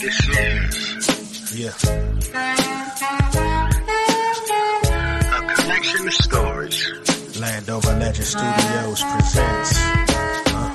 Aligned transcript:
This 0.00 0.18
is 0.28 1.54
Yeah. 1.54 1.76
a 5.36 5.54
collection 5.54 6.06
of 6.08 6.14
stories. 6.14 6.78
Landover 7.38 7.92
Legend 7.98 8.26
Studios 8.26 9.02
presents. 9.02 9.78
Uh, 9.78 10.70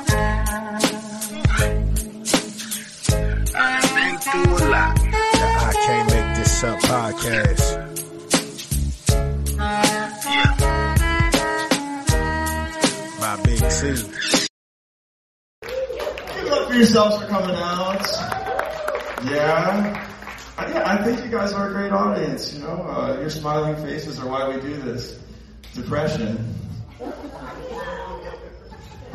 I've 3.56 3.96
been 3.96 4.18
through 4.20 4.58
a 4.58 4.70
lot. 4.70 4.96
the 4.96 5.48
I 5.58 5.74
Can't 5.86 6.08
Make 6.14 6.30
This 6.38 6.64
Up 6.64 6.80
podcast. 6.82 7.66
Yeah. 10.30 10.54
by 13.20 13.34
Big 13.44 13.64
C. 13.72 14.15
Yourselves 16.86 17.18
for 17.18 17.28
coming 17.28 17.56
out. 17.56 18.06
Yeah. 19.26 20.06
I, 20.56 20.94
I 20.94 21.04
think 21.04 21.26
you 21.26 21.32
guys 21.32 21.52
are 21.52 21.70
a 21.70 21.74
great 21.74 21.92
audience, 21.92 22.54
you 22.54 22.62
know. 22.62 22.84
Uh, 22.84 23.18
your 23.20 23.32
smiling 23.32 23.76
faces 23.78 24.20
are 24.20 24.30
why 24.30 24.48
we 24.48 24.62
do 24.62 24.78
this. 24.78 25.20
Depression. 25.74 26.54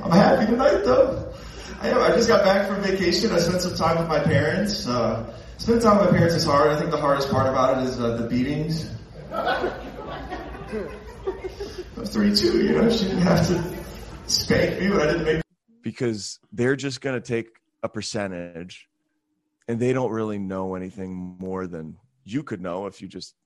I'm 0.03 0.11
happy 0.11 0.47
tonight 0.47 0.83
though. 0.85 1.33
I 1.81 1.91
am. 1.91 1.99
I 1.99 2.09
just 2.09 2.27
got 2.27 2.43
back 2.43 2.67
from 2.67 2.83
vacation. 2.83 3.31
I 3.31 3.39
spent 3.39 3.63
some 3.63 3.77
time 3.77 3.99
with 3.99 4.09
my 4.09 4.19
parents. 4.19 4.89
Uh, 4.89 5.33
spending 5.59 5.85
time 5.85 5.99
with 5.99 6.11
my 6.11 6.17
parents 6.17 6.35
is 6.35 6.45
hard. 6.45 6.73
I 6.73 6.77
think 6.77 6.91
the 6.91 7.01
hardest 7.01 7.31
part 7.31 7.47
about 7.47 7.79
it 7.79 7.85
is 7.85 8.01
uh, 8.01 8.17
the 8.17 8.27
beatings. 8.27 8.91
I'm 9.33 9.71
32, 12.05 12.65
you 12.65 12.73
know. 12.73 12.91
She 12.91 13.05
didn't 13.05 13.23
have 13.23 13.47
to 13.47 13.63
spank 14.27 14.81
me, 14.81 14.89
but 14.89 15.03
I 15.03 15.13
didn't 15.13 15.25
make 15.25 15.43
because 15.83 16.41
they're 16.53 16.77
just 16.77 17.01
going 17.01 17.15
to 17.15 17.27
take 17.27 17.60
a 17.83 17.89
percentage 17.89 18.89
and 19.69 19.81
they 19.81 19.93
don't 19.93 20.13
really 20.13 20.39
know 20.39 20.75
anything 20.75 21.15
more 21.15 21.67
than 21.67 21.99
you 22.25 22.43
could 22.43 22.61
know 22.61 22.87
if 22.87 23.01
you 23.03 23.09
just 23.09 23.37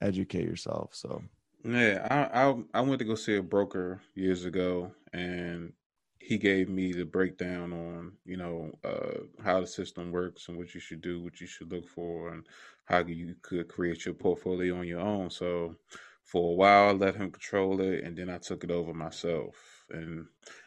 educate 0.00 0.44
yourself. 0.44 0.94
So, 0.94 1.22
Yeah, 1.64 2.06
I, 2.10 2.48
I 2.50 2.64
I 2.74 2.80
went 2.82 2.98
to 2.98 3.04
go 3.06 3.14
see 3.14 3.36
a 3.36 3.42
broker 3.42 4.02
years 4.14 4.44
ago, 4.44 4.92
and 5.12 5.72
he 6.20 6.36
gave 6.38 6.68
me 6.68 6.92
the 6.92 7.04
breakdown 7.04 7.72
on 7.72 8.12
you 8.24 8.36
know 8.36 8.72
uh, 8.84 9.42
how 9.42 9.60
the 9.60 9.66
system 9.66 10.12
works 10.12 10.48
and 10.48 10.58
what 10.58 10.74
you 10.74 10.80
should 10.80 11.00
do, 11.00 11.22
what 11.22 11.40
you 11.40 11.46
should 11.46 11.72
look 11.72 11.88
for, 11.88 12.32
and 12.32 12.46
how 12.84 12.98
you 13.06 13.34
could 13.42 13.68
create 13.68 14.04
your 14.04 14.14
portfolio 14.14 14.76
on 14.78 14.86
your 14.86 15.00
own. 15.00 15.30
So 15.30 15.76
for 16.24 16.52
a 16.52 16.54
while, 16.54 16.88
I 16.88 16.92
let 16.92 17.16
him 17.16 17.30
control 17.32 17.80
it, 17.80 18.04
and 18.04 18.16
then 18.16 18.28
I 18.28 18.38
took 18.38 18.62
it 18.64 18.70
over 18.70 18.92
myself. 18.92 19.86
And 19.90 20.26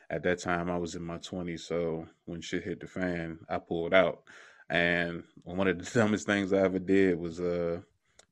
at 0.09 0.23
that 0.23 0.39
time, 0.39 0.69
I 0.69 0.77
was 0.77 0.95
in 0.95 1.03
my 1.03 1.17
twenties, 1.17 1.66
so 1.66 2.08
when 2.25 2.41
shit 2.41 2.63
hit 2.63 2.80
the 2.80 2.88
fan, 2.88 3.39
I 3.50 3.58
pulled 3.58 3.94
out. 3.94 4.23
And 4.69 5.23
one 5.44 5.67
of 5.67 5.77
the 5.77 5.89
dumbest 6.00 6.25
things 6.25 6.53
I 6.53 6.59
ever 6.59 6.80
did 6.80 7.19
was 7.19 7.39
uh 7.39 7.81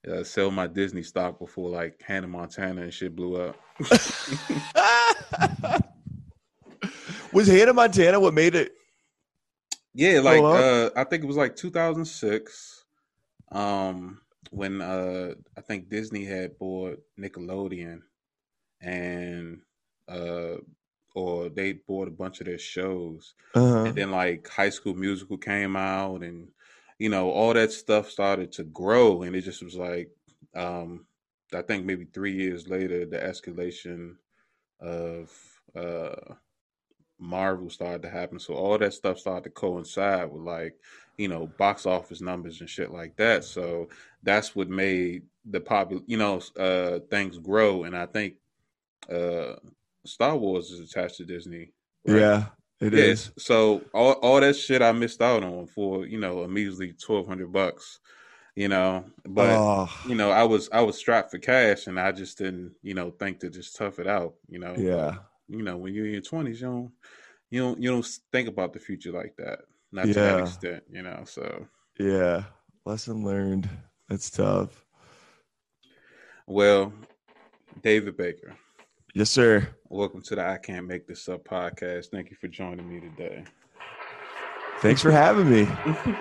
uh, 0.09 0.23
sell 0.23 0.52
my 0.52 0.68
Disney 0.68 1.02
stock 1.02 1.40
before 1.40 1.70
like 1.70 2.02
Hannah 2.06 2.28
Montana 2.28 2.84
and 2.84 2.94
shit 2.94 3.16
blew 3.16 3.42
up. 3.42 3.56
was 7.31 7.48
Hannah 7.48 7.73
Montana 7.73 8.20
what 8.20 8.34
made 8.34 8.56
it? 8.56 8.73
yeah, 9.96 10.20
like 10.20 10.44
uh, 10.44 10.90
I 10.96 11.06
think 11.06 11.23
it 11.23 11.28
was 11.28 11.38
like 11.38 11.56
2006, 11.56 12.86
um, 13.53 14.20
when 14.52 14.81
uh, 14.81 15.36
I 15.58 15.62
think 15.62 15.90
Disney 15.90 16.26
had 16.26 16.59
bought 16.59 17.02
Nickelodeon, 17.18 18.02
and 18.81 19.62
uh, 20.09 20.58
or 21.16 21.50
they 21.50 21.74
bought 21.74 22.10
a 22.10 22.12
bunch 22.12 22.42
of 22.42 22.48
their 22.48 22.60
shows, 22.60 23.36
Uh, 23.56 23.78
and 23.84 23.96
then 23.96 24.12
like 24.12 24.48
High 24.50 24.70
School 24.72 24.96
Musical 24.96 25.38
came 25.38 25.76
out, 25.78 26.24
and 26.24 26.52
you 27.00 27.10
know 27.10 27.32
all 27.32 27.54
that 27.54 27.72
stuff 27.74 28.10
started 28.12 28.52
to 28.54 28.66
grow, 28.66 29.24
and 29.24 29.36
it 29.36 29.42
just 29.42 29.64
was 29.64 29.76
like, 29.76 30.12
um, 30.56 31.08
I 31.54 31.64
think 31.64 31.86
maybe 31.86 32.06
three 32.06 32.34
years 32.36 32.68
later, 32.70 33.06
the 33.06 33.18
escalation 33.20 34.18
of 34.81 35.31
uh 35.75 36.36
Marvel 37.20 37.70
started 37.70 38.02
to 38.04 38.09
happen. 38.09 38.40
So 38.40 38.56
all 38.56 38.78
that 38.78 38.94
stuff 38.94 39.20
started 39.20 39.46
to 39.46 39.50
coincide 39.52 40.31
with 40.31 40.42
like, 40.44 40.75
you 41.18 41.30
know, 41.30 41.48
box 41.48 41.86
office 41.86 42.22
numbers 42.22 42.59
and 42.59 42.70
shit 42.70 42.92
like 42.92 43.16
that. 43.18 43.46
So 43.46 43.90
that's 44.24 44.56
what 44.56 44.70
made 44.70 45.24
the 45.46 45.62
popular, 45.62 46.04
you 46.08 46.18
know, 46.18 46.42
uh 46.58 47.00
things 47.09 47.38
grow. 47.38 47.84
And 47.86 47.96
I 47.98 48.06
think 48.08 48.36
uh 49.12 49.56
Star 50.06 50.36
Wars 50.38 50.72
is 50.72 50.80
attached 50.80 51.18
to 51.18 51.26
Disney. 51.26 51.74
right? 52.08 52.20
yeah, 52.20 52.46
it 52.80 52.94
is. 52.94 53.32
Yes. 53.36 53.46
So 53.46 53.82
all 53.94 54.14
all 54.14 54.40
that 54.42 54.56
shit 54.56 54.82
I 54.82 54.92
missed 54.92 55.22
out 55.22 55.44
on 55.44 55.68
for, 55.68 56.06
you 56.06 56.20
know, 56.20 56.42
a 56.42 56.48
measly 56.48 56.94
twelve 56.94 57.28
hundred 57.28 57.52
bucks. 57.52 58.00
You 58.56 58.70
know, 58.70 59.04
but 59.28 59.50
oh, 59.50 59.90
you 60.08 60.16
know, 60.16 60.32
I 60.32 60.44
was 60.44 60.70
I 60.72 60.80
was 60.82 60.98
strapped 60.98 61.30
for 61.32 61.40
cash 61.40 61.88
and 61.88 62.00
I 62.00 62.14
just 62.14 62.38
didn't, 62.38 62.74
you 62.82 62.94
know, 62.94 63.12
think 63.12 63.42
to 63.42 63.50
just 63.50 63.76
tough 63.76 64.00
it 64.00 64.08
out, 64.08 64.36
you 64.48 64.60
know. 64.60 64.74
yeah, 64.78 65.16
You 65.50 65.62
know, 65.62 65.76
when 65.76 65.94
you're 65.94 66.06
in 66.06 66.14
your 66.14 66.22
twenties, 66.22 66.62
you 66.62 66.68
don't 66.68 66.92
you 67.50 67.62
don't 67.62 67.82
you 67.82 67.90
don't 67.92 68.08
think 68.32 68.48
about 68.48 68.72
the 68.72 68.80
future 68.80 69.12
like 69.12 69.36
that. 69.40 69.60
Not 69.92 70.06
to 70.06 70.14
that 70.14 70.40
extent, 70.40 70.84
you 70.90 71.02
know. 71.02 71.24
So 71.26 71.68
yeah. 72.00 72.44
Lesson 72.86 73.26
learned. 73.26 73.68
That's 74.08 74.30
tough. 74.30 74.86
well, 76.48 76.94
David 77.82 78.16
Baker, 78.16 78.56
Yes, 79.18 79.30
sir. 79.30 79.70
welcome 79.88 80.22
to 80.24 80.36
the 80.36 80.46
I 80.46 80.58
Can't 80.58 80.86
Make 80.86 81.08
This 81.08 81.30
Up 81.30 81.46
podcast. 81.46 82.08
Thank 82.08 82.30
you 82.30 82.36
for 82.36 82.50
joining 82.50 82.90
me 82.90 83.00
today. 83.00 83.46
Thanks 84.80 85.02
for 85.02 85.09
having 85.09 85.50
me. 85.50 85.70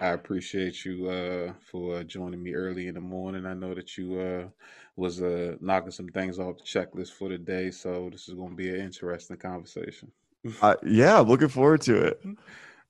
I 0.00 0.08
appreciate 0.08 0.84
you 0.84 1.08
uh 1.08 1.52
for 1.70 2.02
joining 2.02 2.42
me 2.42 2.52
early 2.54 2.88
in 2.88 2.94
the 2.94 3.00
morning. 3.00 3.46
I 3.46 3.54
know 3.54 3.74
that 3.74 3.96
you 3.96 4.18
uh 4.18 4.48
was 4.96 5.22
uh 5.22 5.54
knocking 5.60 5.92
some 5.92 6.08
things 6.08 6.40
off 6.40 6.56
the 6.58 6.64
checklist 6.64 7.12
for 7.12 7.28
the 7.28 7.38
day, 7.38 7.70
so 7.70 8.08
this 8.10 8.28
is 8.28 8.34
gonna 8.34 8.56
be 8.56 8.70
an 8.70 8.80
interesting 8.80 9.36
conversation. 9.36 10.10
Uh, 10.60 10.74
yeah, 10.84 11.20
I'm 11.20 11.28
looking 11.28 11.46
forward 11.46 11.80
to 11.82 12.06
it. 12.06 12.24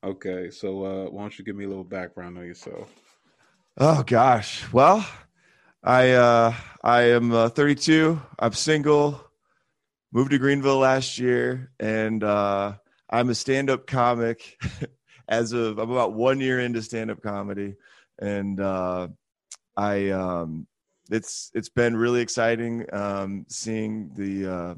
Okay, 0.03 0.49
so 0.49 0.83
uh 0.83 1.11
why 1.11 1.21
don't 1.21 1.37
you 1.37 1.45
give 1.45 1.55
me 1.55 1.65
a 1.65 1.69
little 1.69 1.83
background 1.83 2.39
on 2.39 2.45
yourself? 2.47 2.89
Oh 3.77 4.01
gosh. 4.01 4.65
Well, 4.73 5.07
I 5.87 6.13
uh 6.13 6.55
I 6.83 7.01
am 7.09 7.31
uh, 7.31 7.49
32. 7.49 8.19
I'm 8.39 8.53
single. 8.53 9.23
Moved 10.11 10.31
to 10.31 10.39
Greenville 10.39 10.79
last 10.79 11.19
year 11.19 11.69
and 11.79 12.23
uh 12.23 12.73
I'm 13.07 13.29
a 13.29 13.35
stand-up 13.35 13.85
comic 13.85 14.57
as 15.29 15.51
of 15.51 15.77
I'm 15.77 15.91
about 15.91 16.13
1 16.13 16.39
year 16.41 16.59
into 16.59 16.81
stand-up 16.81 17.21
comedy 17.21 17.75
and 18.17 18.59
uh 18.59 19.09
I 19.77 20.09
um 20.09 20.65
it's 21.11 21.51
it's 21.53 21.69
been 21.69 21.95
really 21.95 22.21
exciting 22.21 22.87
um 22.91 23.45
seeing 23.47 24.09
the 24.15 24.51
uh 24.51 24.75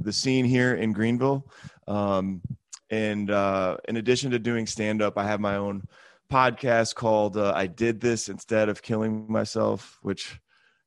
the 0.00 0.12
scene 0.12 0.44
here 0.44 0.74
in 0.74 0.92
Greenville. 0.92 1.50
Um 1.88 2.42
and 2.90 3.30
uh 3.30 3.78
in 3.88 3.96
addition 3.96 4.32
to 4.32 4.38
doing 4.38 4.66
stand-up, 4.66 5.16
I 5.16 5.24
have 5.24 5.40
my 5.40 5.56
own 5.56 5.88
podcast 6.30 6.94
called 6.94 7.36
uh, 7.36 7.52
I 7.54 7.66
Did 7.66 8.00
This 8.00 8.28
Instead 8.28 8.68
of 8.68 8.82
Killing 8.82 9.26
Myself, 9.30 9.98
which 10.02 10.40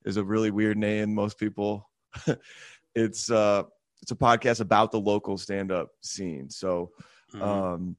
is 0.06 0.18
a 0.18 0.24
really 0.24 0.52
weird 0.52 0.78
name. 0.78 1.14
Most 1.14 1.38
people, 1.38 1.90
it's 2.96 3.30
uh, 3.32 3.64
it's 4.02 4.12
a 4.12 4.16
podcast 4.16 4.62
about 4.62 4.92
the 4.92 5.00
local 5.00 5.38
stand 5.38 5.72
up 5.72 5.90
scene. 6.02 6.50
So, 6.50 6.92
Mhm. 7.34 7.42
um, 7.44 7.98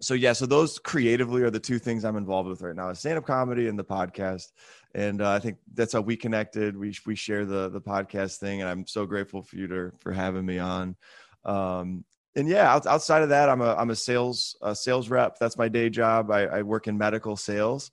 so 0.00 0.14
yeah, 0.14 0.32
so 0.32 0.46
those 0.46 0.78
creatively 0.78 1.42
are 1.42 1.50
the 1.50 1.58
two 1.58 1.78
things 1.78 2.04
I'm 2.04 2.16
involved 2.16 2.48
with 2.48 2.62
right 2.62 2.74
now: 2.76 2.92
stand 2.92 3.18
up 3.18 3.26
comedy 3.26 3.66
and 3.68 3.78
the 3.78 3.84
podcast. 3.84 4.52
And 4.94 5.20
uh, 5.20 5.32
I 5.32 5.38
think 5.38 5.58
that's 5.74 5.92
how 5.92 6.00
we 6.00 6.16
connected. 6.16 6.76
We 6.76 6.94
we 7.04 7.14
share 7.14 7.44
the 7.44 7.68
the 7.68 7.80
podcast 7.80 8.38
thing, 8.38 8.60
and 8.60 8.70
I'm 8.70 8.86
so 8.86 9.06
grateful 9.06 9.42
for 9.42 9.56
you 9.56 9.66
to 9.68 9.92
for 10.00 10.12
having 10.12 10.46
me 10.46 10.58
on. 10.58 10.96
Um, 11.44 12.04
and 12.36 12.48
yeah, 12.48 12.72
outside 12.72 13.22
of 13.22 13.30
that, 13.30 13.48
I'm 13.48 13.60
a 13.60 13.74
I'm 13.74 13.90
a 13.90 13.96
sales 13.96 14.56
a 14.62 14.74
sales 14.74 15.08
rep. 15.08 15.38
That's 15.38 15.56
my 15.56 15.68
day 15.68 15.90
job. 15.90 16.30
I, 16.30 16.44
I 16.46 16.62
work 16.62 16.86
in 16.86 16.96
medical 16.96 17.36
sales, 17.36 17.90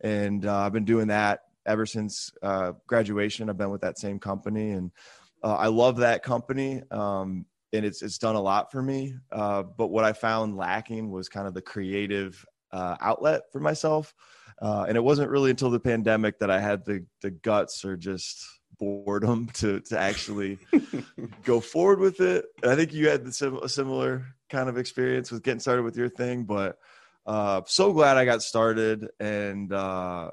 and 0.00 0.44
uh, 0.46 0.58
I've 0.58 0.72
been 0.72 0.84
doing 0.84 1.08
that 1.08 1.40
ever 1.66 1.86
since 1.86 2.30
uh, 2.42 2.72
graduation. 2.86 3.50
I've 3.50 3.58
been 3.58 3.70
with 3.70 3.82
that 3.82 3.98
same 3.98 4.18
company, 4.18 4.70
and 4.70 4.90
uh, 5.42 5.54
I 5.54 5.66
love 5.68 5.98
that 5.98 6.22
company. 6.22 6.82
Um, 6.90 7.46
and 7.72 7.84
it's 7.84 8.02
it's 8.02 8.18
done 8.18 8.34
a 8.34 8.40
lot 8.40 8.72
for 8.72 8.82
me. 8.82 9.14
Uh, 9.30 9.62
but 9.62 9.88
what 9.88 10.04
I 10.04 10.12
found 10.12 10.56
lacking 10.56 11.10
was 11.10 11.28
kind 11.28 11.46
of 11.46 11.54
the 11.54 11.62
creative 11.62 12.44
uh, 12.72 12.96
outlet 13.00 13.42
for 13.52 13.60
myself. 13.60 14.14
Uh, 14.60 14.86
and 14.88 14.96
it 14.96 15.04
wasn't 15.04 15.30
really 15.30 15.50
until 15.50 15.70
the 15.70 15.78
pandemic 15.78 16.38
that 16.40 16.50
I 16.50 16.60
had 16.60 16.84
the 16.84 17.04
the 17.22 17.30
guts 17.30 17.84
or 17.84 17.96
just 17.96 18.44
boredom 18.78 19.48
to 19.54 19.80
to 19.80 19.98
actually 19.98 20.58
go 21.44 21.60
forward 21.60 22.00
with 22.00 22.20
it. 22.20 22.46
I 22.64 22.76
think 22.76 22.92
you 22.92 23.08
had 23.08 23.24
the 23.24 23.32
sim- 23.32 23.60
a 23.62 23.68
similar 23.68 24.26
kind 24.50 24.68
of 24.68 24.78
experience 24.78 25.30
with 25.30 25.42
getting 25.42 25.60
started 25.60 25.82
with 25.82 25.96
your 25.96 26.08
thing, 26.08 26.44
but 26.44 26.78
uh, 27.26 27.62
so 27.66 27.92
glad 27.92 28.16
I 28.16 28.24
got 28.24 28.42
started. 28.42 29.08
And 29.20 29.72
uh, 29.72 30.30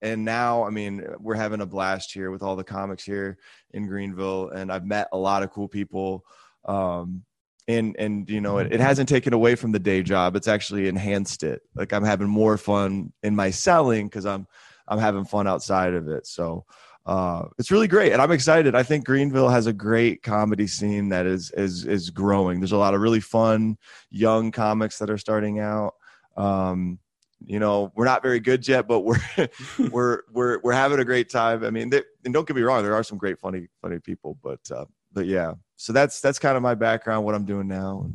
and 0.00 0.24
now 0.24 0.64
I 0.64 0.70
mean 0.70 1.04
we're 1.18 1.34
having 1.34 1.60
a 1.60 1.66
blast 1.66 2.12
here 2.12 2.30
with 2.30 2.42
all 2.42 2.56
the 2.56 2.64
comics 2.64 3.04
here 3.04 3.38
in 3.72 3.86
Greenville, 3.86 4.50
and 4.50 4.72
I've 4.72 4.86
met 4.86 5.08
a 5.12 5.18
lot 5.18 5.42
of 5.42 5.50
cool 5.50 5.68
people. 5.68 6.24
Um, 6.64 7.24
and 7.68 7.94
and 7.98 8.28
you 8.30 8.40
know 8.40 8.58
it, 8.58 8.72
it 8.72 8.80
hasn't 8.80 9.08
taken 9.08 9.34
away 9.34 9.54
from 9.54 9.72
the 9.72 9.78
day 9.78 10.02
job. 10.02 10.34
It's 10.36 10.48
actually 10.48 10.88
enhanced 10.88 11.42
it. 11.42 11.60
Like 11.74 11.92
i'm 11.92 12.04
having 12.04 12.28
more 12.28 12.56
fun 12.56 13.12
in 13.22 13.36
my 13.36 13.50
selling 13.50 14.06
because 14.06 14.24
i'm 14.24 14.46
i'm 14.88 14.98
having 14.98 15.26
fun 15.26 15.46
outside 15.46 15.94
of 15.94 16.08
it. 16.08 16.26
So 16.26 16.64
uh, 17.08 17.48
it's 17.58 17.70
really 17.70 17.88
great 17.88 18.12
and 18.12 18.20
i'm 18.20 18.30
excited. 18.30 18.74
I 18.74 18.82
think 18.82 19.06
greenville 19.06 19.48
has 19.48 19.66
a 19.66 19.72
great 19.72 20.22
comedy 20.22 20.66
scene 20.66 21.08
that 21.08 21.26
is 21.26 21.50
is 21.52 21.84
is 21.84 22.10
growing. 22.10 22.60
There's 22.60 22.72
a 22.72 22.76
lot 22.76 22.94
of 22.94 23.00
really 23.00 23.20
fun 23.20 23.78
young 24.10 24.50
comics 24.52 24.98
that 24.98 25.10
are 25.10 25.18
starting 25.18 25.58
out. 25.58 25.94
Um, 26.36 26.98
you 27.44 27.58
know 27.58 27.92
we're 27.94 28.04
not 28.04 28.22
very 28.22 28.40
good 28.40 28.66
yet 28.66 28.88
but 28.88 29.00
we're 29.00 29.20
we're 29.90 30.22
we're 30.32 30.60
we're 30.62 30.72
having 30.72 31.00
a 31.00 31.04
great 31.04 31.30
time. 31.30 31.64
I 31.64 31.70
mean 31.70 31.90
they, 31.90 32.02
and 32.24 32.34
don't 32.34 32.46
get 32.46 32.56
me 32.56 32.62
wrong 32.62 32.82
there 32.82 32.94
are 32.94 33.04
some 33.04 33.18
great 33.18 33.38
funny 33.38 33.68
funny 33.80 33.98
people 33.98 34.38
but 34.42 34.60
uh 34.70 34.84
but 35.12 35.26
yeah. 35.26 35.54
So 35.76 35.92
that's 35.92 36.20
that's 36.20 36.38
kind 36.38 36.56
of 36.56 36.62
my 36.62 36.74
background 36.74 37.24
what 37.24 37.34
i'm 37.34 37.44
doing 37.44 37.68
now 37.68 38.10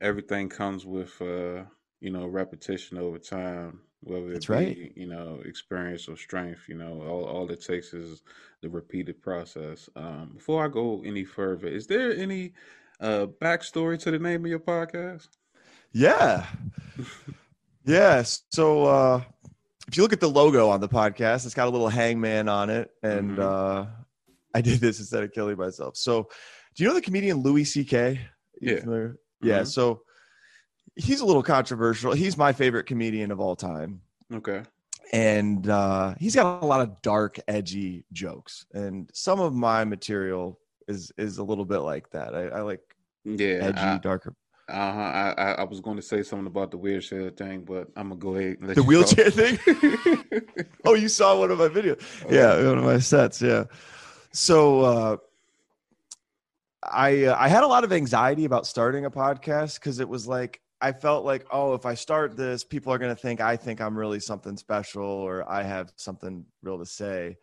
Everything 0.00 0.48
comes 0.48 0.86
with 0.86 1.20
uh, 1.20 1.64
you 2.00 2.10
know 2.10 2.26
repetition 2.26 2.98
over 2.98 3.18
time, 3.18 3.80
whether 4.00 4.28
it 4.28 4.32
That's 4.34 4.46
be 4.46 4.54
right. 4.54 4.92
you 4.96 5.06
know 5.06 5.40
experience 5.44 6.08
or 6.08 6.16
strength. 6.16 6.68
You 6.68 6.76
know, 6.76 7.02
all 7.02 7.24
all 7.24 7.50
it 7.50 7.60
takes 7.60 7.92
is 7.94 8.22
the 8.62 8.68
repeated 8.68 9.20
process. 9.22 9.88
Um, 9.96 10.32
before 10.34 10.64
I 10.64 10.68
go 10.68 11.02
any 11.04 11.24
further, 11.24 11.66
is 11.68 11.86
there 11.86 12.12
any 12.16 12.52
uh 13.00 13.26
backstory 13.40 13.98
to 14.00 14.10
the 14.10 14.18
name 14.18 14.44
of 14.44 14.50
your 14.50 14.60
podcast? 14.60 15.28
yeah 15.92 16.44
yeah 17.84 18.22
so 18.50 18.84
uh 18.84 19.22
if 19.88 19.96
you 19.96 20.02
look 20.02 20.12
at 20.12 20.20
the 20.20 20.28
logo 20.28 20.68
on 20.68 20.80
the 20.80 20.88
podcast 20.88 21.46
it's 21.46 21.54
got 21.54 21.66
a 21.66 21.70
little 21.70 21.88
hangman 21.88 22.48
on 22.48 22.68
it 22.70 22.90
and 23.02 23.38
Mhm. 23.38 23.40
uh 23.40 23.86
i 24.54 24.60
did 24.60 24.80
this 24.80 24.98
instead 24.98 25.22
of 25.22 25.32
killing 25.32 25.56
myself 25.56 25.96
so 25.96 26.28
do 26.74 26.82
you 26.82 26.88
know 26.88 26.94
the 26.94 27.00
comedian 27.00 27.38
louis 27.38 27.64
ck 27.64 28.18
Yeah. 28.60 28.80
familiar? 28.80 29.16
yeah 29.42 29.62
Mhm. 29.62 29.66
so 29.66 30.02
he's 30.98 31.20
a 31.20 31.24
little 31.24 31.42
controversial 31.42 32.12
he's 32.12 32.36
my 32.36 32.52
favorite 32.52 32.84
comedian 32.84 33.30
of 33.30 33.40
all 33.40 33.56
time 33.56 34.00
Okay. 34.34 34.62
and 35.14 35.68
uh, 35.70 36.14
he's 36.18 36.34
got 36.34 36.62
a 36.62 36.66
lot 36.66 36.80
of 36.82 37.00
dark, 37.00 37.38
edgy 37.48 38.04
jokes, 38.12 38.66
and 38.74 39.08
some 39.14 39.40
of 39.40 39.54
my 39.54 39.84
material 39.84 40.58
is 40.86 41.10
is 41.16 41.38
a 41.38 41.42
little 41.42 41.64
bit 41.64 41.78
like 41.78 42.10
that. 42.10 42.34
I, 42.34 42.42
I 42.48 42.60
like 42.60 42.80
Yeah. 43.24 43.70
edgy, 43.72 44.00
darker. 44.02 44.34
Uh 44.68 44.92
huh. 44.92 45.00
I, 45.00 45.34
I 45.38 45.50
I 45.52 45.64
was 45.64 45.80
going 45.80 45.96
to 45.96 46.02
say 46.02 46.22
something 46.22 46.46
about 46.46 46.70
the 46.70 46.76
wheelchair 46.76 47.30
thing, 47.30 47.64
but 47.64 47.88
I'm 47.96 48.08
gonna 48.10 48.20
go 48.20 48.34
ahead. 48.36 48.58
And 48.58 48.66
let 48.68 48.74
The 48.76 48.82
wheelchair 48.82 49.30
thing. 49.30 49.58
Oh, 50.84 50.94
you 50.94 51.08
saw 51.08 51.38
one 51.38 51.50
of 51.50 51.58
my 51.58 51.68
videos? 51.68 52.00
Yeah, 52.30 52.56
one 52.68 52.78
of 52.78 52.84
my 52.84 52.98
sets. 52.98 53.40
Yeah. 53.40 53.64
So 54.32 54.80
uh, 54.82 55.16
I 56.82 57.24
uh, 57.24 57.36
I 57.38 57.48
had 57.48 57.62
a 57.64 57.66
lot 57.66 57.84
of 57.84 57.92
anxiety 57.92 58.44
about 58.44 58.66
starting 58.66 59.04
a 59.04 59.10
podcast 59.10 59.74
because 59.80 60.00
it 60.00 60.08
was 60.08 60.26
like 60.26 60.60
I 60.80 60.92
felt 60.92 61.24
like 61.24 61.46
oh 61.50 61.74
if 61.74 61.86
I 61.86 61.94
start 61.94 62.36
this 62.36 62.62
people 62.64 62.92
are 62.92 62.98
gonna 62.98 63.16
think 63.16 63.40
I 63.40 63.56
think 63.56 63.80
I'm 63.80 63.98
really 63.98 64.20
something 64.20 64.56
special 64.56 65.04
or 65.04 65.48
I 65.50 65.62
have 65.62 65.92
something 65.96 66.44
real 66.62 66.78
to 66.78 66.86
say. 66.86 67.36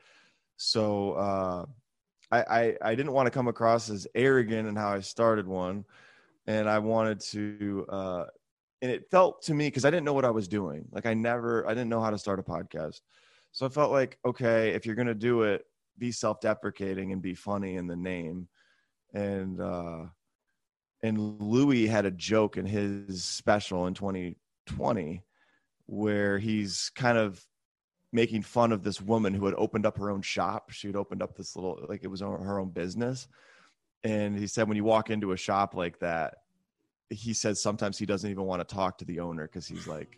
So 0.57 1.13
uh, 1.13 1.65
I, 2.31 2.39
I 2.41 2.77
I 2.91 2.95
didn't 2.95 3.11
want 3.11 3.27
to 3.27 3.31
come 3.31 3.47
across 3.47 3.89
as 3.89 4.07
arrogant 4.15 4.67
in 4.67 4.75
how 4.75 4.89
I 4.89 5.01
started 5.01 5.47
one, 5.47 5.85
and 6.47 6.69
I 6.69 6.79
wanted 6.79 7.19
to. 7.21 7.85
Uh, 7.89 8.25
and 8.81 8.91
it 8.91 9.09
felt 9.09 9.41
to 9.43 9.53
me 9.53 9.67
because 9.67 9.85
I 9.85 9.89
didn't 9.89 10.05
know 10.05 10.13
what 10.13 10.25
I 10.25 10.29
was 10.29 10.47
doing. 10.47 10.85
Like 10.91 11.05
I 11.05 11.13
never, 11.13 11.65
I 11.65 11.69
didn't 11.69 11.89
know 11.89 12.01
how 12.01 12.11
to 12.11 12.17
start 12.17 12.39
a 12.39 12.43
podcast. 12.43 13.01
So 13.51 13.65
I 13.65 13.69
felt 13.69 13.91
like, 13.91 14.19
okay, 14.25 14.71
if 14.71 14.85
you're 14.85 14.95
gonna 14.95 15.15
do 15.15 15.43
it, 15.43 15.65
be 15.97 16.11
self-deprecating 16.11 17.11
and 17.11 17.21
be 17.21 17.33
funny 17.33 17.77
in 17.77 17.87
the 17.87 17.95
name. 17.95 18.47
And 19.13 19.61
uh, 19.61 20.05
and 21.03 21.39
Louis 21.41 21.87
had 21.87 22.05
a 22.05 22.11
joke 22.11 22.57
in 22.57 22.65
his 22.65 23.23
special 23.23 23.87
in 23.87 23.93
2020 23.93 25.23
where 25.87 26.39
he's 26.39 26.91
kind 26.95 27.17
of 27.17 27.45
making 28.11 28.41
fun 28.41 28.71
of 28.71 28.83
this 28.83 29.01
woman 29.01 29.33
who 29.33 29.45
had 29.45 29.55
opened 29.57 29.85
up 29.85 29.97
her 29.97 30.09
own 30.09 30.21
shop. 30.21 30.71
She 30.71 30.87
had 30.87 30.95
opened 30.95 31.21
up 31.21 31.35
this 31.35 31.55
little, 31.55 31.85
like 31.87 32.03
it 32.03 32.07
was 32.07 32.21
her 32.21 32.59
own 32.59 32.69
business. 32.69 33.27
And 34.03 34.37
he 34.37 34.47
said, 34.47 34.67
when 34.67 34.77
you 34.77 34.83
walk 34.83 35.09
into 35.09 35.31
a 35.31 35.37
shop 35.37 35.75
like 35.75 35.99
that, 35.99 36.35
he 37.09 37.33
says 37.33 37.61
sometimes 37.61 37.97
he 37.97 38.05
doesn't 38.05 38.29
even 38.29 38.45
want 38.45 38.67
to 38.67 38.75
talk 38.75 38.97
to 38.99 39.05
the 39.05 39.19
owner 39.19 39.47
because 39.47 39.67
he's 39.67 39.87
like, 39.87 40.17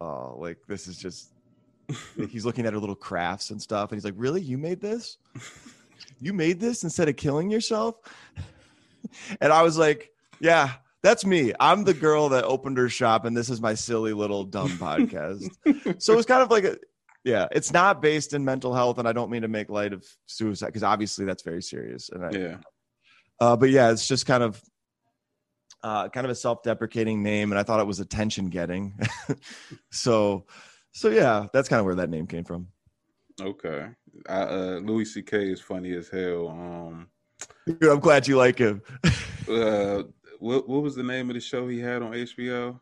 oh, 0.00 0.36
like 0.38 0.58
this 0.68 0.86
is 0.86 0.98
just, 0.98 1.32
he's 2.30 2.44
looking 2.44 2.66
at 2.66 2.72
her 2.72 2.78
little 2.78 2.94
crafts 2.94 3.50
and 3.50 3.60
stuff. 3.60 3.90
And 3.90 3.96
he's 3.96 4.04
like, 4.04 4.14
really? 4.16 4.42
You 4.42 4.58
made 4.58 4.80
this? 4.80 5.18
You 6.20 6.32
made 6.32 6.60
this 6.60 6.84
instead 6.84 7.08
of 7.08 7.16
killing 7.16 7.50
yourself? 7.50 7.96
and 9.40 9.52
I 9.52 9.62
was 9.62 9.76
like, 9.78 10.10
yeah, 10.40 10.74
that's 11.02 11.24
me. 11.24 11.52
I'm 11.60 11.84
the 11.84 11.94
girl 11.94 12.28
that 12.30 12.44
opened 12.44 12.78
her 12.78 12.88
shop, 12.88 13.24
and 13.24 13.36
this 13.36 13.48
is 13.50 13.60
my 13.60 13.74
silly 13.74 14.12
little 14.12 14.44
dumb 14.44 14.70
podcast. 14.78 15.48
so 16.02 16.12
it 16.12 16.16
was 16.16 16.26
kind 16.26 16.42
of 16.42 16.50
like 16.50 16.64
a, 16.64 16.76
yeah, 17.24 17.46
it's 17.52 17.72
not 17.72 18.02
based 18.02 18.32
in 18.34 18.44
mental 18.44 18.74
health, 18.74 18.98
and 18.98 19.06
I 19.08 19.12
don't 19.12 19.30
mean 19.30 19.42
to 19.42 19.48
make 19.48 19.68
light 19.70 19.92
of 19.92 20.04
suicide 20.26 20.66
because 20.66 20.82
obviously 20.82 21.24
that's 21.24 21.42
very 21.42 21.62
serious. 21.62 22.08
And 22.10 22.24
I, 22.24 22.30
Yeah. 22.30 22.56
uh, 23.40 23.56
but 23.56 23.70
yeah, 23.70 23.90
it's 23.90 24.06
just 24.06 24.26
kind 24.26 24.42
of, 24.42 24.60
uh, 25.82 26.08
kind 26.08 26.24
of 26.24 26.30
a 26.30 26.34
self-deprecating 26.34 27.22
name, 27.22 27.52
and 27.52 27.58
I 27.58 27.62
thought 27.62 27.80
it 27.80 27.86
was 27.86 28.00
attention-getting. 28.00 28.98
so, 29.90 30.46
so 30.92 31.08
yeah, 31.08 31.46
that's 31.52 31.68
kind 31.68 31.80
of 31.80 31.86
where 31.86 31.96
that 31.96 32.10
name 32.10 32.26
came 32.26 32.44
from. 32.44 32.68
Okay. 33.40 33.88
I, 34.28 34.40
uh, 34.40 34.80
Louis 34.82 35.04
C.K. 35.04 35.50
is 35.50 35.60
funny 35.60 35.92
as 35.94 36.08
hell. 36.08 36.48
Um. 36.48 37.08
Dude, 37.66 37.82
I'm 37.84 38.00
glad 38.00 38.26
you 38.28 38.36
like 38.36 38.58
him. 38.58 38.82
Uh. 39.48 40.02
What 40.38 40.68
What 40.68 40.82
was 40.82 40.94
the 40.94 41.02
name 41.02 41.30
of 41.30 41.34
the 41.34 41.40
show 41.40 41.66
he 41.66 41.80
had 41.80 42.02
on 42.02 42.12
HBO? 42.12 42.78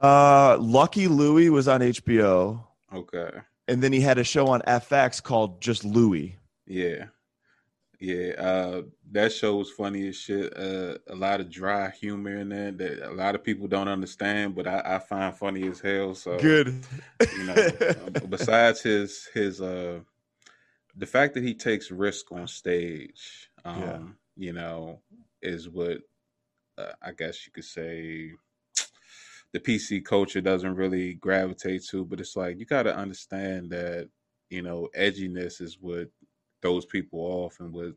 uh, 0.00 0.56
Lucky 0.60 1.08
Louie 1.08 1.50
was 1.50 1.66
on 1.68 1.80
HBO, 1.80 2.62
Okay. 2.94 3.30
and 3.66 3.82
then 3.82 3.92
he 3.92 4.00
had 4.00 4.18
a 4.18 4.24
show 4.24 4.46
on 4.46 4.60
FX 4.62 5.20
called 5.22 5.60
just 5.60 5.84
Louie. 5.84 6.36
Yeah. 6.66 7.06
Yeah, 7.98 8.32
uh, 8.38 8.82
that 9.12 9.32
show 9.32 9.56
was 9.56 9.70
funny 9.70 10.06
as 10.08 10.16
shit. 10.16 10.52
Uh, 10.56 10.98
a 11.08 11.14
lot 11.16 11.40
of 11.40 11.50
dry 11.50 11.90
humor 11.90 12.36
in 12.36 12.50
there 12.50 12.70
that 12.72 13.08
a 13.10 13.12
lot 13.14 13.34
of 13.34 13.42
people 13.42 13.66
don't 13.68 13.88
understand, 13.88 14.54
but 14.54 14.66
I, 14.68 14.82
I 14.84 14.98
find 14.98 15.34
funny 15.34 15.66
as 15.66 15.80
hell. 15.80 16.14
So 16.14 16.38
Good. 16.38 16.84
you 17.36 17.44
know, 17.44 17.54
uh, 17.54 18.20
besides 18.28 18.82
his 18.82 19.28
his 19.32 19.60
uh, 19.62 20.00
the 20.94 21.06
fact 21.06 21.34
that 21.34 21.42
he 21.42 21.54
takes 21.54 21.90
risk 21.90 22.30
on 22.32 22.46
stage, 22.46 23.50
um, 23.64 23.80
Yeah. 23.80 23.98
you 24.36 24.52
know, 24.52 25.00
is 25.42 25.68
what 25.68 25.98
uh, 26.78 26.92
I 27.02 27.12
guess 27.12 27.46
you 27.46 27.52
could 27.52 27.64
say 27.64 28.32
the 29.52 29.60
PC 29.60 30.00
culture 30.00 30.40
doesn't 30.40 30.74
really 30.74 31.14
gravitate 31.14 31.84
to. 31.86 32.04
But 32.04 32.20
it's 32.20 32.36
like 32.36 32.58
you 32.58 32.66
got 32.66 32.82
to 32.84 32.96
understand 32.96 33.70
that 33.70 34.08
you 34.50 34.62
know 34.62 34.88
edginess 34.96 35.60
is 35.60 35.78
what 35.80 36.08
throws 36.62 36.86
people 36.86 37.20
off 37.20 37.60
and 37.60 37.72
what 37.72 37.94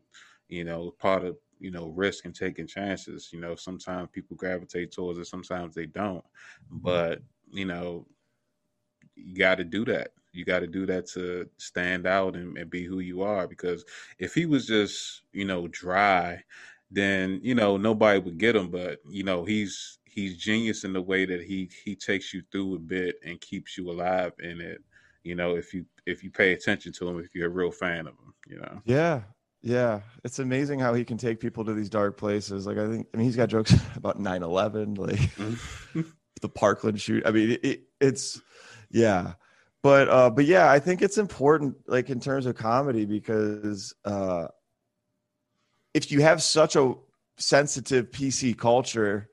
you 0.48 0.64
know 0.64 0.90
part 0.98 1.24
of 1.24 1.36
you 1.58 1.70
know 1.70 1.88
risk 1.88 2.24
and 2.24 2.34
taking 2.34 2.66
chances. 2.66 3.30
You 3.32 3.40
know, 3.40 3.54
sometimes 3.56 4.10
people 4.12 4.36
gravitate 4.36 4.92
towards 4.92 5.18
it, 5.18 5.26
sometimes 5.26 5.74
they 5.74 5.86
don't. 5.86 6.24
But 6.70 7.22
you 7.50 7.64
know, 7.66 8.06
you 9.14 9.36
got 9.36 9.56
to 9.56 9.64
do 9.64 9.84
that. 9.86 10.12
You 10.32 10.44
got 10.44 10.60
to 10.60 10.66
do 10.66 10.86
that 10.86 11.06
to 11.08 11.48
stand 11.58 12.06
out 12.06 12.36
and, 12.36 12.56
and 12.56 12.70
be 12.70 12.84
who 12.84 13.00
you 13.00 13.22
are. 13.22 13.46
Because 13.48 13.84
if 14.18 14.34
he 14.34 14.46
was 14.46 14.66
just, 14.66 15.22
you 15.32 15.44
know, 15.44 15.68
dry, 15.68 16.42
then 16.90 17.40
you 17.42 17.54
know 17.54 17.76
nobody 17.76 18.18
would 18.18 18.38
get 18.38 18.56
him. 18.56 18.70
But 18.70 19.00
you 19.08 19.24
know, 19.24 19.44
he's 19.44 19.98
he's 20.04 20.36
genius 20.36 20.84
in 20.84 20.92
the 20.92 21.02
way 21.02 21.24
that 21.24 21.42
he 21.42 21.70
he 21.84 21.94
takes 21.94 22.32
you 22.32 22.42
through 22.50 22.76
a 22.76 22.78
bit 22.78 23.16
and 23.24 23.40
keeps 23.40 23.76
you 23.76 23.90
alive 23.90 24.32
in 24.40 24.60
it. 24.60 24.82
You 25.22 25.34
know, 25.34 25.56
if 25.56 25.74
you 25.74 25.84
if 26.06 26.24
you 26.24 26.30
pay 26.30 26.52
attention 26.52 26.92
to 26.94 27.08
him, 27.08 27.20
if 27.20 27.34
you're 27.34 27.48
a 27.48 27.50
real 27.52 27.70
fan 27.70 28.06
of 28.06 28.14
him, 28.14 28.34
you 28.46 28.58
know. 28.58 28.82
Yeah. 28.84 29.22
Yeah. 29.62 30.00
It's 30.24 30.38
amazing 30.38 30.78
how 30.80 30.94
he 30.94 31.04
can 31.04 31.18
take 31.18 31.40
people 31.40 31.64
to 31.64 31.74
these 31.74 31.90
dark 31.90 32.16
places. 32.16 32.66
Like, 32.66 32.78
I 32.78 32.88
think, 32.88 33.08
I 33.12 33.16
mean, 33.16 33.26
he's 33.26 33.36
got 33.36 33.48
jokes 33.48 33.74
about 33.96 34.18
9 34.18 34.42
11, 34.42 34.94
like 34.94 35.16
mm. 35.16 36.06
the 36.40 36.48
Parkland 36.48 37.00
shoot. 37.00 37.24
I 37.26 37.30
mean, 37.30 37.58
it, 37.62 37.82
it's, 38.00 38.40
yeah. 38.90 39.34
But, 39.82 40.08
uh, 40.08 40.30
but 40.30 40.44
yeah, 40.44 40.70
I 40.70 40.78
think 40.78 41.00
it's 41.00 41.16
important, 41.16 41.76
like, 41.86 42.10
in 42.10 42.20
terms 42.20 42.46
of 42.46 42.54
comedy, 42.54 43.06
because, 43.06 43.94
uh, 44.04 44.48
if 45.94 46.12
you 46.12 46.20
have 46.20 46.42
such 46.42 46.76
a 46.76 46.94
sensitive 47.38 48.10
PC 48.10 48.56
culture 48.56 49.28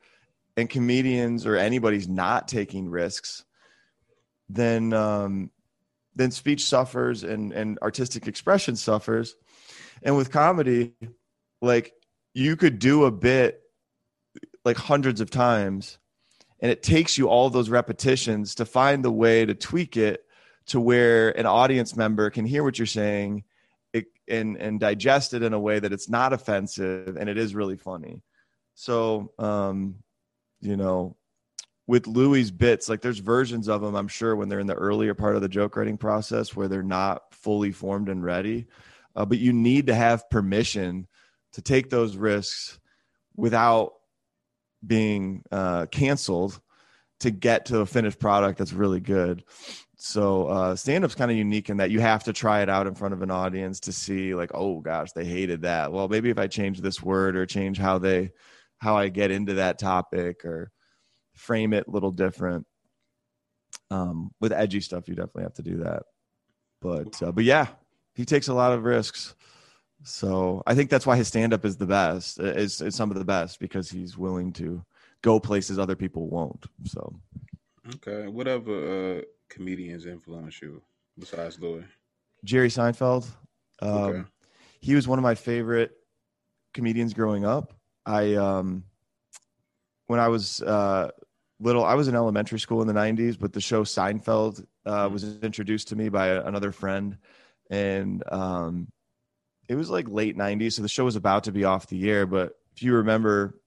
and 0.55 0.69
comedians 0.69 1.45
or 1.45 1.57
anybody's 1.57 2.07
not 2.07 2.47
taking 2.47 2.89
risks, 2.89 3.43
then, 4.47 4.93
um, 4.93 5.51
then 6.15 6.31
speech 6.31 6.65
suffers 6.65 7.23
and, 7.23 7.51
and 7.51 7.77
artistic 7.79 8.27
expression 8.27 8.75
suffers. 8.75 9.35
And 10.01 10.15
with 10.15 10.31
comedy, 10.31 10.93
like 11.61 11.93
you 12.33 12.55
could 12.55 12.79
do 12.79 13.05
a 13.05 13.11
bit 13.11 13.61
like 14.63 14.77
hundreds 14.77 15.21
of 15.21 15.29
times, 15.29 15.99
and 16.59 16.71
it 16.71 16.83
takes 16.83 17.17
you 17.17 17.29
all 17.29 17.49
those 17.49 17.69
repetitions 17.69 18.55
to 18.55 18.65
find 18.65 19.03
the 19.03 19.11
way 19.11 19.45
to 19.45 19.53
tweak 19.53 19.97
it 19.97 20.23
to 20.67 20.79
where 20.79 21.37
an 21.37 21.45
audience 21.45 21.95
member 21.95 22.29
can 22.29 22.45
hear 22.45 22.63
what 22.63 22.77
you're 22.77 22.85
saying, 22.85 23.43
and 24.27 24.57
and 24.57 24.79
digest 24.79 25.33
it 25.33 25.43
in 25.43 25.53
a 25.53 25.59
way 25.59 25.79
that 25.79 25.93
it's 25.93 26.09
not 26.09 26.33
offensive 26.33 27.15
and 27.17 27.29
it 27.29 27.37
is 27.37 27.55
really 27.55 27.77
funny. 27.77 28.21
So, 28.75 29.31
um, 29.39 29.95
you 30.61 30.75
know, 30.75 31.15
with 31.87 32.05
Louis 32.05 32.51
bits, 32.51 32.89
like 32.89 33.01
there's 33.01 33.19
versions 33.19 33.69
of 33.69 33.81
them, 33.81 33.95
I'm 33.95 34.09
sure, 34.09 34.35
when 34.35 34.49
they're 34.49 34.59
in 34.59 34.67
the 34.67 34.75
earlier 34.75 35.13
part 35.13 35.35
of 35.35 35.41
the 35.41 35.49
joke 35.49 35.75
writing 35.77 35.97
process 35.97 36.55
where 36.55 36.67
they're 36.67 36.83
not 36.83 37.33
fully 37.33 37.71
formed 37.71 38.09
and 38.09 38.23
ready. 38.23 38.67
Uh, 39.15 39.25
but 39.25 39.39
you 39.39 39.53
need 39.53 39.87
to 39.87 39.95
have 39.95 40.29
permission 40.29 41.07
to 41.53 41.61
take 41.61 41.89
those 41.89 42.15
risks 42.17 42.79
without 43.35 43.93
being 44.85 45.43
uh, 45.51 45.87
canceled 45.87 46.59
to 47.21 47.31
get 47.31 47.65
to 47.65 47.79
a 47.79 47.85
finished 47.85 48.19
product 48.19 48.59
that's 48.59 48.73
really 48.73 48.99
good. 48.99 49.43
So 49.99 50.45
uh, 50.47 50.75
stand 50.75 51.03
up's 51.03 51.15
kind 51.15 51.31
of 51.31 51.37
unique 51.37 51.69
in 51.69 51.77
that 51.77 51.89
you 51.89 51.99
have 51.99 52.23
to 52.25 52.33
try 52.33 52.61
it 52.61 52.69
out 52.69 52.85
in 52.85 52.93
front 52.93 53.15
of 53.15 53.23
an 53.23 53.31
audience 53.31 53.79
to 53.81 53.91
see 53.91 54.35
like, 54.35 54.51
oh 54.53 54.79
gosh, 54.79 55.11
they 55.11 55.25
hated 55.25 55.63
that. 55.63 55.91
Well, 55.91 56.07
maybe 56.07 56.29
if 56.29 56.37
I 56.37 56.45
change 56.45 56.79
this 56.79 57.01
word 57.01 57.35
or 57.35 57.47
change 57.47 57.79
how 57.79 57.97
they 57.97 58.31
how 58.77 58.95
I 58.95 59.09
get 59.09 59.31
into 59.31 59.55
that 59.55 59.79
topic 59.79 60.45
or 60.45 60.71
frame 61.33 61.73
it 61.73 61.87
a 61.87 61.91
little 61.91 62.11
different. 62.11 62.67
Um, 63.89 64.31
with 64.39 64.51
edgy 64.51 64.81
stuff, 64.81 65.07
you 65.07 65.15
definitely 65.15 65.43
have 65.43 65.55
to 65.55 65.63
do 65.63 65.77
that. 65.77 66.03
But 66.79 67.23
uh, 67.23 67.31
but 67.31 67.43
yeah, 67.43 67.67
he 68.13 68.23
takes 68.23 68.49
a 68.49 68.53
lot 68.53 68.73
of 68.73 68.83
risks. 68.83 69.33
So 70.03 70.61
I 70.67 70.75
think 70.75 70.91
that's 70.91 71.07
why 71.07 71.17
his 71.17 71.27
stand 71.27 71.53
up 71.55 71.65
is 71.65 71.75
the 71.75 71.87
best. 71.87 72.39
Is 72.39 72.81
is 72.81 72.93
some 72.93 73.09
of 73.09 73.17
the 73.17 73.25
best 73.25 73.59
because 73.59 73.89
he's 73.89 74.15
willing 74.15 74.53
to 74.53 74.85
go 75.23 75.39
places 75.39 75.79
other 75.79 75.95
people 75.95 76.29
won't. 76.29 76.67
So 76.83 77.19
Okay. 77.95 78.27
Whatever 78.27 79.17
uh, 79.17 79.21
comedians 79.49 80.05
influence 80.05 80.61
you 80.61 80.81
besides 81.17 81.59
Louis? 81.59 81.85
Jerry 82.43 82.69
Seinfeld. 82.69 83.27
Um, 83.81 83.97
Okay. 83.97 84.23
He 84.79 84.95
was 84.95 85.07
one 85.07 85.19
of 85.19 85.23
my 85.23 85.35
favorite 85.35 85.91
comedians 86.73 87.13
growing 87.13 87.45
up. 87.45 87.73
I 88.05 88.35
um, 88.35 88.83
when 90.05 90.19
I 90.19 90.27
was 90.29 90.61
uh, 90.61 91.09
little, 91.59 91.83
I 91.83 91.95
was 91.95 92.07
in 92.07 92.15
elementary 92.15 92.59
school 92.59 92.81
in 92.81 92.87
the 92.87 92.93
'90s, 92.93 93.37
but 93.39 93.53
the 93.53 93.61
show 93.61 93.83
Seinfeld 93.83 94.65
uh, 94.85 95.09
was 95.11 95.39
introduced 95.39 95.89
to 95.89 95.95
me 95.95 96.09
by 96.09 96.29
another 96.29 96.71
friend, 96.71 97.17
and 97.69 98.23
um, 98.31 98.87
it 99.67 99.75
was 99.75 99.89
like 99.89 100.07
late 100.07 100.37
'90s, 100.37 100.73
so 100.73 100.81
the 100.83 100.87
show 100.87 101.05
was 101.05 101.15
about 101.15 101.45
to 101.45 101.51
be 101.51 101.63
off 101.63 101.87
the 101.87 102.09
air. 102.09 102.25
But 102.25 102.53
if 102.75 102.83
you 102.83 102.93
remember, 102.93 103.59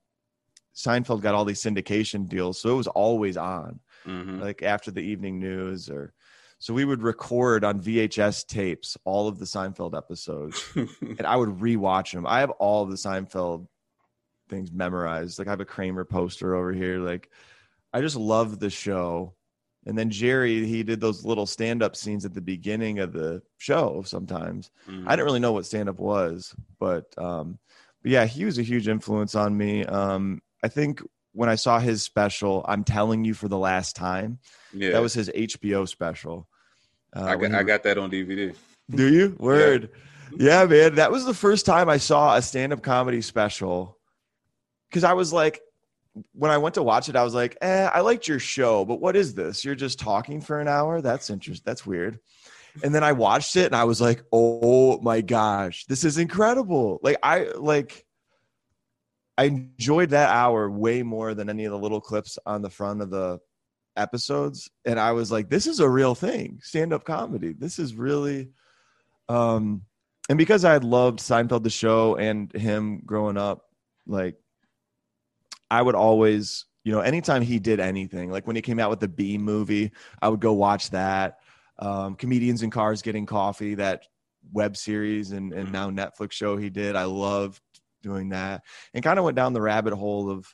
Seinfeld 0.75 1.21
got 1.21 1.35
all 1.35 1.45
these 1.45 1.62
syndication 1.62 2.29
deals, 2.29 2.61
so 2.61 2.71
it 2.71 2.77
was 2.77 2.87
always 2.87 3.37
on 3.37 3.81
hmm 4.05 4.41
like 4.41 4.62
after 4.62 4.91
the 4.91 5.00
evening 5.00 5.39
news 5.39 5.91
or 5.91 6.15
so 6.59 6.75
we 6.75 6.85
would 6.85 7.03
record 7.03 7.65
on 7.65 7.81
VHS 7.81 8.47
tapes 8.47 8.97
all 9.05 9.29
of 9.29 9.39
the 9.39 9.45
Seinfeld 9.47 9.97
episodes 9.97 10.62
and 10.75 11.23
I 11.27 11.35
would 11.37 11.49
rewatch 11.49 12.12
them. 12.12 12.27
I 12.27 12.41
have 12.41 12.50
all 12.50 12.85
the 12.85 12.97
Seinfeld 12.97 13.67
things 14.50 14.71
memorized. 14.71 15.39
Like 15.39 15.49
I 15.49 15.53
have 15.53 15.61
a 15.61 15.65
Kramer 15.65 16.05
poster 16.05 16.55
over 16.55 16.73
here. 16.73 16.99
Like 16.99 17.31
I 17.95 18.03
just 18.03 18.17
love 18.17 18.59
the 18.59 18.69
show. 18.69 19.35
And 19.87 19.97
then 19.97 20.11
Jerry, 20.11 20.67
he 20.67 20.83
did 20.83 21.00
those 21.00 21.25
little 21.25 21.47
stand-up 21.47 21.97
scenes 21.97 22.27
at 22.27 22.35
the 22.35 22.43
beginning 22.43 22.99
of 22.99 23.15
the 23.15 23.41
show 23.57 24.03
sometimes. 24.05 24.71
Mm-hmm. 24.87 25.09
I 25.09 25.12
didn't 25.12 25.25
really 25.25 25.41
know 25.41 25.53
what 25.53 25.65
stand-up 25.65 25.99
was, 25.99 26.55
but 26.79 27.07
um 27.17 27.59
but 28.03 28.12
yeah, 28.12 28.27
he 28.27 28.45
was 28.45 28.59
a 28.59 28.62
huge 28.62 28.87
influence 28.87 29.35
on 29.35 29.57
me. 29.57 29.87
Um 29.87 30.43
I 30.62 30.69
think 30.69 31.02
when 31.33 31.49
I 31.49 31.55
saw 31.55 31.79
his 31.79 32.02
special, 32.02 32.64
I'm 32.69 32.85
telling 32.85 33.25
you 33.25 33.35
for 33.35 33.49
the 33.49 33.59
last 33.59 33.97
time, 33.97 34.38
yeah, 34.73 34.90
that 34.90 35.02
was 35.02 35.14
his 35.14 35.29
HBO 35.31 35.88
special. 35.88 36.49
Uh, 37.14 37.25
I 37.25 37.37
got, 37.37 37.50
he- 37.50 37.57
I 37.57 37.62
got 37.62 37.83
that 37.85 37.99
on 37.99 38.11
DVD. 38.11 38.55
do 38.90 39.12
you? 39.12 39.37
Word. 39.38 39.90
Yeah. 40.37 40.64
man. 40.64 40.95
That 40.97 41.11
was 41.11 41.25
the 41.25 41.35
first 41.35 41.67
time 41.67 41.88
I 41.88 41.97
saw 41.97 42.37
a 42.37 42.43
stand 42.43 42.73
up 42.73 42.83
comedy 42.83 43.21
special. 43.21 43.97
Cause 44.93 45.05
I 45.05 45.12
was 45.12 45.33
like, 45.33 45.61
when 46.33 46.50
I 46.50 46.59
went 46.59 46.75
to 46.75 46.83
watch 46.83 47.09
it, 47.09 47.14
I 47.17 47.23
was 47.23 47.35
like, 47.35 47.57
eh, 47.61 47.88
I 47.93 48.00
liked 48.00 48.26
your 48.26 48.40
show, 48.40 48.85
but 48.85 49.00
what 49.00 49.14
is 49.14 49.35
this? 49.35 49.64
You're 49.64 49.76
just 49.76 50.00
talking 50.00 50.40
for 50.40 50.59
an 50.61 50.67
hour? 50.67 51.00
That's 51.00 51.31
interesting. 51.31 51.62
That's 51.64 51.87
weird. 51.87 52.19
And 52.83 52.93
then 52.95 53.02
I 53.05 53.12
watched 53.12 53.55
it 53.57 53.67
and 53.67 53.76
I 53.76 53.85
was 53.85 54.00
like, 54.00 54.23
oh 54.33 55.00
my 55.00 55.21
gosh, 55.21 55.85
this 55.87 56.02
is 56.05 56.19
incredible. 56.19 56.99
Like, 57.02 57.19
I 57.23 57.50
like, 57.57 58.05
I 59.41 59.45
enjoyed 59.45 60.11
that 60.11 60.29
hour 60.29 60.71
way 60.71 61.03
more 61.03 61.33
than 61.33 61.49
any 61.49 61.65
of 61.65 61.73
the 61.73 61.79
little 61.79 62.03
clips 62.03 62.39
on 62.45 62.61
the 62.61 62.69
front 62.69 63.01
of 63.01 63.09
the 63.09 63.41
episodes 63.97 64.71
and 64.85 65.01
i 65.01 65.13
was 65.13 65.33
like 65.33 65.49
this 65.49 65.67
is 65.67 65.81
a 65.81 65.89
real 65.89 66.15
thing 66.15 66.59
stand-up 66.63 67.05
comedy. 67.05 67.55
This 67.59 67.79
is 67.79 67.95
really 67.95 68.51
um 69.31 69.83
and 70.29 70.37
because 70.37 70.65
i 70.65 70.77
loved 70.77 71.21
seinfeld 71.21 71.63
the 71.63 71.71
show 71.71 72.17
and 72.17 72.53
him 72.53 73.03
growing 73.07 73.39
up 73.39 73.63
like 74.07 74.37
i 75.71 75.81
would 75.81 75.95
always 75.95 76.67
you 76.85 76.93
know 76.93 77.01
anytime 77.01 77.41
he 77.41 77.59
did 77.59 77.81
anything 77.81 78.31
like 78.31 78.47
when 78.47 78.57
he 78.57 78.63
came 78.63 78.79
out 78.79 78.91
with 78.91 79.01
the 79.01 79.09
Bee 79.09 79.39
Movie 79.39 79.91
i 80.21 80.29
would 80.29 80.41
go 80.41 80.53
watch 80.53 80.91
that. 80.91 81.39
Um 81.79 82.15
comedians 82.15 82.63
in 82.63 82.71
cars 82.71 83.01
getting 83.01 83.25
coffee 83.25 83.75
that 83.77 84.05
web 84.53 84.77
series 84.77 85.33
and 85.33 85.55
and 85.55 85.73
now 85.73 85.91
netflix 85.91 86.33
show 86.33 86.59
he 86.59 86.69
did 86.69 86.95
i 86.95 87.05
loved 87.05 87.61
doing 88.02 88.30
that 88.30 88.62
and 88.95 89.04
kind 89.04 89.19
of 89.19 89.25
went 89.25 89.37
down 89.37 89.52
the 89.52 89.61
rabbit 89.61 89.95
hole 89.95 90.30
of 90.30 90.47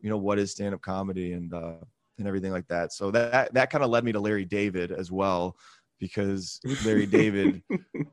you 0.00 0.10
know 0.10 0.16
what 0.16 0.38
is 0.38 0.52
stand-up 0.52 0.80
comedy 0.80 1.32
and 1.32 1.52
uh 1.52 1.74
and 2.18 2.26
everything 2.26 2.52
like 2.52 2.66
that. 2.68 2.92
So 2.92 3.10
that 3.12 3.54
that 3.54 3.70
kind 3.70 3.84
of 3.84 3.90
led 3.90 4.04
me 4.04 4.12
to 4.12 4.20
Larry 4.20 4.44
David 4.44 4.92
as 4.92 5.10
well, 5.10 5.56
because 5.98 6.60
Larry 6.84 7.06
David, 7.06 7.62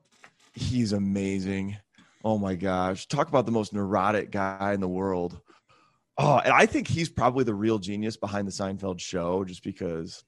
he's 0.54 0.94
amazing. 0.94 1.78
Oh 2.24 2.38
my 2.38 2.56
gosh, 2.56 3.08
talk 3.08 3.28
about 3.28 3.46
the 3.46 3.52
most 3.52 3.74
neurotic 3.74 4.32
guy 4.32 4.74
in 4.74 4.80
the 4.80 4.88
world. 4.88 5.40
Oh, 6.18 6.38
and 6.38 6.54
I 6.54 6.66
think 6.66 6.88
he's 6.88 7.10
probably 7.10 7.44
the 7.44 7.54
real 7.54 7.78
genius 7.78 8.16
behind 8.16 8.48
the 8.48 8.52
Seinfeld 8.52 9.00
show, 9.00 9.44
just 9.44 9.64
because 9.64 10.24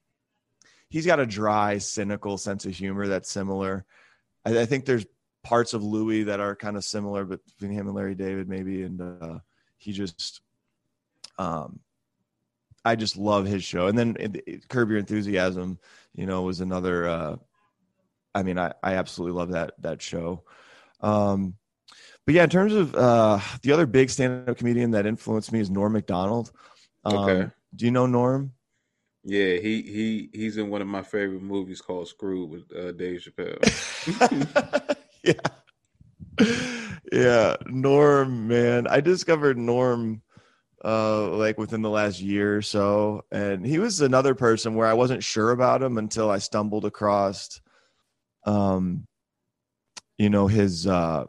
he's 0.90 1.06
got 1.06 1.20
a 1.20 1.26
dry, 1.26 1.78
cynical 1.78 2.36
sense 2.36 2.66
of 2.66 2.74
humor 2.74 3.08
that's 3.08 3.30
similar. 3.30 3.84
I, 4.44 4.60
I 4.60 4.66
think 4.66 4.84
there's 4.84 5.06
parts 5.48 5.72
of 5.72 5.82
Louis 5.82 6.24
that 6.24 6.40
are 6.40 6.54
kind 6.54 6.76
of 6.76 6.84
similar, 6.84 7.24
but 7.24 7.40
between 7.46 7.72
him 7.72 7.86
and 7.86 7.96
Larry 7.96 8.14
David, 8.14 8.48
maybe, 8.48 8.82
and 8.82 9.00
uh, 9.00 9.38
he 9.78 9.92
just 9.92 10.40
um 11.38 11.80
I 12.84 12.94
just 12.96 13.16
love 13.16 13.44
his 13.46 13.64
show. 13.64 13.86
And 13.88 13.98
then 13.98 14.16
it- 14.20 14.42
it- 14.46 14.68
Curb 14.68 14.88
Your 14.90 14.98
Enthusiasm, 14.98 15.78
you 16.14 16.26
know, 16.26 16.42
was 16.42 16.60
another. 16.60 17.08
Uh, 17.08 17.36
I 18.34 18.42
mean, 18.42 18.58
I, 18.58 18.72
I 18.82 18.94
absolutely 18.94 19.36
love 19.38 19.52
that 19.52 19.72
that 19.80 20.00
show. 20.02 20.44
Um, 21.00 21.54
but 22.24 22.34
yeah, 22.34 22.44
in 22.44 22.50
terms 22.50 22.74
of 22.74 22.94
uh, 22.94 23.40
the 23.62 23.72
other 23.72 23.86
big 23.86 24.10
stand-up 24.10 24.56
comedian 24.58 24.90
that 24.92 25.06
influenced 25.06 25.50
me 25.50 25.60
is 25.60 25.70
Norm 25.70 25.92
Macdonald. 25.94 26.52
Um, 27.04 27.16
Okay. 27.16 27.50
Do 27.74 27.84
you 27.86 27.90
know 27.90 28.06
Norm? 28.06 28.52
Yeah, 29.24 29.56
he 29.56 29.82
he 29.82 30.30
he's 30.32 30.56
in 30.56 30.70
one 30.70 30.80
of 30.82 30.88
my 30.88 31.02
favorite 31.02 31.42
movies 31.42 31.80
called 31.80 32.08
Screwed 32.08 32.48
with 32.50 32.64
uh, 32.74 32.92
Dave 32.92 33.20
Chappelle. 33.20 33.58
yeah. 36.40 36.94
Yeah, 37.10 37.56
Norm, 37.66 38.48
man. 38.48 38.86
I 38.86 39.00
discovered 39.00 39.56
Norm 39.58 40.22
uh 40.84 41.30
like 41.30 41.58
within 41.58 41.82
the 41.82 41.90
last 41.90 42.20
year 42.20 42.56
or 42.56 42.62
so 42.62 43.24
and 43.32 43.66
he 43.66 43.80
was 43.80 44.00
another 44.00 44.36
person 44.36 44.76
where 44.76 44.86
I 44.86 44.92
wasn't 44.92 45.24
sure 45.24 45.50
about 45.50 45.82
him 45.82 45.98
until 45.98 46.30
I 46.30 46.38
stumbled 46.38 46.84
across 46.84 47.60
um 48.46 49.08
you 50.16 50.30
know 50.30 50.46
his 50.46 50.86
uh 50.86 51.24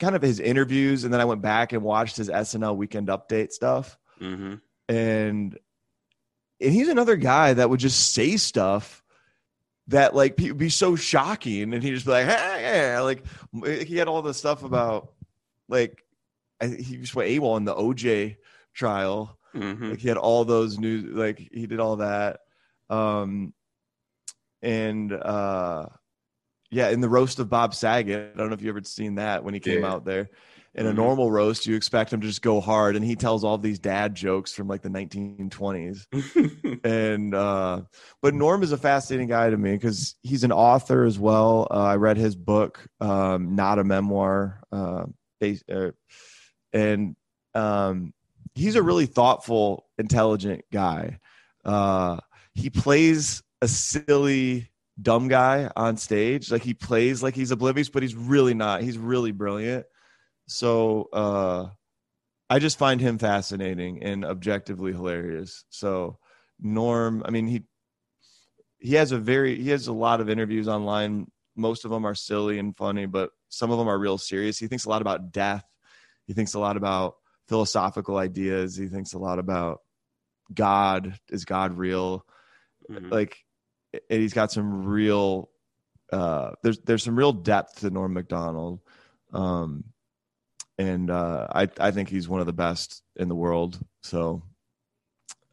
kind 0.00 0.14
of 0.14 0.20
his 0.20 0.38
interviews 0.38 1.04
and 1.04 1.14
then 1.14 1.20
I 1.22 1.24
went 1.24 1.40
back 1.40 1.72
and 1.72 1.82
watched 1.82 2.18
his 2.18 2.28
SNL 2.28 2.76
weekend 2.76 3.08
update 3.08 3.52
stuff 3.52 3.96
hmm 4.18 4.56
and 4.86 5.58
and 6.60 6.72
he's 6.74 6.88
another 6.88 7.16
guy 7.16 7.54
that 7.54 7.70
would 7.70 7.80
just 7.80 8.12
say 8.12 8.36
stuff 8.36 8.99
that 9.88 10.14
like 10.14 10.36
be 10.36 10.68
so 10.68 10.94
shocking 10.96 11.74
and 11.74 11.82
he 11.82 11.90
just 11.90 12.06
be 12.06 12.12
like 12.12 12.26
hey, 12.26 12.98
like 13.00 13.24
he 13.86 13.96
had 13.96 14.08
all 14.08 14.22
the 14.22 14.34
stuff 14.34 14.62
about 14.62 15.12
like 15.68 16.04
I, 16.60 16.66
he 16.68 16.96
just 16.98 17.14
went 17.14 17.30
AWOL 17.30 17.56
in 17.56 17.64
the 17.64 17.74
OJ 17.74 18.36
trial. 18.74 19.36
Hmm 19.52 19.90
like 19.90 19.98
he 19.98 20.06
had 20.08 20.16
all 20.16 20.44
those 20.44 20.78
news 20.78 21.12
like 21.12 21.38
he 21.52 21.66
did 21.66 21.80
all 21.80 21.96
that 21.96 22.38
um 22.88 23.52
and 24.62 25.12
uh 25.12 25.86
yeah 26.70 26.90
in 26.90 27.00
the 27.00 27.08
roast 27.08 27.40
of 27.40 27.48
bob 27.50 27.74
saget 27.74 28.30
i 28.32 28.38
don't 28.38 28.48
know 28.48 28.54
if 28.54 28.62
you 28.62 28.68
ever 28.68 28.80
seen 28.84 29.16
that 29.16 29.42
when 29.42 29.54
he 29.54 29.58
came 29.60 29.82
Yeah. 29.82 29.90
out 29.90 30.04
there 30.04 30.30
in 30.74 30.86
a 30.86 30.92
Mhm. 30.92 30.96
normal 30.96 31.30
roast 31.32 31.66
you 31.66 31.74
expect 31.74 32.12
him 32.12 32.20
to 32.20 32.26
just 32.28 32.42
go 32.42 32.60
hard 32.60 32.94
and 32.96 33.04
he 33.04 33.16
tells 33.16 33.42
all 33.42 33.58
these 33.58 33.78
dad 33.80 34.14
jokes 34.14 34.52
from 34.52 34.68
like 34.68 34.82
the 34.82 34.88
1920s 34.88 36.06
and 36.84 37.34
uh 37.34 37.82
but 38.22 38.34
norm 38.34 38.62
is 38.62 38.70
a 38.72 38.78
fascinating 38.78 39.26
guy 39.28 39.50
to 39.50 39.56
me 39.56 39.72
because 39.72 40.14
he's 40.22 40.44
an 40.44 40.52
author 40.52 41.04
as 41.04 41.18
well 41.18 41.66
uh, 41.70 41.74
i 41.74 41.96
read 41.96 42.16
his 42.16 42.36
book 42.36 42.86
um 43.00 43.54
not 43.56 43.78
a 43.80 43.84
memoir 43.84 44.60
uh, 44.70 45.04
based, 45.40 45.64
uh 45.70 45.90
and 46.72 47.16
um 47.54 48.12
he's 48.54 48.76
a 48.76 48.82
really 48.82 49.06
thoughtful 49.06 49.86
intelligent 49.98 50.62
guy 50.72 51.18
uh 51.64 52.16
he 52.54 52.70
plays 52.70 53.42
a 53.62 53.68
silly 53.68 54.70
dumb 55.00 55.28
guy 55.28 55.70
on 55.76 55.96
stage. 55.96 56.50
Like 56.50 56.62
he 56.62 56.74
plays 56.74 57.22
like 57.22 57.34
he's 57.34 57.50
oblivious, 57.52 57.88
but 57.88 58.02
he's 58.02 58.14
really 58.14 58.54
not. 58.54 58.82
He's 58.82 58.98
really 58.98 59.32
brilliant. 59.32 59.86
So 60.50 61.08
uh, 61.12 61.68
I 62.50 62.58
just 62.58 62.76
find 62.76 63.00
him 63.00 63.18
fascinating 63.18 64.02
and 64.02 64.24
objectively 64.24 64.92
hilarious. 64.92 65.64
So 65.70 66.18
Norm, 66.58 67.22
I 67.24 67.30
mean 67.30 67.46
he 67.46 67.62
he 68.80 68.94
has 68.94 69.12
a 69.12 69.18
very 69.18 69.62
he 69.62 69.70
has 69.70 69.86
a 69.86 69.92
lot 69.92 70.20
of 70.20 70.28
interviews 70.28 70.66
online. 70.66 71.30
Most 71.54 71.84
of 71.84 71.92
them 71.92 72.04
are 72.04 72.16
silly 72.16 72.58
and 72.58 72.76
funny, 72.76 73.06
but 73.06 73.30
some 73.48 73.70
of 73.70 73.78
them 73.78 73.88
are 73.88 73.98
real 73.98 74.18
serious. 74.18 74.58
He 74.58 74.66
thinks 74.66 74.86
a 74.86 74.88
lot 74.88 75.02
about 75.02 75.30
death. 75.30 75.64
He 76.26 76.32
thinks 76.32 76.54
a 76.54 76.58
lot 76.58 76.76
about 76.76 77.14
philosophical 77.48 78.16
ideas. 78.16 78.76
He 78.76 78.88
thinks 78.88 79.12
a 79.12 79.18
lot 79.18 79.38
about 79.38 79.82
God. 80.52 81.16
Is 81.28 81.44
God 81.44 81.78
real? 81.78 82.26
Mhm. 82.90 83.12
Like, 83.12 83.36
and 83.92 84.20
he's 84.20 84.34
got 84.34 84.50
some 84.50 84.84
real. 84.84 85.50
Uh, 86.12 86.52
there's 86.64 86.80
there's 86.80 87.04
some 87.04 87.16
real 87.16 87.32
depth 87.32 87.80
to 87.80 87.90
Norm 87.90 88.14
Macdonald, 88.14 88.80
um, 89.32 89.84
and 90.80 91.10
uh, 91.10 91.46
I 91.52 91.68
I 91.78 91.90
think 91.90 92.08
he's 92.08 92.28
one 92.28 92.40
of 92.40 92.46
the 92.46 92.52
best 92.52 93.02
in 93.16 93.28
the 93.28 93.34
world. 93.34 93.78
So, 94.02 94.42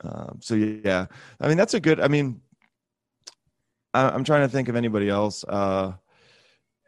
um, 0.01 0.39
so 0.41 0.55
yeah, 0.55 1.07
I 1.39 1.48
mean 1.48 1.57
that's 1.57 1.74
a 1.74 1.79
good. 1.79 2.00
I 2.00 2.07
mean, 2.07 2.41
I, 3.93 4.10
I'm 4.10 4.24
trying 4.24 4.41
to 4.41 4.50
think 4.50 4.69
of 4.69 4.75
anybody 4.75 5.10
else. 5.10 5.43
Uh, 5.43 5.93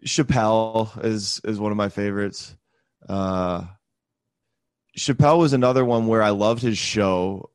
Chappelle 0.06 1.04
is 1.04 1.42
is 1.44 1.60
one 1.60 1.72
of 1.72 1.78
my 1.78 1.90
favorites. 1.90 2.56
Uh, 3.08 3.66
Chappelle 4.98 5.40
was 5.40 5.54
another 5.54 5.84
one 5.86 6.08
where 6.08 6.24
I 6.24 6.30
loved 6.32 6.62
his 6.62 6.78
show, 6.78 7.50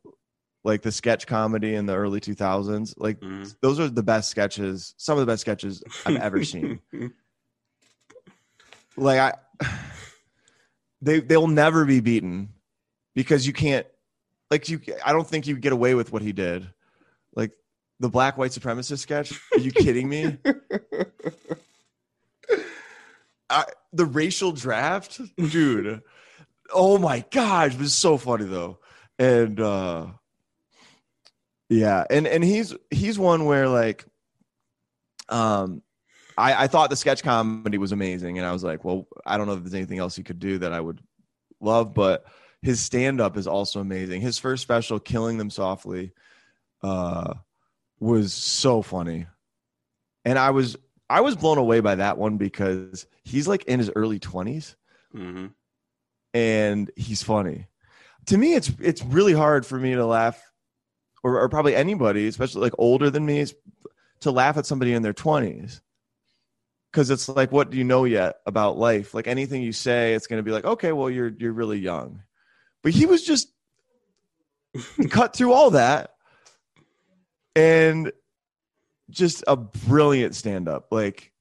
like 0.64 0.83
the 0.83 0.93
sketch 0.93 1.26
comedy 1.26 1.75
in 1.75 1.87
the 1.87 1.95
early 1.95 2.21
2000s. 2.21 2.95
Like 2.97 3.21
Mhm. 3.21 3.55
those 3.61 3.81
are 3.81 3.88
the 3.88 4.03
best 4.03 4.31
sketches, 4.31 4.95
some 4.99 5.19
of 5.19 5.26
the 5.26 5.33
best 5.33 5.41
sketches 5.41 5.83
I've 6.07 6.17
ever 6.17 6.45
seen. 6.45 6.81
Like 8.97 9.19
I, 9.19 9.33
they 11.04 11.20
they'll 11.20 11.46
never 11.46 11.84
be 11.84 12.00
beaten 12.00 12.49
because 13.14 13.46
you 13.46 13.52
can't. 13.52 13.87
Like 14.50 14.68
you, 14.68 14.80
I 15.04 15.12
don't 15.12 15.26
think 15.26 15.46
you 15.46 15.56
get 15.56 15.73
away 15.73 15.94
with 15.94 16.12
what 16.12 16.23
he 16.23 16.32
did. 16.32 16.68
Like 17.34 17.52
the 18.00 18.08
black 18.08 18.37
white 18.38 18.50
supremacist 18.50 18.99
sketch. 18.99 19.32
Are 19.52 19.58
you 19.58 19.73
kidding 19.73 20.08
me? 20.08 20.38
I, 23.50 23.64
the 23.92 24.06
racial 24.06 24.52
draft, 24.52 25.20
dude. 25.37 26.02
Oh 26.73 26.99
my 26.99 27.25
gosh, 27.30 27.75
it 27.75 27.80
was 27.80 27.94
so 27.94 28.16
funny 28.16 28.44
though, 28.44 28.78
and 29.18 29.61
uh 29.61 30.06
yeah, 31.68 32.04
and 32.11 32.26
and 32.26 32.44
he's 32.44 32.75
he's 32.90 33.18
one 33.18 33.46
where 33.46 33.68
like, 33.68 34.04
um, 35.28 35.82
I 36.37 36.64
I 36.64 36.67
thought 36.67 36.91
the 36.91 36.97
sketch 36.97 37.23
comedy 37.23 37.79
was 37.79 37.93
amazing, 37.93 38.38
and 38.38 38.47
I 38.47 38.53
was 38.53 38.64
like, 38.64 38.85
well, 38.85 39.07
I 39.25 39.37
don't 39.37 39.47
know 39.47 39.55
if 39.55 39.61
there's 39.61 39.75
anything 39.75 39.99
else 39.99 40.17
he 40.17 40.23
could 40.23 40.38
do 40.38 40.59
that 40.59 40.73
I 40.73 40.81
would 40.81 41.00
love, 41.61 41.95
but 41.95 42.25
his 42.62 42.81
stand 42.81 43.21
up 43.21 43.37
is 43.37 43.47
also 43.47 43.81
amazing. 43.81 44.21
His 44.21 44.38
first 44.38 44.62
special, 44.62 44.99
"Killing 44.99 45.38
Them 45.38 45.50
Softly," 45.50 46.12
uh, 46.83 47.35
was 48.00 48.33
so 48.33 48.83
funny, 48.83 49.26
and 50.25 50.38
I 50.38 50.50
was 50.50 50.76
I 51.11 51.21
was 51.21 51.37
blown 51.37 51.59
away 51.59 51.81
by 51.81 51.97
that 51.97 52.19
one 52.19 52.37
because 52.38 53.07
he's 53.23 53.47
like 53.47 53.64
in 53.64 53.79
his 53.79 53.91
early 53.95 54.19
twenties 54.19 54.76
Mhm. 55.14 55.53
and 56.33 56.91
he's 56.97 57.23
funny. 57.23 57.69
To 58.26 58.38
me, 58.38 58.55
it's 58.55 58.73
it's 58.81 59.05
really 59.05 59.35
hard 59.35 59.67
for 59.67 59.79
me 59.79 59.95
to 59.95 60.07
laugh, 60.07 60.43
or, 61.23 61.38
or 61.41 61.49
probably 61.49 61.76
anybody, 61.76 62.26
especially 62.26 62.62
like 62.62 62.73
older 62.79 63.11
than 63.11 63.26
me, 63.26 63.47
to 64.21 64.31
laugh 64.31 64.57
at 64.57 64.67
somebody 64.67 64.95
in 64.95 65.03
their 65.03 65.12
twenties. 65.12 65.83
Because 66.95 67.11
it's 67.11 67.29
like, 67.29 67.51
what 67.51 67.71
do 67.71 67.77
you 67.77 67.83
know 67.83 68.05
yet 68.05 68.37
about 68.47 68.79
life? 68.79 69.15
Like 69.15 69.27
anything 69.27 69.63
you 69.63 69.73
say, 69.73 70.15
it's 70.15 70.29
going 70.29 70.39
to 70.39 70.45
be 70.45 70.53
like, 70.53 70.65
okay, 70.65 70.93
well, 70.93 71.11
you're 71.11 71.33
you're 71.37 71.53
really 71.53 71.81
young. 71.81 72.23
But 72.85 72.93
he 72.93 73.05
was 73.05 73.25
just 73.25 73.49
cut 75.11 75.35
through 75.35 75.53
all 75.53 75.73
that, 75.73 76.15
and 77.57 78.13
just 79.11 79.43
a 79.49 79.57
brilliant 79.57 80.37
stand 80.37 80.69
up. 80.69 80.87
Like, 80.93 81.33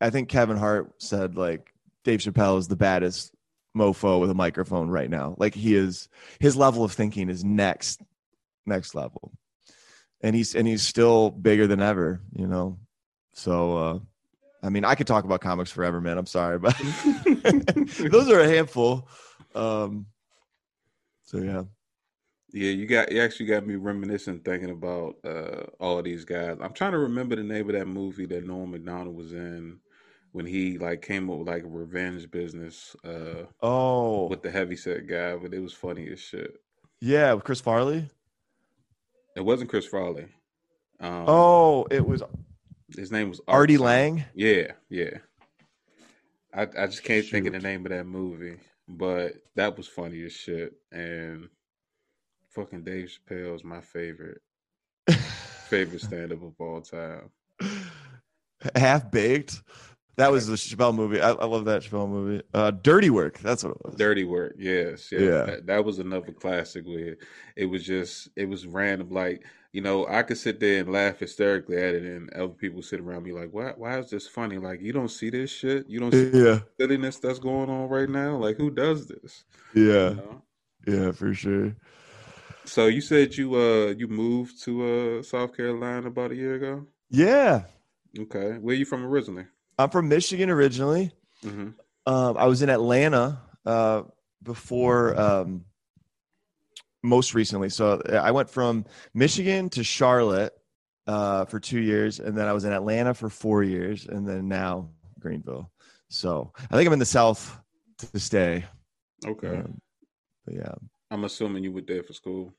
I 0.00 0.08
think 0.08 0.30
Kevin 0.30 0.56
Hart 0.56 0.94
said, 0.96 1.36
like 1.36 1.74
Dave 2.02 2.20
Chappelle 2.20 2.58
is 2.58 2.68
the 2.68 2.76
baddest 2.76 3.34
mofo 3.76 4.18
with 4.18 4.30
a 4.30 4.34
microphone 4.34 4.88
right 4.88 5.10
now. 5.10 5.34
Like 5.36 5.54
he 5.54 5.74
is, 5.74 6.08
his 6.40 6.56
level 6.56 6.84
of 6.84 6.92
thinking 6.92 7.28
is 7.28 7.44
next, 7.44 8.00
next 8.64 8.94
level, 8.94 9.30
and 10.22 10.34
he's 10.34 10.54
and 10.54 10.66
he's 10.66 10.80
still 10.80 11.30
bigger 11.30 11.66
than 11.66 11.82
ever. 11.82 12.22
You 12.32 12.46
know, 12.46 12.78
so 13.34 13.76
uh, 13.76 13.98
I 14.62 14.70
mean, 14.70 14.84
I 14.84 14.94
could 14.94 15.06
talk 15.06 15.24
about 15.24 15.40
comics 15.40 15.70
forever, 15.70 16.00
man. 16.00 16.18
I'm 16.18 16.26
sorry, 16.26 16.58
but 16.58 16.76
those 18.10 18.28
are 18.30 18.40
a 18.40 18.48
handful. 18.48 19.08
Um, 19.54 20.06
so 21.22 21.38
yeah, 21.38 21.62
Yeah, 22.52 22.70
you 22.70 22.86
got 22.86 23.12
you 23.12 23.20
actually 23.20 23.46
got 23.46 23.66
me 23.66 23.76
reminiscing, 23.76 24.40
thinking 24.40 24.70
about 24.70 25.16
uh, 25.24 25.64
all 25.78 26.02
these 26.02 26.24
guys. 26.24 26.56
I'm 26.60 26.72
trying 26.72 26.92
to 26.92 26.98
remember 26.98 27.36
the 27.36 27.42
name 27.42 27.68
of 27.68 27.76
that 27.76 27.86
movie 27.86 28.26
that 28.26 28.46
Norm 28.46 28.70
Macdonald 28.72 29.14
was 29.14 29.32
in 29.32 29.78
when 30.32 30.46
he 30.46 30.76
like 30.78 31.02
came 31.02 31.30
up 31.30 31.38
with 31.38 31.48
like 31.48 31.64
a 31.64 31.68
revenge 31.68 32.30
business 32.30 32.94
uh, 33.04 33.44
oh 33.62 34.26
with 34.28 34.42
the 34.42 34.50
heavyset 34.50 35.06
guy, 35.06 35.36
but 35.36 35.54
it 35.54 35.60
was 35.60 35.72
funny 35.72 36.08
as 36.10 36.20
shit. 36.20 36.56
yeah, 37.00 37.32
with 37.32 37.44
Chris 37.44 37.60
Farley. 37.60 38.08
It 39.36 39.44
wasn't 39.44 39.70
Chris 39.70 39.86
Farley. 39.86 40.26
Um, 41.00 41.24
Oh, 41.28 41.86
it 41.92 42.04
was 42.04 42.22
his 42.96 43.12
name 43.12 43.28
was 43.28 43.40
Art 43.48 43.60
Artie 43.60 43.76
something. 43.76 44.16
Lange. 44.16 44.24
Yeah, 44.34 44.72
yeah. 44.88 45.18
I 46.54 46.62
I 46.62 46.86
just 46.86 47.04
can't 47.04 47.26
think 47.26 47.46
of 47.46 47.52
the 47.52 47.58
name 47.58 47.84
of 47.86 47.90
that 47.90 48.06
movie, 48.06 48.58
but 48.88 49.34
that 49.56 49.76
was 49.76 49.86
funny 49.86 50.24
as 50.24 50.32
shit. 50.32 50.72
And 50.92 51.48
fucking 52.48 52.84
Dave 52.84 53.10
Chappelle 53.10 53.54
is 53.54 53.64
my 53.64 53.80
favorite 53.80 54.40
favorite 55.68 56.00
stand 56.00 56.32
up 56.32 56.42
of 56.42 56.54
all 56.60 56.80
time. 56.80 57.30
Half 58.74 59.10
baked. 59.10 59.62
That 60.18 60.32
was 60.32 60.46
the 60.46 60.54
Chappelle 60.56 60.94
movie. 60.94 61.20
I, 61.20 61.30
I 61.30 61.46
love 61.46 61.64
that 61.66 61.82
Chappelle 61.82 62.08
movie. 62.10 62.42
Uh, 62.52 62.72
Dirty 62.72 63.10
Work. 63.10 63.38
That's 63.38 63.64
what 63.64 63.72
it 63.76 63.84
was. 63.84 63.94
Dirty 63.96 64.24
Work, 64.24 64.56
yes, 64.58 65.10
yes. 65.10 65.22
Yeah. 65.22 65.44
That, 65.44 65.66
that 65.66 65.84
was 65.84 65.98
another 65.98 66.32
classic 66.32 66.86
where 66.86 67.16
it 67.56 67.66
was 67.66 67.84
just 67.84 68.28
it 68.36 68.48
was 68.48 68.66
random. 68.66 69.10
Like 69.10 69.44
you 69.72 69.80
know, 69.80 70.06
I 70.06 70.22
could 70.22 70.38
sit 70.38 70.60
there 70.60 70.80
and 70.80 70.92
laugh 70.92 71.18
hysterically 71.20 71.76
at 71.78 71.94
it, 71.94 72.04
and 72.04 72.30
other 72.34 72.48
people 72.54 72.82
sit 72.82 73.00
around 73.00 73.24
me 73.24 73.32
like, 73.32 73.50
"Why? 73.52 73.72
Why 73.76 73.98
is 73.98 74.10
this 74.10 74.28
funny? 74.28 74.58
Like 74.58 74.80
you 74.82 74.92
don't 74.92 75.08
see 75.10 75.30
this 75.30 75.50
shit. 75.50 75.88
You 75.88 76.00
don't 76.00 76.12
see 76.14 76.28
Yeah, 76.32 76.60
the 76.78 76.84
silliness 76.86 77.18
that's 77.18 77.38
going 77.40 77.70
on 77.70 77.88
right 77.88 78.08
now. 78.08 78.36
Like 78.36 78.56
who 78.58 78.70
does 78.70 79.08
this? 79.08 79.44
yeah, 79.74 80.10
You 80.10 80.16
know? 80.16 80.42
yeah, 80.86 81.12
for 81.12 81.34
sure. 81.34 81.76
So 82.64 82.86
you 82.86 83.00
said 83.00 83.36
you 83.36 83.54
uh 83.56 83.94
you 83.98 84.06
moved 84.08 84.62
to 84.64 85.18
uh 85.20 85.22
South 85.22 85.56
Carolina 85.56 86.06
about 86.08 86.30
a 86.32 86.36
year 86.36 86.54
ago. 86.54 86.86
Yeah, 87.10 87.64
Okay, 88.18 88.58
where 88.58 88.74
are 88.74 88.78
you 88.78 88.84
from 88.84 89.04
originally? 89.04 89.46
I'm 89.78 89.90
from 89.90 90.08
Michigan 90.08 90.50
originally. 90.50 91.12
hmm 91.42 91.68
Um, 92.06 92.36
I 92.36 92.46
was 92.46 92.62
in 92.62 92.70
Atlanta 92.70 93.40
uh, 93.66 94.02
before 94.42 95.18
um, 95.20 95.64
most 97.02 97.34
recently. 97.34 97.68
So 97.68 98.00
I 98.10 98.30
went 98.32 98.50
from 98.50 98.84
Michigan 99.14 99.68
to 99.70 99.84
Charlotte 99.84 100.52
uh, 101.06 101.44
for 101.44 101.60
two 101.60 101.80
years, 101.80 102.18
and 102.18 102.36
then 102.36 102.46
I 102.48 102.52
was 102.52 102.64
in 102.64 102.72
Atlanta 102.72 103.14
for 103.14 103.28
four 103.30 103.62
years, 103.62 104.06
and 104.06 104.26
then 104.26 104.48
now 104.48 104.90
Greenville. 105.20 105.70
So 106.10 106.52
I 106.56 106.76
think 106.76 106.86
I'm 106.86 106.92
in 106.94 106.98
the 106.98 107.04
South 107.06 107.58
to 107.98 108.18
stay. 108.18 108.64
Okay, 109.26 109.48
Um, 109.48 109.80
but 110.44 110.54
yeah. 110.54 110.74
I'm 111.10 111.24
assuming 111.24 111.64
you 111.64 111.72
were 111.72 111.82
there 111.82 112.02
for 112.02 112.12
school. 112.14 112.52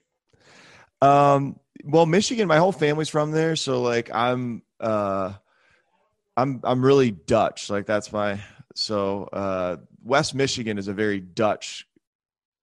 Um, 1.01 1.59
well, 1.83 2.05
Michigan, 2.05 2.47
my 2.47 2.57
whole 2.57 2.71
family's 2.73 3.09
from 3.09 3.31
there, 3.31 3.55
so 3.55 3.81
like 3.81 4.09
I'm 4.13 4.63
uh 4.79 5.33
I'm 6.41 6.61
I'm 6.63 6.83
really 6.83 7.11
Dutch. 7.11 7.69
Like 7.69 7.85
that's 7.85 8.11
my 8.11 8.39
so 8.75 9.23
uh 9.33 9.77
West 10.03 10.35
Michigan 10.35 10.77
is 10.77 10.87
a 10.87 10.93
very 10.93 11.19
Dutch 11.19 11.87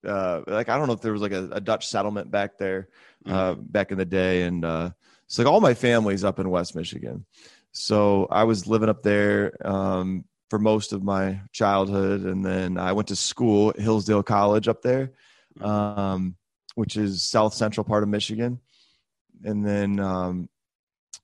uh 0.07 0.43
like 0.47 0.69
I 0.69 0.79
don't 0.79 0.87
know 0.87 0.95
if 0.95 1.01
there 1.01 1.12
was 1.12 1.23
like 1.23 1.33
a, 1.33 1.49
a 1.53 1.61
Dutch 1.61 1.87
settlement 1.87 2.31
back 2.31 2.59
there 2.59 2.89
uh 3.27 3.55
back 3.55 3.91
in 3.91 3.99
the 3.99 4.05
day 4.05 4.43
and 4.43 4.65
uh 4.65 4.91
so 5.27 5.43
like 5.43 5.53
all 5.53 5.61
my 5.61 5.75
family's 5.75 6.25
up 6.25 6.39
in 6.39 6.49
West 6.49 6.75
Michigan. 6.75 7.27
So 7.73 8.27
I 8.31 8.45
was 8.45 8.67
living 8.67 8.89
up 8.89 9.03
there 9.03 9.55
um 9.67 10.25
for 10.49 10.59
most 10.59 10.93
of 10.93 11.03
my 11.03 11.41
childhood 11.53 12.23
and 12.23 12.45
then 12.45 12.79
I 12.79 12.93
went 12.93 13.09
to 13.09 13.17
school 13.17 13.71
at 13.71 13.81
Hillsdale 13.81 14.23
College 14.23 14.69
up 14.69 14.83
there. 14.83 15.12
Um 15.61 16.37
which 16.77 16.97
is 16.97 17.23
south 17.25 17.55
central 17.55 17.85
part 17.85 18.03
of 18.03 18.09
Michigan. 18.09 18.61
And 19.45 19.67
then, 19.67 19.99
um, 19.99 20.49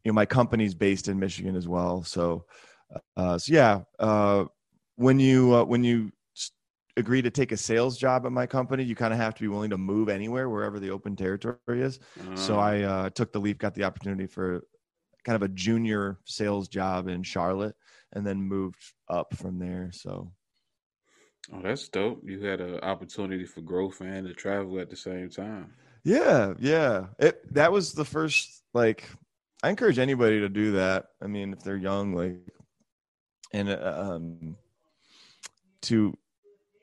you 0.04 0.12
know, 0.12 0.14
my 0.14 0.26
company's 0.26 0.74
based 0.74 1.08
in 1.08 1.18
Michigan 1.18 1.56
as 1.56 1.68
well. 1.68 2.02
So, 2.02 2.46
uh, 3.16 3.38
so 3.38 3.52
yeah, 3.52 3.82
uh, 3.98 4.46
when 4.96 5.20
you, 5.20 5.54
uh, 5.54 5.64
when 5.64 5.84
you 5.84 6.12
agree 6.96 7.22
to 7.22 7.30
take 7.30 7.52
a 7.52 7.56
sales 7.56 7.96
job 7.98 8.26
at 8.26 8.32
my 8.32 8.46
company, 8.46 8.84
you 8.84 8.94
kind 8.94 9.12
of 9.14 9.18
have 9.18 9.34
to 9.34 9.42
be 9.42 9.48
willing 9.48 9.70
to 9.70 9.78
move 9.78 10.08
anywhere, 10.08 10.48
wherever 10.50 10.78
the 10.78 10.90
open 10.90 11.16
territory 11.16 11.58
is. 11.82 12.00
So 12.34 12.58
Uh, 12.58 12.58
I, 12.58 12.82
uh, 12.82 13.10
took 13.10 13.32
the 13.32 13.40
leap, 13.40 13.58
got 13.58 13.74
the 13.74 13.84
opportunity 13.84 14.26
for 14.26 14.62
kind 15.24 15.36
of 15.36 15.42
a 15.42 15.48
junior 15.48 16.18
sales 16.26 16.68
job 16.68 17.08
in 17.08 17.22
Charlotte, 17.22 17.76
and 18.12 18.26
then 18.26 18.42
moved 18.42 18.82
up 19.08 19.34
from 19.36 19.58
there. 19.58 19.90
So 19.92 20.32
Oh, 21.52 21.62
that's 21.62 21.88
dope. 21.88 22.22
You 22.24 22.40
had 22.44 22.60
an 22.60 22.80
opportunity 22.80 23.44
for 23.46 23.60
growth 23.60 24.00
and 24.00 24.26
to 24.26 24.34
travel 24.34 24.80
at 24.80 24.90
the 24.90 24.96
same 24.96 25.30
time. 25.30 25.74
yeah, 26.04 26.54
yeah, 26.58 27.08
it 27.18 27.52
that 27.54 27.72
was 27.72 27.92
the 27.92 28.04
first 28.04 28.62
like 28.74 29.08
I 29.62 29.70
encourage 29.70 29.98
anybody 29.98 30.40
to 30.40 30.48
do 30.48 30.72
that. 30.72 31.06
I 31.22 31.26
mean, 31.26 31.52
if 31.52 31.62
they're 31.62 31.76
young, 31.76 32.14
like, 32.14 32.36
and 33.52 33.70
um, 33.70 34.56
to 35.82 36.16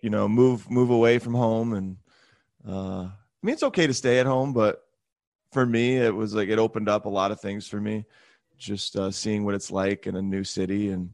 you 0.01 0.09
know 0.09 0.27
move 0.27 0.69
move 0.69 0.89
away 0.89 1.19
from 1.19 1.33
home 1.33 1.73
and 1.73 1.97
uh 2.67 3.03
i 3.03 3.41
mean 3.43 3.53
it's 3.53 3.63
okay 3.63 3.87
to 3.87 3.93
stay 3.93 4.19
at 4.19 4.25
home 4.25 4.53
but 4.53 4.85
for 5.51 5.65
me 5.65 5.97
it 5.97 6.13
was 6.13 6.33
like 6.33 6.49
it 6.49 6.59
opened 6.59 6.87
up 6.87 7.05
a 7.05 7.09
lot 7.09 7.31
of 7.31 7.41
things 7.41 7.67
for 7.67 7.81
me 7.81 8.05
just 8.57 8.97
uh, 8.97 9.09
seeing 9.09 9.45
what 9.45 9.55
it's 9.55 9.71
like 9.71 10.05
in 10.05 10.17
a 10.17 10.21
new 10.21 10.43
city. 10.43 10.89
And 10.89 11.13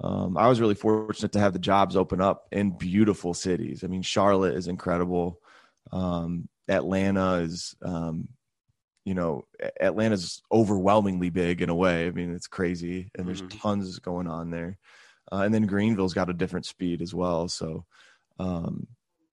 um, 0.00 0.36
i 0.36 0.48
was 0.48 0.60
really 0.60 0.74
fortunate 0.74 1.32
to 1.32 1.40
have 1.40 1.52
the 1.52 1.58
jobs 1.58 1.96
open 1.96 2.20
up 2.20 2.46
in 2.52 2.70
beautiful 2.70 3.34
cities. 3.34 3.84
I 3.84 3.88
mean 3.88 4.02
charlotte 4.02 4.54
is 4.54 4.68
incredible. 4.68 5.40
Um, 5.92 6.48
atlanta 6.68 7.34
is 7.34 7.74
um, 7.82 8.28
you 9.04 9.14
know 9.14 9.44
atlanta's 9.80 10.42
overwhelmingly 10.50 11.30
big 11.30 11.60
in 11.62 11.68
a 11.68 11.74
way. 11.74 12.06
I 12.06 12.10
mean 12.10 12.34
it's 12.34 12.46
crazy 12.46 13.10
and 13.16 13.26
there's 13.28 13.42
Mhm. 13.42 13.60
tons 13.60 13.98
going 13.98 14.26
on 14.26 14.50
there. 14.50 14.78
Uh, 15.32 15.42
and 15.42 15.52
then 15.54 15.66
greenville's 15.66 16.14
got 16.14 16.30
a 16.30 16.34
different 16.34 16.66
speed 16.66 17.02
as 17.02 17.14
well. 17.14 17.48
So 17.48 17.84
um 18.38 18.86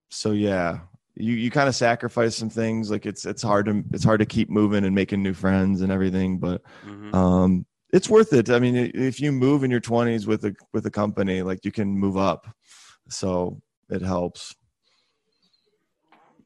so 0.10 0.32
yeah 0.32 0.80
you 1.16 1.34
you 1.34 1.52
kind 1.52 1.68
of 1.70 1.76
sacrifice 1.76 2.36
some 2.36 2.50
things. 2.50 2.92
Like 2.92 3.06
it's 3.06 3.26
it's 3.26 3.42
hard 3.42 3.66
to 3.68 3.84
it's 3.94 4.04
hard 4.04 4.20
to 4.20 4.26
keep 4.26 4.50
moving 4.50 4.84
and 4.86 4.96
making 4.96 5.24
new 5.24 5.34
friends 5.34 5.82
and 5.82 5.92
everything 5.92 6.38
but 6.38 6.62
Mhm. 6.86 7.14
um 7.14 7.66
it's 7.94 8.10
worth 8.10 8.34
it. 8.34 8.50
I 8.50 8.60
mean 8.60 8.76
if 8.76 9.20
you 9.20 9.32
move 9.32 9.64
in 9.64 9.72
your 9.72 9.82
20s 9.82 10.28
with 10.28 10.46
a 10.46 10.54
with 10.74 10.86
a 10.86 10.92
company 10.92 11.42
like 11.42 11.66
you 11.66 11.72
can 11.72 11.88
move 11.98 12.18
up. 12.18 12.48
So 13.10 13.62
it 13.90 14.02
helps. 14.02 14.56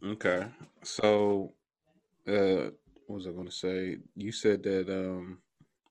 Okay. 0.03 0.47
So, 0.83 1.53
uh, 2.27 2.69
what 3.05 3.15
was 3.17 3.27
I 3.27 3.31
going 3.31 3.45
to 3.45 3.51
say? 3.51 3.97
You 4.15 4.31
said 4.31 4.63
that 4.63 4.89
um, 4.89 5.39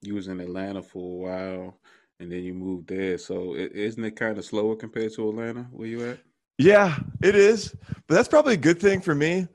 you 0.01 0.15
was 0.15 0.27
in 0.27 0.39
Atlanta 0.39 0.81
for 0.81 0.99
a 0.99 1.31
while, 1.31 1.79
and 2.19 2.31
then 2.31 2.43
you 2.43 2.53
moved 2.53 2.87
there. 2.87 3.17
So, 3.17 3.55
isn't 3.55 4.03
it 4.03 4.15
kind 4.15 4.37
of 4.37 4.45
slower 4.45 4.75
compared 4.75 5.13
to 5.13 5.29
Atlanta? 5.29 5.63
Where 5.71 5.87
you 5.87 6.09
at? 6.11 6.19
Yeah, 6.57 6.97
it 7.21 7.35
is. 7.35 7.75
But 8.07 8.15
that's 8.15 8.27
probably 8.27 8.53
a 8.53 8.57
good 8.57 8.79
thing 8.79 9.01
for 9.01 9.15
me. 9.15 9.47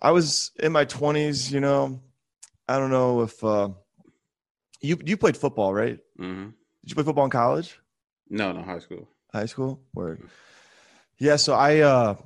I 0.00 0.10
was 0.10 0.52
in 0.60 0.72
my 0.72 0.84
20s, 0.84 1.50
you 1.50 1.60
know. 1.60 2.00
I 2.68 2.78
don't 2.78 2.90
know 2.90 3.22
if 3.22 3.42
uh 3.44 3.70
you 4.80 4.98
you 5.04 5.16
played 5.16 5.36
football, 5.36 5.72
right? 5.74 5.98
hmm 6.16 6.44
Did 6.82 6.90
you 6.90 6.94
play 6.94 7.04
football 7.04 7.24
in 7.24 7.30
college? 7.30 7.80
No, 8.28 8.52
no, 8.52 8.62
high 8.62 8.78
school. 8.78 9.08
High 9.32 9.46
school? 9.46 9.80
Word. 9.94 10.22
Yeah, 11.18 11.36
so 11.36 11.54
I 11.54 11.80
uh 11.80 12.16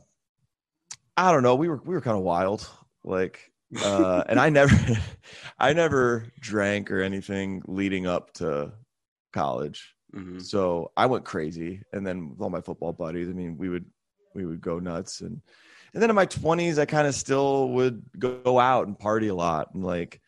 I 1.17 1.33
don't 1.33 1.43
know, 1.43 1.55
we 1.55 1.69
were 1.69 1.81
we 1.85 1.95
were 1.95 2.01
kind 2.01 2.17
of 2.17 2.23
wild. 2.23 2.69
Like 3.05 3.51
uh 3.83 4.25
and 4.29 4.41
I 4.41 4.49
never 4.49 4.75
I 5.59 5.73
never 5.73 6.27
drank 6.41 6.91
or 6.91 7.03
anything 7.03 7.63
leading 7.67 8.07
up 8.07 8.33
to 8.35 8.73
college. 9.33 9.95
hmm 10.13 10.39
So 10.39 10.93
I 10.97 11.07
went 11.07 11.25
crazy, 11.25 11.83
and 11.93 12.07
then 12.07 12.31
with 12.31 12.41
all 12.41 12.51
my 12.51 12.61
football 12.61 12.93
buddies, 12.93 13.29
I 13.29 13.33
mean, 13.33 13.57
we 13.59 13.69
would 13.69 13.85
we 14.35 14.47
would 14.47 14.61
go 14.61 14.79
nuts, 14.79 15.21
and 15.21 15.41
and 15.93 16.03
then 16.03 16.11
in 16.11 16.17
my 16.17 16.27
twenties, 16.27 16.79
I 16.79 16.87
kind 16.87 17.07
of 17.07 17.15
still 17.15 17.69
would 17.71 18.03
go 18.19 18.59
out 18.59 18.87
and 18.87 18.99
party 18.99 19.29
a 19.29 19.35
lot, 19.35 19.75
and 19.75 19.85
like, 19.85 20.21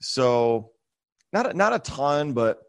so 0.00 0.70
not 1.32 1.50
a, 1.50 1.54
not 1.54 1.72
a 1.74 1.78
ton, 1.78 2.32
but 2.32 2.62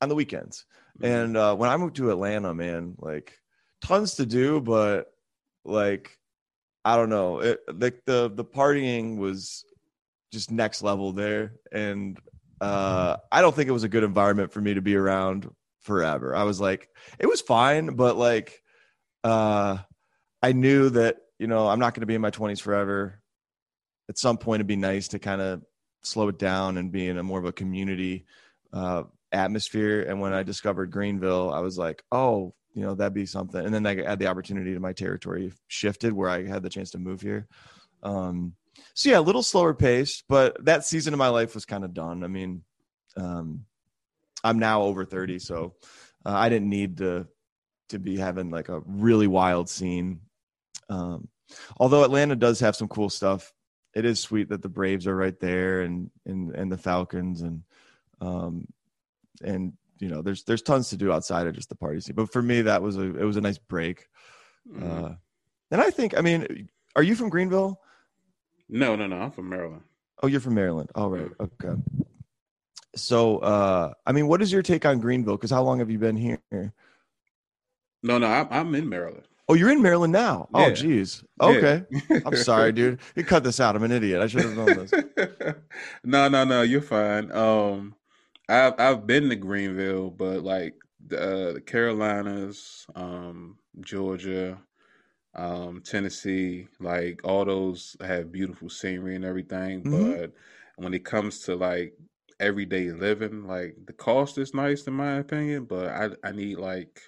on 0.00 0.08
the 0.08 0.14
weekends. 0.14 0.64
And 1.02 1.36
uh, 1.36 1.54
when 1.54 1.68
I 1.68 1.76
moved 1.76 1.96
to 1.96 2.10
Atlanta, 2.10 2.54
man, 2.54 2.94
like 2.98 3.38
tons 3.82 4.14
to 4.14 4.26
do, 4.26 4.60
but 4.60 5.12
like 5.64 6.18
I 6.86 6.94
don't 6.94 7.10
know, 7.10 7.40
it, 7.40 7.58
like 7.66 8.04
the 8.06 8.30
the 8.32 8.44
partying 8.44 9.16
was 9.16 9.64
just 10.32 10.52
next 10.52 10.82
level 10.82 11.10
there, 11.10 11.54
and 11.72 12.16
uh, 12.60 13.16
I 13.32 13.40
don't 13.40 13.56
think 13.56 13.68
it 13.68 13.72
was 13.72 13.82
a 13.82 13.88
good 13.88 14.04
environment 14.04 14.52
for 14.52 14.60
me 14.60 14.74
to 14.74 14.80
be 14.80 14.94
around 14.94 15.50
forever. 15.80 16.36
I 16.36 16.44
was 16.44 16.60
like, 16.60 16.88
it 17.18 17.26
was 17.26 17.40
fine, 17.40 17.96
but 17.96 18.16
like, 18.16 18.62
uh, 19.24 19.78
I 20.40 20.52
knew 20.52 20.90
that 20.90 21.16
you 21.40 21.48
know 21.48 21.66
I'm 21.66 21.80
not 21.80 21.94
going 21.94 22.02
to 22.02 22.06
be 22.06 22.14
in 22.14 22.20
my 22.20 22.30
20s 22.30 22.60
forever. 22.60 23.20
At 24.08 24.16
some 24.16 24.38
point, 24.38 24.60
it'd 24.60 24.68
be 24.68 24.76
nice 24.76 25.08
to 25.08 25.18
kind 25.18 25.40
of 25.40 25.62
slow 26.04 26.28
it 26.28 26.38
down 26.38 26.76
and 26.76 26.92
be 26.92 27.08
in 27.08 27.18
a 27.18 27.22
more 27.24 27.40
of 27.40 27.46
a 27.46 27.52
community 27.52 28.26
uh, 28.72 29.02
atmosphere. 29.32 30.02
And 30.02 30.20
when 30.20 30.32
I 30.32 30.44
discovered 30.44 30.92
Greenville, 30.92 31.52
I 31.52 31.58
was 31.58 31.76
like, 31.76 32.04
oh, 32.12 32.54
you 32.76 32.82
know, 32.82 32.94
that'd 32.94 33.14
be 33.14 33.24
something. 33.24 33.64
And 33.64 33.74
then 33.74 33.86
I 33.86 34.02
had 34.02 34.18
the 34.18 34.26
opportunity 34.26 34.74
to 34.74 34.80
my 34.80 34.92
territory 34.92 35.50
shifted 35.66 36.12
where 36.12 36.28
I 36.28 36.46
had 36.46 36.62
the 36.62 36.68
chance 36.68 36.90
to 36.90 36.98
move 36.98 37.22
here. 37.22 37.48
Um, 38.02 38.52
so 38.92 39.08
yeah, 39.08 39.18
a 39.18 39.20
little 39.20 39.42
slower 39.42 39.72
paced, 39.72 40.24
but 40.28 40.62
that 40.66 40.84
season 40.84 41.14
of 41.14 41.18
my 41.18 41.28
life 41.28 41.54
was 41.54 41.64
kind 41.64 41.84
of 41.84 41.94
done. 41.94 42.22
I 42.22 42.26
mean, 42.26 42.62
um, 43.16 43.64
I'm 44.44 44.58
now 44.58 44.82
over 44.82 45.06
30, 45.06 45.38
so 45.38 45.74
uh, 46.26 46.34
I 46.34 46.50
didn't 46.50 46.68
need 46.68 46.98
to 46.98 47.26
to 47.88 47.98
be 47.98 48.18
having 48.18 48.50
like 48.50 48.68
a 48.68 48.80
really 48.80 49.26
wild 49.26 49.70
scene. 49.70 50.20
Um, 50.90 51.28
although 51.78 52.04
Atlanta 52.04 52.36
does 52.36 52.60
have 52.60 52.76
some 52.76 52.88
cool 52.88 53.08
stuff, 53.08 53.54
it 53.94 54.04
is 54.04 54.20
sweet 54.20 54.50
that 54.50 54.60
the 54.60 54.68
Braves 54.68 55.06
are 55.06 55.16
right 55.16 55.38
there 55.40 55.80
and 55.80 56.10
and 56.26 56.54
and 56.54 56.70
the 56.70 56.76
Falcons 56.76 57.40
and 57.40 57.62
um 58.20 58.66
and 59.42 59.72
you 59.98 60.08
know 60.08 60.22
there's 60.22 60.44
there's 60.44 60.62
tons 60.62 60.88
to 60.90 60.96
do 60.96 61.12
outside 61.12 61.46
of 61.46 61.54
just 61.54 61.68
the 61.68 61.74
party 61.76 62.00
scene. 62.00 62.14
But 62.16 62.32
for 62.32 62.42
me, 62.42 62.62
that 62.62 62.82
was 62.82 62.96
a 62.96 63.02
it 63.16 63.24
was 63.24 63.36
a 63.36 63.40
nice 63.40 63.58
break. 63.58 64.06
Mhm. 64.70 64.82
Uh, 65.10 65.14
and 65.70 65.80
I 65.80 65.90
think 65.90 66.16
I 66.16 66.20
mean, 66.20 66.68
are 66.96 67.02
you 67.02 67.14
from 67.14 67.28
Greenville? 67.28 67.80
no, 68.68 68.96
no, 68.96 69.06
no. 69.06 69.16
I'm 69.16 69.30
from 69.30 69.48
Maryland. 69.48 69.82
Oh, 70.22 70.26
you're 70.26 70.40
from 70.40 70.54
Maryland. 70.54 70.90
All 70.94 71.10
right. 71.10 71.30
Okay. 71.40 71.74
So, 72.96 73.38
uh, 73.38 73.92
I 74.06 74.12
mean, 74.12 74.26
what 74.26 74.40
is 74.40 74.50
your 74.50 74.62
take 74.62 74.86
on 74.86 74.98
Greenville? 74.98 75.36
Because 75.36 75.50
how 75.50 75.62
long 75.62 75.78
have 75.80 75.90
you 75.90 75.98
been 75.98 76.16
here? 76.16 76.40
No, 78.02 78.18
no, 78.18 78.26
I'm, 78.26 78.48
I'm 78.50 78.74
in 78.74 78.88
Maryland. 78.88 79.24
Oh, 79.48 79.54
you're 79.54 79.70
in 79.70 79.82
Maryland 79.82 80.12
now. 80.12 80.48
Oh, 80.54 80.66
Yeah. 80.66 80.72
geez. 80.72 81.22
Yeah. 81.40 81.46
Okay. 81.48 81.84
I'm 82.24 82.34
sorry, 82.50 82.72
dude. 82.72 82.98
You 83.14 83.22
cut 83.24 83.44
this 83.44 83.60
out. 83.60 83.76
I'm 83.76 83.82
an 83.84 83.92
idiot. 83.92 84.22
I 84.22 84.26
should 84.26 84.42
have 84.42 84.56
known 84.56 84.66
this. 84.86 84.92
no, 86.04 86.28
no, 86.28 86.44
no. 86.44 86.62
You're 86.62 86.80
fine. 86.80 87.30
Um, 87.32 87.94
I've 88.48 88.74
I've 88.78 89.06
been 89.06 89.28
to 89.30 89.36
Greenville, 89.36 90.10
but 90.10 90.42
like 90.44 90.74
the, 91.06 91.20
uh, 91.20 91.52
the 91.54 91.60
Carolinas, 91.60 92.86
um, 92.94 93.58
Georgia, 93.80 94.58
um, 95.34 95.82
Tennessee, 95.84 96.68
like 96.80 97.20
all 97.24 97.44
those 97.44 97.96
have 98.00 98.32
beautiful 98.32 98.68
scenery 98.70 99.16
and 99.16 99.24
everything. 99.24 99.82
Mhm. 99.82 100.16
But 100.20 100.32
when 100.76 100.94
it 100.94 101.04
comes 101.04 101.40
to 101.40 101.56
like 101.56 101.94
everyday 102.38 102.90
living, 102.92 103.46
like 103.46 103.76
the 103.86 103.92
cost 103.92 104.38
is 104.38 104.54
nice 104.54 104.86
in 104.86 104.94
my 104.94 105.16
opinion, 105.16 105.64
but 105.64 105.88
I 105.88 106.10
I 106.22 106.32
need 106.32 106.58
like 106.58 107.00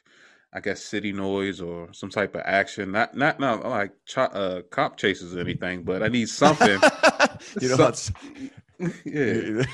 I 0.53 0.61
guess 0.61 0.83
city 0.83 1.13
noise 1.13 1.61
or 1.61 1.93
some 1.93 2.09
type 2.11 2.35
of 2.35 2.43
action. 2.45 2.91
Not 2.91 3.17
not 3.17 3.39
not 3.39 3.65
like 3.65 3.93
ch- 4.07 4.19
uh, 4.19 4.63
cop 4.71 4.97
chases 4.97 5.37
or 5.37 5.41
anything, 5.41 5.83
but 5.85 6.03
I 6.03 6.09
need 6.09 6.29
something. 6.31 6.81
you 7.61 7.69
know, 7.69 7.77
So- 7.77 7.85
that's, 7.85 8.11
yeah, 9.05 9.65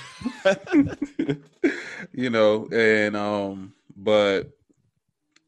you 2.12 2.30
know, 2.30 2.68
and 2.72 3.16
um, 3.16 3.74
but 3.96 4.52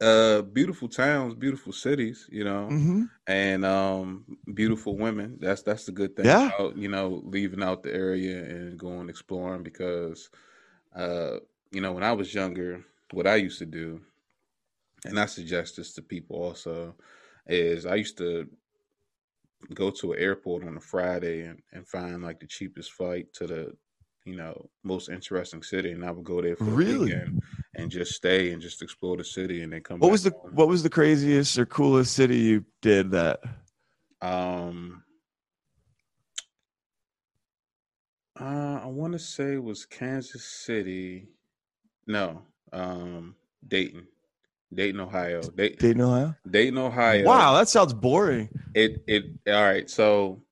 uh, 0.01 0.43
beautiful 0.43 0.89
towns, 0.89 1.35
beautiful 1.35 1.73
cities, 1.73 2.29
you 2.31 2.45
know, 2.45 2.77
Mhm. 2.77 3.11
and 3.27 3.65
um, 3.65 4.25
beautiful 4.55 4.97
women. 4.97 5.39
That's 5.41 5.63
that's 5.63 5.87
the 5.87 5.93
good 5.93 6.17
thing 6.17 6.33
Yeah. 6.33 6.51
about 6.59 6.77
you 6.77 6.89
know 6.89 7.23
leaving 7.25 7.63
out 7.63 7.83
the 7.83 7.95
area 7.95 8.39
and 8.45 8.79
going 8.79 9.09
exploring 9.09 9.63
because 9.63 10.31
uh, 10.95 11.39
you 11.73 11.81
know 11.81 11.93
when 11.93 12.05
I 12.05 12.13
was 12.13 12.35
younger, 12.35 12.85
what 13.13 13.27
I 13.27 13.37
used 13.37 13.59
to 13.61 13.67
do, 13.67 14.01
and 15.05 15.19
I 15.19 15.27
suggest 15.27 15.77
this 15.77 15.93
to 15.95 16.03
people 16.03 16.37
also, 16.37 16.95
is 17.47 17.87
I 17.87 17.97
used 17.97 18.19
to 18.19 18.49
go 19.75 19.91
to 19.91 20.13
an 20.13 20.19
airport 20.19 20.65
on 20.65 20.77
a 20.77 20.81
Friday 20.81 21.43
and, 21.43 21.61
and 21.73 21.87
find 21.89 22.23
like 22.23 22.41
the 22.41 22.47
cheapest 22.47 22.93
flight 22.93 23.27
to 23.35 23.47
the 23.47 23.73
you 24.25 24.37
know 24.37 24.69
most 24.83 25.09
interesting 25.09 25.63
city, 25.63 25.93
and 25.93 26.05
I 26.05 26.11
would 26.11 26.25
go 26.25 26.41
there 26.43 26.57
for 26.57 26.65
Really? 26.65 27.07
weekend 27.07 27.43
and 27.75 27.91
just 27.91 28.13
stay 28.13 28.53
and 28.53 28.61
just 28.63 28.83
explore 28.83 29.17
the 29.17 29.25
city 29.25 29.63
and 29.63 29.73
then 29.73 29.83
come. 29.83 29.99
What 29.99 30.09
back 30.09 30.13
was 30.13 30.23
the 30.25 30.31
home. 30.31 30.51
what 30.55 30.69
was 30.69 30.83
the 30.83 30.91
craziest 30.91 31.59
or 31.59 31.67
coolest 31.67 32.15
city 32.15 32.39
you 32.39 32.65
did 32.83 33.11
that? 33.13 33.41
Um, 34.23 35.03
uh, 38.41 38.81
I 38.83 38.87
want 38.87 39.13
to 39.13 39.19
say 39.19 39.55
it 39.55 39.63
was 39.63 39.85
Kansas 39.87 40.45
City. 40.45 41.29
No, 42.07 42.43
um, 42.73 43.35
Dayton, 43.67 44.07
Dayton, 44.75 45.01
Ohio. 45.01 45.41
Dayton, 45.43 45.79
Dayton, 45.79 46.01
Ohio. 46.01 46.35
Dayton, 46.51 46.79
Ohio. 46.79 47.25
Wow, 47.25 47.55
that 47.55 47.69
sounds 47.69 47.95
boring. 47.95 48.49
It 48.75 49.03
it 49.07 49.25
all 49.49 49.63
right. 49.63 49.89
So 49.89 50.43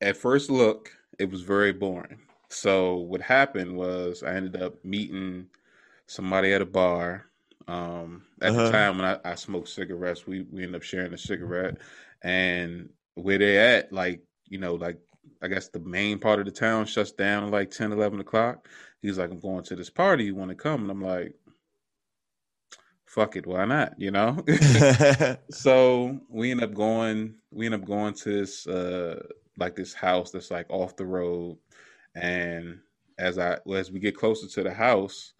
at 0.00 0.16
first 0.16 0.50
look, 0.50 0.90
it 1.18 1.30
was 1.30 1.42
very 1.42 1.72
boring. 1.72 2.18
so 2.48 2.96
what 2.96 3.20
happened 3.20 3.76
was 3.76 4.22
I 4.22 4.34
ended 4.34 4.60
up 4.62 4.84
meeting 4.84 5.46
somebody 6.06 6.52
at 6.52 6.62
a 6.62 6.66
bar. 6.66 7.26
Um, 7.68 8.22
at 8.40 8.50
Uh-huh. 8.52 8.64
the 8.66 8.70
time 8.70 8.98
when 8.98 9.06
I, 9.06 9.18
I 9.24 9.34
smoked 9.34 9.68
cigarettes, 9.68 10.26
we 10.26 10.42
we 10.52 10.62
ended 10.62 10.76
up 10.76 10.82
sharing 10.82 11.12
a 11.14 11.18
cigarette, 11.18 11.78
and 12.22 12.88
where 13.14 13.38
they 13.38 13.58
at, 13.58 13.92
like 13.92 14.22
you 14.48 14.58
know, 14.58 14.74
like 14.74 14.98
I 15.42 15.48
guess 15.48 15.68
the 15.68 15.80
main 15.80 16.18
part 16.18 16.38
of 16.38 16.46
the 16.46 16.52
town 16.52 16.86
shuts 16.86 17.10
down 17.12 17.44
at 17.44 17.50
like 17.50 17.70
10, 17.70 17.90
11 17.92 18.20
o'clock. 18.20 18.68
He's 19.02 19.18
like, 19.18 19.30
I'm 19.30 19.40
going 19.40 19.64
to 19.64 19.76
this 19.76 19.90
party. 19.90 20.24
You 20.24 20.34
want 20.36 20.50
to 20.50 20.54
come? 20.54 20.82
And 20.82 20.90
I'm 20.90 21.02
like, 21.02 21.34
fuck 23.16 23.34
it, 23.34 23.46
why 23.46 23.64
not? 23.64 23.98
You 23.98 24.12
know. 24.12 24.44
so 25.50 26.20
we 26.28 26.52
end 26.52 26.62
up 26.62 26.74
going. 26.74 27.34
We 27.50 27.66
end 27.66 27.74
up 27.74 27.84
going 27.84 28.14
to 28.14 28.40
this 28.40 28.66
uh 28.68 29.22
like 29.58 29.74
this 29.74 29.94
house 29.94 30.30
that's 30.30 30.50
like 30.50 30.66
off 30.68 30.94
the 30.96 31.06
road, 31.06 31.56
and 32.14 32.78
as 33.18 33.38
I 33.38 33.58
as 33.74 33.90
we 33.90 33.98
get 33.98 34.16
closer 34.16 34.46
to 34.46 34.62
the 34.62 34.72
house, 34.72 35.32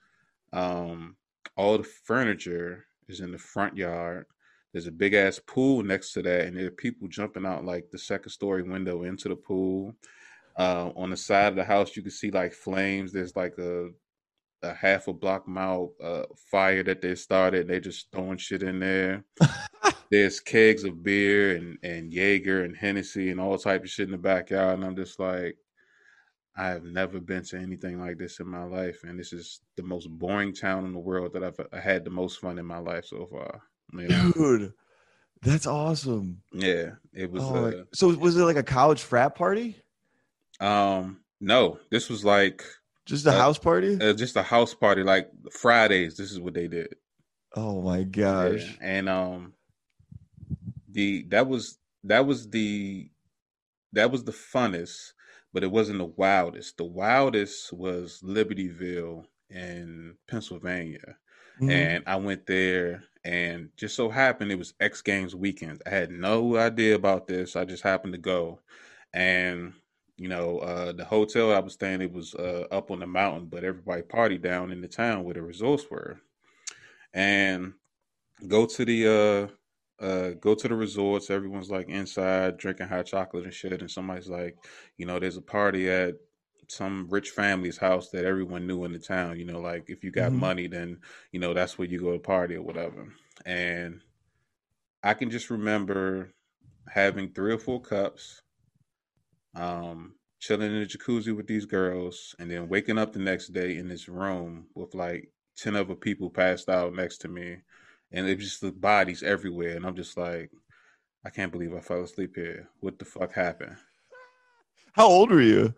um, 0.52 1.16
all 1.56 1.76
the 1.76 1.84
furniture 1.84 2.86
is 3.08 3.20
in 3.20 3.30
the 3.30 3.38
front 3.38 3.76
yard. 3.76 4.26
There's 4.72 4.88
a 4.88 4.92
big 4.92 5.14
ass 5.14 5.38
pool 5.46 5.82
next 5.82 6.12
to 6.14 6.22
that, 6.22 6.46
and 6.46 6.56
there 6.56 6.66
are 6.66 6.70
people 6.70 7.08
jumping 7.08 7.46
out 7.46 7.64
like 7.64 7.90
the 7.90 7.98
second 7.98 8.30
story 8.30 8.62
window 8.62 9.04
into 9.04 9.28
the 9.28 9.36
pool. 9.36 9.94
Uh, 10.58 10.90
on 10.96 11.10
the 11.10 11.16
side 11.16 11.48
of 11.48 11.56
the 11.56 11.64
house, 11.64 11.94
you 11.94 12.02
can 12.02 12.10
see 12.10 12.30
like 12.30 12.52
flames. 12.52 13.12
There's 13.12 13.36
like 13.36 13.58
a 13.58 13.90
a 14.62 14.74
half 14.74 15.08
a 15.08 15.12
block 15.12 15.46
mile 15.46 15.92
uh, 16.02 16.24
fire 16.50 16.82
that 16.82 17.02
they 17.02 17.14
started. 17.14 17.68
They 17.68 17.80
just 17.80 18.10
throwing 18.12 18.38
shit 18.38 18.62
in 18.62 18.80
there. 18.80 19.24
There's 20.10 20.40
kegs 20.40 20.84
of 20.84 21.02
beer 21.02 21.56
and 21.56 21.78
and 21.82 22.12
Jaeger 22.12 22.64
and 22.64 22.76
Hennessy 22.76 23.30
and 23.30 23.40
all 23.40 23.58
type 23.58 23.82
of 23.82 23.90
shit 23.90 24.06
in 24.06 24.12
the 24.12 24.18
backyard, 24.18 24.78
and 24.78 24.84
I'm 24.84 24.96
just 24.96 25.18
like, 25.18 25.56
I 26.56 26.68
have 26.68 26.84
never 26.84 27.20
been 27.20 27.42
to 27.44 27.58
anything 27.58 28.00
like 28.00 28.16
this 28.18 28.38
in 28.38 28.46
my 28.46 28.64
life, 28.64 29.02
and 29.02 29.18
this 29.18 29.32
is 29.32 29.60
the 29.76 29.82
most 29.82 30.08
boring 30.08 30.54
town 30.54 30.86
in 30.86 30.92
the 30.92 30.98
world 30.98 31.32
that 31.32 31.42
I've 31.42 31.60
I 31.72 31.80
had 31.80 32.04
the 32.04 32.10
most 32.10 32.40
fun 32.40 32.58
in 32.58 32.66
my 32.66 32.78
life 32.78 33.06
so 33.06 33.26
far. 33.26 33.62
You 33.92 34.08
know? 34.08 34.32
Dude, 34.32 34.72
that's 35.42 35.66
awesome. 35.66 36.42
Yeah, 36.52 36.92
it 37.12 37.30
was. 37.30 37.42
Oh, 37.42 37.66
uh, 37.66 37.84
so 37.92 38.08
was 38.16 38.36
it 38.36 38.44
like 38.44 38.56
a 38.56 38.62
college 38.62 39.02
frat 39.02 39.34
party? 39.34 39.76
um, 40.60 41.20
no, 41.40 41.78
this 41.90 42.08
was 42.08 42.24
like 42.24 42.64
Just 43.06 43.26
a 43.26 43.32
Uh, 43.32 43.32
house 43.32 43.58
party? 43.58 44.02
uh, 44.02 44.12
just 44.12 44.36
a 44.36 44.42
house 44.42 44.74
party. 44.74 45.02
Like 45.02 45.30
Fridays, 45.52 46.16
this 46.16 46.32
is 46.32 46.40
what 46.40 46.54
they 46.54 46.68
did. 46.68 46.94
oh 47.56 47.82
my 47.82 48.04
Yeah, 48.38 48.68
gosh. 48.72 48.78
and 48.80 49.08
um, 49.08 49.54
the 50.88 51.22
that 51.30 51.46
was 51.46 51.78
that 52.04 52.26
was 52.26 52.50
the 52.50 53.10
that 53.92 54.10
was 54.10 54.24
the 54.24 54.32
funnest, 54.32 55.12
but 55.52 55.64
it 55.64 55.70
wasn't 55.70 55.98
the 55.98 56.04
wildest. 56.06 56.76
The 56.78 56.84
wildest 56.84 57.72
was 57.72 58.20
Libertyville 58.22 59.26
in 59.50 60.16
Pennsylvania, 60.28 61.16
Mhm. 61.60 61.70
and 61.70 62.04
I 62.06 62.16
went 62.16 62.46
there, 62.46 63.04
and 63.24 63.70
just 63.76 63.96
so 63.96 64.10
happened 64.10 64.52
it 64.52 64.58
was 64.58 64.74
X 64.80 65.02
Games 65.02 65.34
weekend. 65.34 65.82
I 65.86 65.90
had 65.90 66.10
no 66.10 66.56
idea 66.56 66.94
about 66.96 67.26
this. 67.28 67.56
I 67.56 67.64
just 67.64 67.82
happened 67.82 68.14
to 68.14 68.18
go, 68.18 68.60
and 69.14 69.74
you 70.18 70.28
know, 70.28 70.58
uh, 70.60 70.92
the 70.92 71.04
hotel 71.04 71.52
I 71.52 71.58
was 71.60 71.74
staying 71.74 72.02
it 72.02 72.12
was 72.12 72.34
uh, 72.34 72.66
up 72.70 72.90
on 72.90 73.00
the 73.00 73.06
mountain, 73.06 73.46
but 73.46 73.64
everybody 73.64 74.02
partied 74.02 74.42
down 74.42 74.70
in 74.72 74.80
the 74.80 74.88
town 74.88 75.24
where 75.24 75.34
the 75.34 75.42
resorts 75.42 75.90
were, 75.90 76.18
and 77.14 77.74
go 78.48 78.66
to 78.66 78.84
the 78.84 79.08
uh 80.00 80.04
uh 80.04 80.30
go 80.40 80.54
to 80.54 80.68
the 80.68 80.74
resorts 80.74 81.30
everyone's 81.30 81.70
like 81.70 81.88
inside 81.88 82.56
drinking 82.58 82.88
hot 82.88 83.06
chocolate 83.06 83.44
and 83.44 83.54
shit 83.54 83.80
and 83.80 83.90
somebody's 83.90 84.28
like 84.28 84.56
you 84.98 85.06
know 85.06 85.18
there's 85.18 85.38
a 85.38 85.42
party 85.42 85.88
at 85.90 86.14
some 86.68 87.06
rich 87.10 87.30
family's 87.30 87.78
house 87.78 88.10
that 88.10 88.24
everyone 88.24 88.66
knew 88.66 88.84
in 88.84 88.92
the 88.92 88.98
town 88.98 89.38
you 89.38 89.44
know 89.44 89.60
like 89.60 89.84
if 89.88 90.04
you 90.04 90.10
got 90.10 90.32
Mhm. 90.32 90.36
money 90.36 90.66
then 90.66 91.00
you 91.32 91.40
know 91.40 91.54
that's 91.54 91.78
where 91.78 91.88
you 91.88 92.00
go 92.00 92.12
to 92.12 92.18
party 92.18 92.56
or 92.56 92.62
whatever 92.62 93.12
and 93.46 94.00
i 95.02 95.14
can 95.14 95.30
just 95.30 95.50
remember 95.50 96.32
having 96.88 97.32
three 97.32 97.52
or 97.52 97.58
four 97.58 97.80
cups 97.80 98.42
um 99.56 100.14
chilling 100.38 100.72
in 100.72 100.80
the 100.80 100.86
jacuzzi 100.86 101.34
with 101.34 101.46
these 101.46 101.64
girls 101.64 102.34
and 102.38 102.50
then 102.50 102.68
waking 102.68 102.98
up 102.98 103.12
the 103.12 103.18
next 103.18 103.48
day 103.48 103.76
in 103.78 103.88
this 103.88 104.08
room 104.08 104.66
with 104.74 104.94
like 104.94 105.32
10 105.56 105.74
other 105.74 105.94
people 105.94 106.28
passed 106.30 106.68
out 106.68 106.94
next 106.94 107.18
to 107.18 107.28
me. 107.28 107.56
And 108.12 108.28
it 108.28 108.38
just 108.38 108.60
the 108.60 108.70
bodies 108.70 109.22
everywhere. 109.22 109.76
And 109.76 109.86
i'm 109.86 109.96
just 109.96 110.16
like 110.16 110.50
i 111.24 111.30
can't 111.30 111.50
believe 111.52 111.74
i 111.74 111.80
fell 111.80 112.02
asleep 112.02 112.32
here. 112.36 112.68
What 112.80 112.98
the 112.98 113.04
fuck 113.04 113.32
happened? 113.32 113.76
How 114.92 115.06
old 115.08 115.30
were 115.30 115.40
you? 115.42 115.74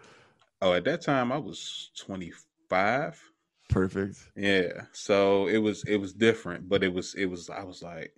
oh 0.61 0.73
at 0.73 0.85
that 0.85 1.01
time 1.03 1.31
i 1.31 1.39
was 1.39 1.91
25 1.99 3.23
Perfect. 3.71 4.17
yeah. 4.35 4.83
So 4.93 5.47
it 5.47 5.59
was 5.59 5.85
it 5.85 5.99
was 5.99 6.13
different 6.13 6.69
but 6.69 6.83
it 6.83 6.93
was 6.93 7.15
it 7.15 7.27
was 7.27 7.49
i 7.51 7.63
was 7.63 7.83
like 7.83 8.13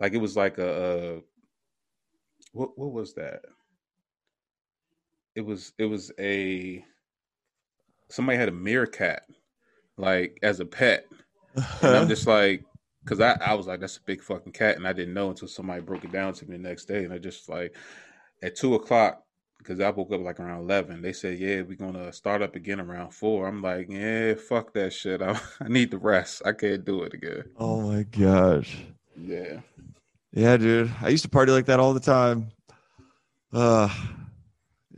like 0.00 0.14
it 0.14 0.18
was 0.18 0.36
like 0.36 0.56
a, 0.58 0.72
uh 0.72 1.20
what 2.52 2.78
what 2.78 2.92
was 2.92 3.12
that 3.14 3.42
it 5.34 5.40
was 5.40 5.72
it 5.78 5.86
was 5.86 6.12
a 6.18 6.84
somebody 8.08 8.38
had 8.38 8.48
a 8.48 8.52
meerkat 8.52 9.22
like 9.96 10.38
as 10.42 10.60
a 10.60 10.66
pet. 10.66 11.06
And 11.54 11.96
i'm 11.96 12.08
just 12.08 12.26
like 12.26 12.64
because 13.04 13.20
I, 13.20 13.32
I 13.44 13.54
was 13.54 13.66
like 13.66 13.80
that's 13.80 13.98
a 13.98 14.02
big 14.02 14.22
fucking 14.22 14.52
cat 14.52 14.76
and 14.76 14.86
i 14.86 14.92
didn't 14.92 15.14
know 15.14 15.30
until 15.30 15.48
somebody 15.48 15.82
broke 15.82 16.04
it 16.04 16.12
down 16.12 16.32
to 16.34 16.46
me 16.46 16.56
the 16.56 16.62
next 16.62 16.86
day. 16.86 17.04
And 17.04 17.12
i 17.12 17.18
just 17.18 17.48
like 17.48 17.76
at 18.42 18.56
two 18.56 18.74
o'clock 18.74 19.22
because 19.58 19.80
i 19.80 19.90
woke 19.90 20.12
up 20.12 20.20
like 20.20 20.40
around 20.40 20.62
11 20.62 21.02
they 21.02 21.12
said 21.12 21.38
yeah 21.38 21.60
we're 21.62 21.76
gonna 21.76 22.12
start 22.12 22.42
up 22.42 22.56
again 22.56 22.80
around 22.80 23.12
four. 23.12 23.46
I'm 23.46 23.62
like 23.62 23.88
yeah 23.90 24.34
fuck 24.34 24.72
that 24.74 24.92
shit. 24.92 25.22
I, 25.22 25.38
I 25.60 25.68
need 25.68 25.90
the 25.90 25.98
rest. 25.98 26.42
I 26.44 26.52
can't 26.52 26.84
do 26.84 27.02
it 27.02 27.14
again. 27.14 27.44
Oh 27.58 27.80
my 27.80 28.02
gosh. 28.04 28.78
yeah. 29.16 29.60
Yeah, 30.34 30.56
dude. 30.56 30.90
I 31.02 31.10
used 31.10 31.24
to 31.24 31.28
party 31.28 31.52
like 31.52 31.66
that 31.66 31.78
all 31.78 31.92
the 31.92 32.00
time. 32.00 32.50
Uh 33.52 33.90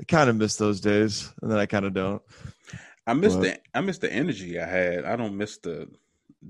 I 0.00 0.04
kind 0.04 0.28
of 0.30 0.36
miss 0.36 0.56
those 0.56 0.80
days, 0.80 1.32
and 1.42 1.50
then 1.50 1.58
I 1.58 1.66
kind 1.66 1.84
of 1.86 1.94
don't. 1.94 2.22
i 3.06 3.12
miss 3.14 3.32
Well- 3.34 3.42
the 3.42 3.58
i 3.74 3.80
miss 3.80 3.98
the 3.98 4.12
energy 4.12 4.58
i 4.58 4.66
had 4.66 5.04
i 5.04 5.14
don't 5.16 5.36
miss 5.36 5.58
the 5.58 5.88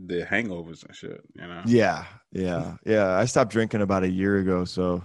the 0.07 0.23
hangovers 0.25 0.85
and 0.85 0.95
shit 0.95 1.21
you 1.35 1.47
know 1.47 1.63
Yeah, 1.67 2.05
yeah, 2.33 2.77
yeah. 2.85 3.17
I 3.17 3.25
stopped 3.27 3.53
drinking 3.53 3.83
about 3.83 4.03
a 4.03 4.09
year 4.11 4.39
ago, 4.39 4.65
so 4.65 5.05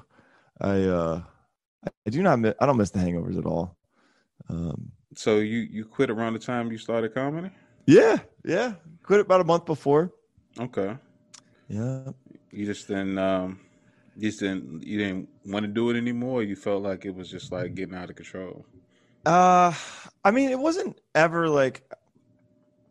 I 0.62 0.84
uh 0.84 1.22
I 2.06 2.10
do 2.10 2.22
not 2.24 2.40
miss, 2.40 2.54
I 2.60 2.66
don't 2.66 2.78
miss 2.78 2.92
the 2.92 3.00
hangovers 3.00 3.38
at 3.38 3.46
all. 3.46 3.78
Um 4.50 4.92
so 5.16 5.38
you 5.40 5.60
you 5.76 5.86
quit 5.86 6.10
around 6.10 6.34
the 6.34 6.40
time 6.40 6.72
you 6.72 6.78
started 6.78 7.14
comedy 7.14 7.50
yeah, 7.86 8.18
yeah. 8.46 8.74
Quit 9.04 9.20
about 9.22 9.42
a 9.42 9.44
month 9.44 9.66
before. 9.66 10.12
okay 10.60 10.98
Yeah. 11.68 12.12
You 12.52 12.66
just 12.66 12.88
didn't 12.88 13.18
um 13.18 13.60
just 14.20 14.40
didn't 14.40 14.84
you 14.84 14.98
didn't 14.98 15.30
want 15.46 15.64
to 15.64 15.68
do 15.68 15.90
it 15.90 15.98
anymore. 15.98 16.44
You 16.44 16.56
felt 16.56 16.84
like 16.84 17.06
it 17.06 17.16
was 17.16 17.30
just 17.30 17.52
like 17.52 17.76
getting 17.76 17.96
out 17.96 18.10
of 18.10 18.16
control. 18.16 18.66
Uh, 19.26 19.74
I 20.24 20.32
mean, 20.32 20.50
it 20.50 20.60
wasn't 20.60 21.00
ever 21.14 21.50
like 21.50 21.84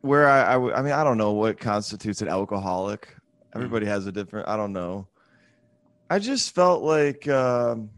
where 0.03 0.29
I, 0.29 0.51
I, 0.51 0.53
w- 0.53 0.73
I 0.73 0.83
mean, 0.83 0.93
I 0.93 1.03
don't 1.03 1.19
know 1.19 1.33
what 1.33 1.59
constitutes 1.59 2.23
an 2.23 2.29
alcoholic. 2.29 3.14
Everybody 3.55 3.87
has 3.87 4.07
a 4.07 4.12
different, 4.12 4.49
I 4.49 4.57
don't 4.57 4.73
know. 4.73 5.09
I 6.11 6.19
just 6.19 6.55
felt 6.55 6.83
like, 6.83 7.27
um, 7.29 7.91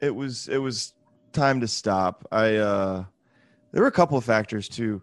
it 0.00 0.14
was, 0.14 0.48
it 0.48 0.58
was 0.58 0.94
time 1.32 1.60
to 1.60 1.68
stop. 1.68 2.26
I, 2.32 2.56
uh, 2.56 3.04
there 3.72 3.82
were 3.82 3.88
a 3.88 3.92
couple 3.92 4.16
of 4.16 4.24
factors 4.24 4.68
too. 4.68 5.02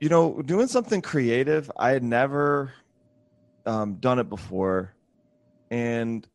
You 0.00 0.08
know, 0.10 0.42
doing 0.42 0.68
something 0.68 1.02
creative, 1.02 1.70
I 1.76 1.90
had 1.90 2.04
never, 2.04 2.72
um, 3.66 3.96
done 3.96 4.18
it 4.18 4.28
before. 4.28 4.94
And 5.70 6.26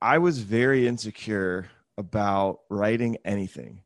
I 0.00 0.18
was 0.18 0.38
very 0.40 0.88
insecure 0.88 1.70
about 1.96 2.60
writing 2.68 3.18
anything, 3.24 3.82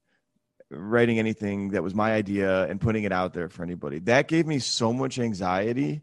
writing 0.70 1.18
anything 1.18 1.70
that 1.70 1.82
was 1.82 1.94
my 1.94 2.12
idea 2.14 2.66
and 2.66 2.80
putting 2.80 3.04
it 3.04 3.12
out 3.12 3.34
there 3.34 3.48
for 3.48 3.62
anybody. 3.62 3.98
That 4.00 4.28
gave 4.28 4.46
me 4.46 4.58
so 4.58 4.92
much 4.92 5.18
anxiety. 5.18 6.02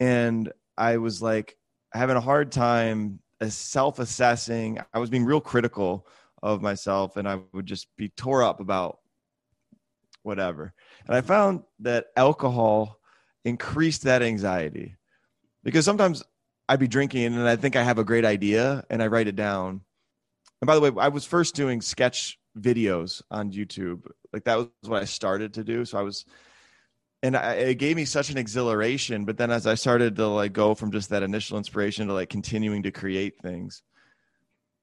And 0.00 0.52
I 0.76 0.96
was 0.96 1.22
like 1.22 1.56
having 1.92 2.16
a 2.16 2.20
hard 2.20 2.50
time 2.52 3.20
self 3.48 3.98
assessing. 3.98 4.80
I 4.92 4.98
was 4.98 5.10
being 5.10 5.24
real 5.24 5.40
critical 5.40 6.06
of 6.42 6.62
myself 6.62 7.16
and 7.16 7.28
I 7.28 7.40
would 7.52 7.66
just 7.66 7.88
be 7.96 8.08
tore 8.08 8.42
up 8.42 8.60
about 8.60 8.98
whatever. 10.22 10.72
And 11.06 11.14
I 11.14 11.20
found 11.20 11.62
that 11.80 12.06
alcohol 12.16 12.98
increased 13.44 14.02
that 14.02 14.22
anxiety 14.22 14.96
because 15.62 15.84
sometimes 15.84 16.22
I'd 16.70 16.78
be 16.78 16.86
drinking 16.86 17.24
and 17.24 17.48
I 17.48 17.56
think 17.56 17.74
I 17.74 17.82
have 17.82 17.98
a 17.98 18.04
great 18.04 18.24
idea 18.24 18.84
and 18.88 19.02
I 19.02 19.08
write 19.08 19.26
it 19.26 19.34
down. 19.34 19.80
And 20.60 20.66
by 20.68 20.76
the 20.76 20.80
way, 20.80 20.92
I 21.02 21.08
was 21.08 21.24
first 21.24 21.56
doing 21.56 21.80
sketch 21.80 22.38
videos 22.56 23.22
on 23.28 23.50
YouTube. 23.50 24.06
Like 24.32 24.44
that 24.44 24.56
was 24.56 24.68
what 24.86 25.02
I 25.02 25.04
started 25.04 25.54
to 25.54 25.64
do. 25.64 25.84
So 25.84 25.98
I 25.98 26.02
was, 26.02 26.24
and 27.24 27.36
I, 27.36 27.54
it 27.54 27.74
gave 27.74 27.96
me 27.96 28.04
such 28.04 28.30
an 28.30 28.38
exhilaration. 28.38 29.24
But 29.24 29.36
then 29.36 29.50
as 29.50 29.66
I 29.66 29.74
started 29.74 30.14
to 30.14 30.28
like 30.28 30.52
go 30.52 30.76
from 30.76 30.92
just 30.92 31.10
that 31.10 31.24
initial 31.24 31.58
inspiration 31.58 32.06
to 32.06 32.14
like 32.14 32.28
continuing 32.28 32.84
to 32.84 32.92
create 32.92 33.42
things, 33.42 33.82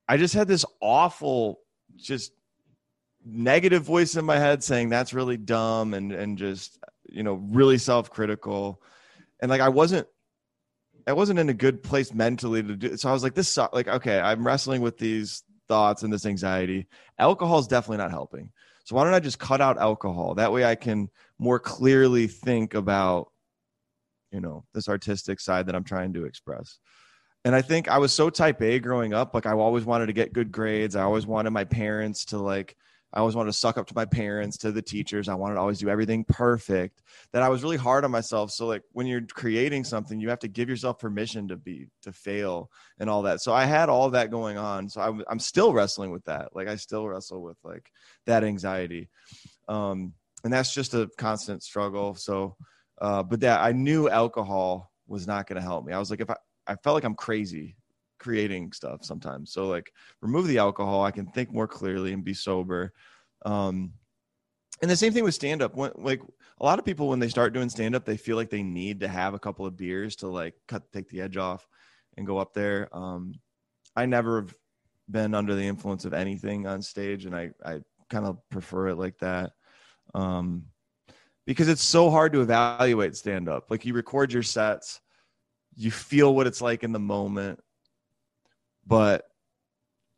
I 0.06 0.18
just 0.18 0.34
had 0.34 0.46
this 0.46 0.66
awful, 0.82 1.60
just 1.96 2.32
negative 3.24 3.82
voice 3.82 4.14
in 4.14 4.26
my 4.26 4.38
head 4.38 4.62
saying 4.62 4.90
that's 4.90 5.14
really 5.14 5.38
dumb 5.38 5.94
and 5.94 6.12
and 6.12 6.36
just 6.36 6.78
you 7.08 7.22
know 7.22 7.34
really 7.50 7.76
self-critical 7.76 8.80
and 9.40 9.50
like 9.50 9.60
i 9.60 9.68
wasn't 9.68 10.06
i 11.08 11.12
wasn't 11.12 11.38
in 11.38 11.48
a 11.48 11.54
good 11.54 11.82
place 11.82 12.14
mentally 12.14 12.62
to 12.62 12.76
do 12.76 12.96
so 12.96 13.08
i 13.08 13.12
was 13.12 13.22
like 13.24 13.34
this 13.34 13.48
suck 13.48 13.74
like 13.74 13.88
okay 13.88 14.20
i'm 14.20 14.46
wrestling 14.46 14.80
with 14.80 14.98
these 14.98 15.42
thoughts 15.68 16.02
and 16.02 16.12
this 16.12 16.26
anxiety. 16.26 16.86
Alcohol 17.18 17.58
is 17.60 17.68
definitely 17.68 17.98
not 17.98 18.10
helping. 18.10 18.50
So 18.84 18.96
why 18.96 19.04
don't 19.04 19.14
i 19.14 19.20
just 19.20 19.38
cut 19.38 19.60
out 19.60 19.78
alcohol? 19.78 20.34
That 20.34 20.52
way 20.52 20.64
i 20.64 20.74
can 20.74 21.10
more 21.38 21.60
clearly 21.60 22.26
think 22.26 22.74
about 22.74 23.30
you 24.32 24.40
know 24.40 24.64
this 24.74 24.88
artistic 24.88 25.40
side 25.40 25.66
that 25.66 25.76
i'm 25.76 25.84
trying 25.84 26.14
to 26.14 26.24
express. 26.24 26.78
And 27.44 27.54
i 27.54 27.62
think 27.62 27.88
i 27.88 27.98
was 27.98 28.12
so 28.12 28.30
type 28.30 28.60
a 28.62 28.78
growing 28.78 29.12
up 29.12 29.34
like 29.34 29.46
i 29.46 29.52
always 29.52 29.84
wanted 29.84 30.06
to 30.06 30.12
get 30.14 30.32
good 30.32 30.50
grades. 30.50 30.96
I 30.96 31.02
always 31.02 31.26
wanted 31.26 31.50
my 31.50 31.64
parents 31.64 32.24
to 32.26 32.38
like 32.38 32.76
I 33.12 33.20
always 33.20 33.34
wanted 33.34 33.52
to 33.52 33.58
suck 33.58 33.78
up 33.78 33.86
to 33.86 33.94
my 33.94 34.04
parents, 34.04 34.58
to 34.58 34.72
the 34.72 34.82
teachers. 34.82 35.28
I 35.28 35.34
wanted 35.34 35.54
to 35.54 35.60
always 35.60 35.78
do 35.78 35.88
everything 35.88 36.24
perfect. 36.24 37.02
That 37.32 37.42
I 37.42 37.48
was 37.48 37.62
really 37.62 37.78
hard 37.78 38.04
on 38.04 38.10
myself. 38.10 38.50
So 38.50 38.66
like 38.66 38.82
when 38.92 39.06
you're 39.06 39.22
creating 39.22 39.84
something, 39.84 40.20
you 40.20 40.28
have 40.28 40.40
to 40.40 40.48
give 40.48 40.68
yourself 40.68 40.98
permission 40.98 41.48
to 41.48 41.56
be 41.56 41.86
to 42.02 42.12
fail 42.12 42.70
and 42.98 43.08
all 43.08 43.22
that. 43.22 43.40
So 43.40 43.52
I 43.52 43.64
had 43.64 43.88
all 43.88 44.10
that 44.10 44.30
going 44.30 44.58
on. 44.58 44.90
So 44.90 45.00
I'm 45.00 45.24
I'm 45.28 45.38
still 45.38 45.72
wrestling 45.72 46.10
with 46.10 46.24
that. 46.24 46.54
Like 46.54 46.68
I 46.68 46.76
still 46.76 47.08
wrestle 47.08 47.42
with 47.42 47.56
like 47.64 47.90
that 48.26 48.44
anxiety, 48.44 49.08
um, 49.68 50.12
and 50.44 50.52
that's 50.52 50.74
just 50.74 50.92
a 50.92 51.08
constant 51.16 51.62
struggle. 51.62 52.14
So, 52.14 52.56
uh, 53.00 53.22
but 53.22 53.40
that 53.40 53.62
I 53.62 53.72
knew 53.72 54.10
alcohol 54.10 54.92
was 55.06 55.26
not 55.26 55.46
going 55.46 55.60
to 55.60 55.66
help 55.66 55.86
me. 55.86 55.94
I 55.94 55.98
was 55.98 56.10
like, 56.10 56.20
if 56.20 56.28
I 56.28 56.36
I 56.66 56.76
felt 56.76 56.94
like 56.94 57.04
I'm 57.04 57.14
crazy 57.14 57.77
creating 58.18 58.72
stuff 58.72 59.04
sometimes. 59.04 59.52
So 59.52 59.66
like 59.68 59.92
remove 60.20 60.46
the 60.46 60.58
alcohol, 60.58 61.04
I 61.04 61.10
can 61.10 61.26
think 61.26 61.52
more 61.52 61.68
clearly 61.68 62.12
and 62.12 62.24
be 62.24 62.34
sober. 62.34 62.92
Um, 63.44 63.92
and 64.80 64.90
the 64.90 64.96
same 64.96 65.12
thing 65.12 65.24
with 65.24 65.34
stand 65.34 65.62
up. 65.62 65.76
Like 65.76 66.22
a 66.60 66.64
lot 66.64 66.78
of 66.78 66.84
people 66.84 67.08
when 67.08 67.18
they 67.18 67.28
start 67.28 67.52
doing 67.52 67.68
stand 67.68 67.94
up, 67.94 68.04
they 68.04 68.16
feel 68.16 68.36
like 68.36 68.50
they 68.50 68.62
need 68.62 69.00
to 69.00 69.08
have 69.08 69.34
a 69.34 69.38
couple 69.38 69.66
of 69.66 69.76
beers 69.76 70.16
to 70.16 70.28
like 70.28 70.54
cut 70.66 70.90
take 70.92 71.08
the 71.08 71.20
edge 71.20 71.36
off 71.36 71.66
and 72.16 72.26
go 72.26 72.38
up 72.38 72.54
there. 72.54 72.88
Um, 72.96 73.34
I 73.96 74.06
never 74.06 74.42
have 74.42 74.54
been 75.10 75.34
under 75.34 75.54
the 75.54 75.66
influence 75.66 76.04
of 76.04 76.12
anything 76.12 76.66
on 76.66 76.82
stage, 76.82 77.24
and 77.24 77.34
I 77.34 77.50
I 77.64 77.80
kind 78.08 78.26
of 78.26 78.38
prefer 78.50 78.88
it 78.88 78.96
like 78.96 79.18
that. 79.18 79.52
Um, 80.14 80.66
because 81.46 81.68
it's 81.68 81.82
so 81.82 82.10
hard 82.10 82.32
to 82.34 82.42
evaluate 82.42 83.16
stand 83.16 83.48
up. 83.48 83.70
Like 83.70 83.86
you 83.86 83.94
record 83.94 84.32
your 84.32 84.42
sets, 84.42 85.00
you 85.74 85.90
feel 85.90 86.34
what 86.34 86.46
it's 86.46 86.60
like 86.60 86.84
in 86.84 86.92
the 86.92 86.98
moment, 86.98 87.60
but 88.88 89.24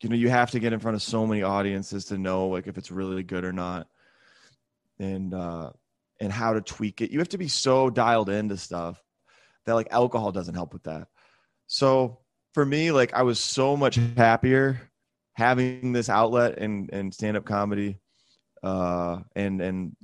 you 0.01 0.09
know 0.09 0.17
you 0.17 0.31
have 0.31 0.53
to 0.53 0.61
get 0.61 0.73
in 0.73 0.81
front 0.81 0.95
of 0.95 1.03
so 1.03 1.27
many 1.27 1.43
audiences 1.43 2.07
to 2.07 2.19
know 2.19 2.49
like 2.49 2.67
if 2.67 2.79
it's 2.79 2.91
really 2.91 3.23
good 3.23 3.45
or 3.45 3.53
not. 3.53 3.89
And 4.99 5.35
uh 5.35 5.71
and 6.21 6.31
how 6.31 6.53
to 6.53 6.61
tweak 6.61 7.01
it. 7.01 7.11
You 7.11 7.19
have 7.19 7.31
to 7.31 7.39
be 7.39 7.49
so 7.49 7.91
dialed 7.91 8.29
into 8.29 8.57
stuff 8.57 9.03
that 9.67 9.75
like 9.75 9.89
alcohol 9.91 10.33
doesn't 10.33 10.55
help 10.55 10.73
with 10.73 10.85
that. 10.85 11.09
So 11.67 12.19
for 12.55 12.65
me 12.65 12.91
like 12.91 13.15
i 13.15 13.23
was 13.23 13.39
so 13.39 13.77
much 13.77 13.95
happier 14.17 14.91
having 15.35 15.93
this 15.93 16.09
outlet 16.09 16.59
and 16.59 16.91
and 16.93 17.15
stand-up 17.15 17.45
comedy 17.45 18.01
uh 18.65 19.21
and 19.37 19.61
and 19.61 19.97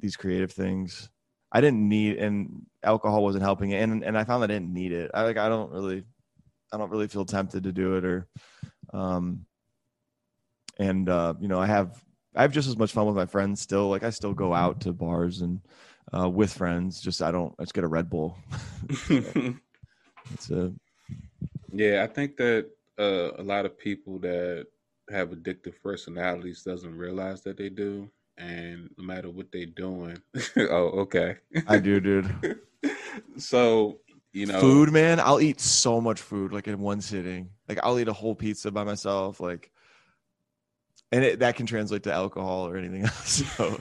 these 0.00 0.16
creative 0.16 0.52
things. 0.52 1.08
I 1.52 1.60
didn't 1.60 1.88
need 1.88 2.16
and 2.16 2.66
alcohol 2.82 3.24
wasn't 3.24 3.44
helping 3.44 3.70
it. 3.70 3.82
And 3.82 4.04
and 4.04 4.16
i 4.16 4.24
found 4.24 4.44
i 4.44 4.46
didn't 4.46 4.72
need 4.72 4.92
it. 4.92 5.10
I 5.14 5.22
like 5.22 5.36
i 5.36 5.48
don't 5.48 5.70
really 5.72 6.04
I 6.72 6.78
don't 6.78 6.90
really 6.90 7.08
feel 7.08 7.24
tempted 7.24 7.64
to 7.64 7.72
do 7.72 7.96
it 7.96 8.04
or, 8.04 8.28
um, 8.92 9.44
and 10.78 11.08
uh, 11.08 11.34
you 11.40 11.48
know, 11.48 11.60
I 11.60 11.66
have 11.66 12.02
I 12.34 12.42
have 12.42 12.52
just 12.52 12.68
as 12.68 12.76
much 12.76 12.92
fun 12.92 13.06
with 13.06 13.16
my 13.16 13.26
friends 13.26 13.60
still. 13.60 13.88
Like 13.88 14.02
I 14.02 14.10
still 14.10 14.34
go 14.34 14.54
out 14.54 14.80
to 14.82 14.92
bars 14.92 15.40
and 15.42 15.60
uh, 16.16 16.28
with 16.28 16.52
friends. 16.52 17.00
Just 17.00 17.22
I 17.22 17.30
don't. 17.30 17.54
I 17.58 17.64
just 17.64 17.74
get 17.74 17.84
a 17.84 17.88
Red 17.88 18.08
Bull. 18.08 18.38
It's 20.32 20.50
a. 20.50 20.72
Yeah, 21.72 22.04
I 22.04 22.06
think 22.06 22.36
that 22.36 22.68
uh, 22.98 23.32
a 23.38 23.42
lot 23.42 23.66
of 23.66 23.78
people 23.78 24.18
that 24.20 24.66
have 25.10 25.30
addictive 25.30 25.74
personalities 25.82 26.62
doesn't 26.62 26.96
realize 26.96 27.42
that 27.42 27.56
they 27.56 27.68
do, 27.68 28.08
and 28.38 28.90
no 28.96 29.04
matter 29.04 29.30
what 29.30 29.50
they're 29.52 29.66
doing. 29.66 30.18
oh, 30.56 31.00
okay. 31.00 31.36
I 31.66 31.78
do, 31.78 32.00
dude. 32.00 32.60
so 33.36 33.98
you 34.32 34.46
know. 34.46 34.60
Food 34.60 34.92
man 34.92 35.20
i'll 35.20 35.40
eat 35.40 35.60
so 35.60 36.00
much 36.00 36.20
food 36.20 36.52
like 36.52 36.68
in 36.68 36.78
one 36.80 37.00
sitting. 37.00 37.50
Like 37.68 37.78
i'll 37.82 37.98
eat 37.98 38.08
a 38.08 38.12
whole 38.12 38.34
pizza 38.34 38.70
by 38.70 38.84
myself 38.84 39.40
like 39.40 39.70
and 41.12 41.24
it, 41.24 41.40
that 41.40 41.56
can 41.56 41.66
translate 41.66 42.04
to 42.04 42.12
alcohol 42.12 42.66
or 42.66 42.76
anything 42.76 43.02
else 43.04 43.44
so. 43.56 43.80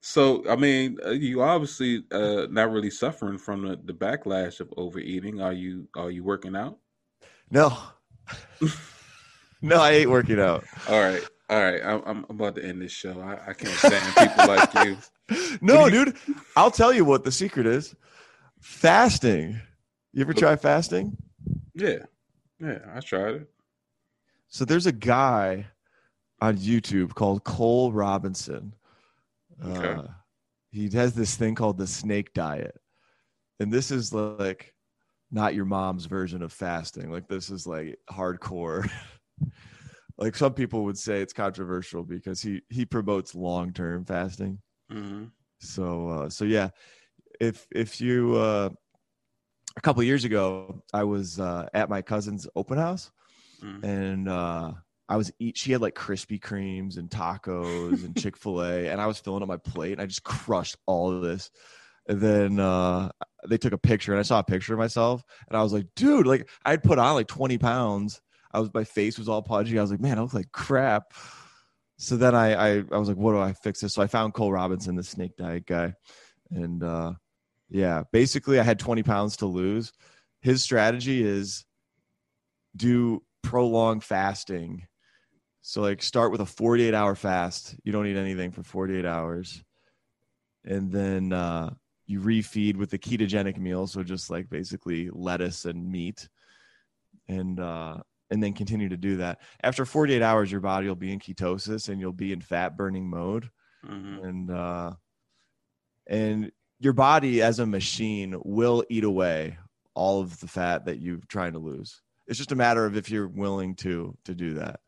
So 0.00 0.48
i 0.50 0.56
mean 0.56 0.98
uh, 1.04 1.10
you 1.10 1.42
obviously 1.42 2.04
uh 2.10 2.46
not 2.50 2.70
really 2.72 2.90
suffering 2.90 3.38
from 3.38 3.66
the, 3.68 3.80
the 3.84 3.92
backlash 3.92 4.60
of 4.60 4.72
overeating. 4.76 5.40
Are 5.40 5.52
you 5.52 5.88
are 5.96 6.10
you 6.10 6.24
working 6.24 6.56
out? 6.56 6.78
No. 7.50 7.76
No 9.64 9.80
i 9.80 9.92
ain't 9.92 10.10
working 10.10 10.40
out. 10.40 10.64
All 10.88 11.00
right. 11.00 11.22
All 11.48 11.62
right. 11.62 11.80
I'm, 11.84 12.02
I'm 12.04 12.26
about 12.28 12.56
to 12.56 12.64
end 12.64 12.82
this 12.82 12.90
show. 12.90 13.20
I, 13.20 13.50
I 13.50 13.52
can't 13.52 13.76
stand 13.76 14.16
people 14.16 14.46
like 14.48 14.74
you. 14.84 14.96
No 15.62 15.88
dude. 15.88 16.14
I'll 16.56 16.70
tell 16.70 16.92
you 16.92 17.06
what 17.06 17.24
the 17.24 17.32
secret 17.32 17.66
is 17.66 17.94
fasting. 18.62 19.60
You 20.12 20.22
ever 20.22 20.32
try 20.32 20.56
fasting? 20.56 21.16
Yeah. 21.74 21.98
Yeah, 22.60 22.78
I 22.94 23.00
tried 23.00 23.34
it. 23.34 23.48
So 24.48 24.64
there's 24.64 24.86
a 24.86 24.92
guy 24.92 25.66
on 26.40 26.56
YouTube 26.56 27.14
called 27.14 27.44
Cole 27.44 27.92
Robinson. 27.92 28.74
Okay. 29.64 30.00
Uh, 30.00 30.02
he 30.70 30.88
has 30.90 31.14
this 31.14 31.36
thing 31.36 31.54
called 31.54 31.78
the 31.78 31.86
snake 31.86 32.32
diet. 32.34 32.78
And 33.60 33.72
this 33.72 33.90
is 33.90 34.12
like 34.12 34.74
not 35.30 35.54
your 35.54 35.64
mom's 35.64 36.04
version 36.04 36.42
of 36.42 36.52
fasting. 36.52 37.10
Like 37.10 37.28
this 37.28 37.50
is 37.50 37.66
like 37.66 37.98
hardcore. 38.10 38.90
like 40.18 40.36
some 40.36 40.54
people 40.54 40.84
would 40.84 40.98
say 40.98 41.20
it's 41.20 41.32
controversial 41.32 42.04
because 42.04 42.40
he 42.42 42.60
he 42.68 42.84
promotes 42.84 43.34
long-term 43.34 44.04
fasting. 44.04 44.58
Mm-hmm. 44.90 45.24
So 45.60 46.08
uh, 46.08 46.28
so 46.28 46.44
yeah, 46.44 46.70
if 47.42 47.66
if 47.72 48.00
you 48.00 48.36
uh, 48.36 48.70
a 49.76 49.80
couple 49.80 50.02
years 50.04 50.24
ago, 50.24 50.82
I 50.94 51.04
was 51.04 51.40
uh, 51.40 51.68
at 51.74 51.90
my 51.90 52.00
cousin's 52.00 52.46
open 52.54 52.78
house, 52.78 53.10
mm. 53.62 53.82
and 53.82 54.28
uh, 54.28 54.72
I 55.08 55.16
was 55.16 55.32
eat. 55.40 55.58
She 55.58 55.72
had 55.72 55.80
like 55.80 55.96
Krispy 55.96 56.40
Kremes 56.40 56.96
and 56.96 57.10
tacos 57.10 58.04
and 58.04 58.16
Chick 58.20 58.36
Fil 58.36 58.62
A, 58.62 58.88
and 58.88 59.00
I 59.00 59.06
was 59.06 59.18
filling 59.18 59.42
up 59.42 59.48
my 59.48 59.56
plate, 59.56 59.92
and 59.92 60.00
I 60.00 60.06
just 60.06 60.22
crushed 60.22 60.76
all 60.86 61.12
of 61.12 61.22
this. 61.22 61.50
And 62.08 62.20
then 62.20 62.60
uh, 62.60 63.10
they 63.48 63.58
took 63.58 63.72
a 63.72 63.78
picture, 63.78 64.12
and 64.12 64.20
I 64.20 64.24
saw 64.24 64.38
a 64.38 64.44
picture 64.44 64.74
of 64.74 64.78
myself, 64.78 65.24
and 65.48 65.56
I 65.56 65.64
was 65.64 65.72
like, 65.72 65.86
dude, 65.96 66.28
like 66.28 66.48
I'd 66.64 66.84
put 66.84 67.00
on 67.00 67.14
like 67.14 67.28
twenty 67.28 67.58
pounds. 67.58 68.20
I 68.52 68.60
was 68.60 68.70
my 68.72 68.84
face 68.84 69.18
was 69.18 69.28
all 69.28 69.42
pudgy. 69.42 69.78
I 69.78 69.82
was 69.82 69.90
like, 69.90 70.00
man, 70.00 70.18
I 70.18 70.22
look 70.22 70.34
like 70.34 70.52
crap. 70.52 71.12
So 71.98 72.16
then 72.16 72.36
I, 72.36 72.54
I 72.54 72.84
I 72.92 72.98
was 72.98 73.08
like, 73.08 73.16
what 73.16 73.32
do 73.32 73.40
I 73.40 73.52
fix 73.52 73.80
this? 73.80 73.94
So 73.94 74.02
I 74.02 74.06
found 74.06 74.32
Cole 74.34 74.52
Robinson, 74.52 74.94
the 74.94 75.02
snake 75.02 75.36
diet 75.36 75.66
guy, 75.66 75.94
and 76.50 76.82
uh, 76.84 77.12
yeah, 77.72 78.02
basically, 78.12 78.60
I 78.60 78.64
had 78.64 78.78
20 78.78 79.02
pounds 79.02 79.38
to 79.38 79.46
lose. 79.46 79.94
His 80.42 80.62
strategy 80.62 81.24
is 81.24 81.64
do 82.76 83.22
prolonged 83.42 84.04
fasting. 84.04 84.86
So, 85.62 85.80
like, 85.80 86.02
start 86.02 86.32
with 86.32 86.42
a 86.42 86.46
48 86.46 86.92
hour 86.92 87.14
fast. 87.14 87.74
You 87.82 87.92
don't 87.92 88.06
eat 88.06 88.16
anything 88.16 88.52
for 88.52 88.62
48 88.62 89.06
hours. 89.06 89.64
And 90.66 90.92
then 90.92 91.32
uh, 91.32 91.70
you 92.06 92.20
refeed 92.20 92.76
with 92.76 92.90
the 92.90 92.98
ketogenic 92.98 93.56
meal. 93.56 93.86
So, 93.86 94.02
just 94.02 94.28
like 94.28 94.50
basically 94.50 95.08
lettuce 95.10 95.64
and 95.64 95.90
meat. 95.90 96.28
And, 97.26 97.58
uh, 97.58 97.98
and 98.30 98.42
then 98.42 98.52
continue 98.52 98.90
to 98.90 98.98
do 98.98 99.16
that. 99.18 99.40
After 99.62 99.86
48 99.86 100.20
hours, 100.20 100.52
your 100.52 100.60
body 100.60 100.88
will 100.88 100.94
be 100.94 101.12
in 101.12 101.20
ketosis 101.20 101.88
and 101.88 101.98
you'll 102.00 102.12
be 102.12 102.34
in 102.34 102.42
fat 102.42 102.76
burning 102.76 103.08
mode. 103.08 103.48
Mm-hmm. 103.86 104.24
And, 104.26 104.50
uh, 104.50 104.92
and 106.06 106.52
your 106.82 106.92
body 106.92 107.42
as 107.42 107.60
a 107.60 107.66
machine 107.66 108.36
will 108.44 108.84
eat 108.90 109.04
away 109.04 109.56
all 109.94 110.20
of 110.20 110.38
the 110.40 110.48
fat 110.48 110.86
that 110.86 111.00
you're 111.00 111.20
trying 111.28 111.52
to 111.52 111.60
lose. 111.60 112.02
It's 112.26 112.38
just 112.38 112.50
a 112.50 112.56
matter 112.56 112.84
of 112.84 112.96
if 112.96 113.08
you're 113.08 113.28
willing 113.28 113.76
to 113.76 114.16
to 114.24 114.34
do 114.34 114.54
that. 114.54 114.80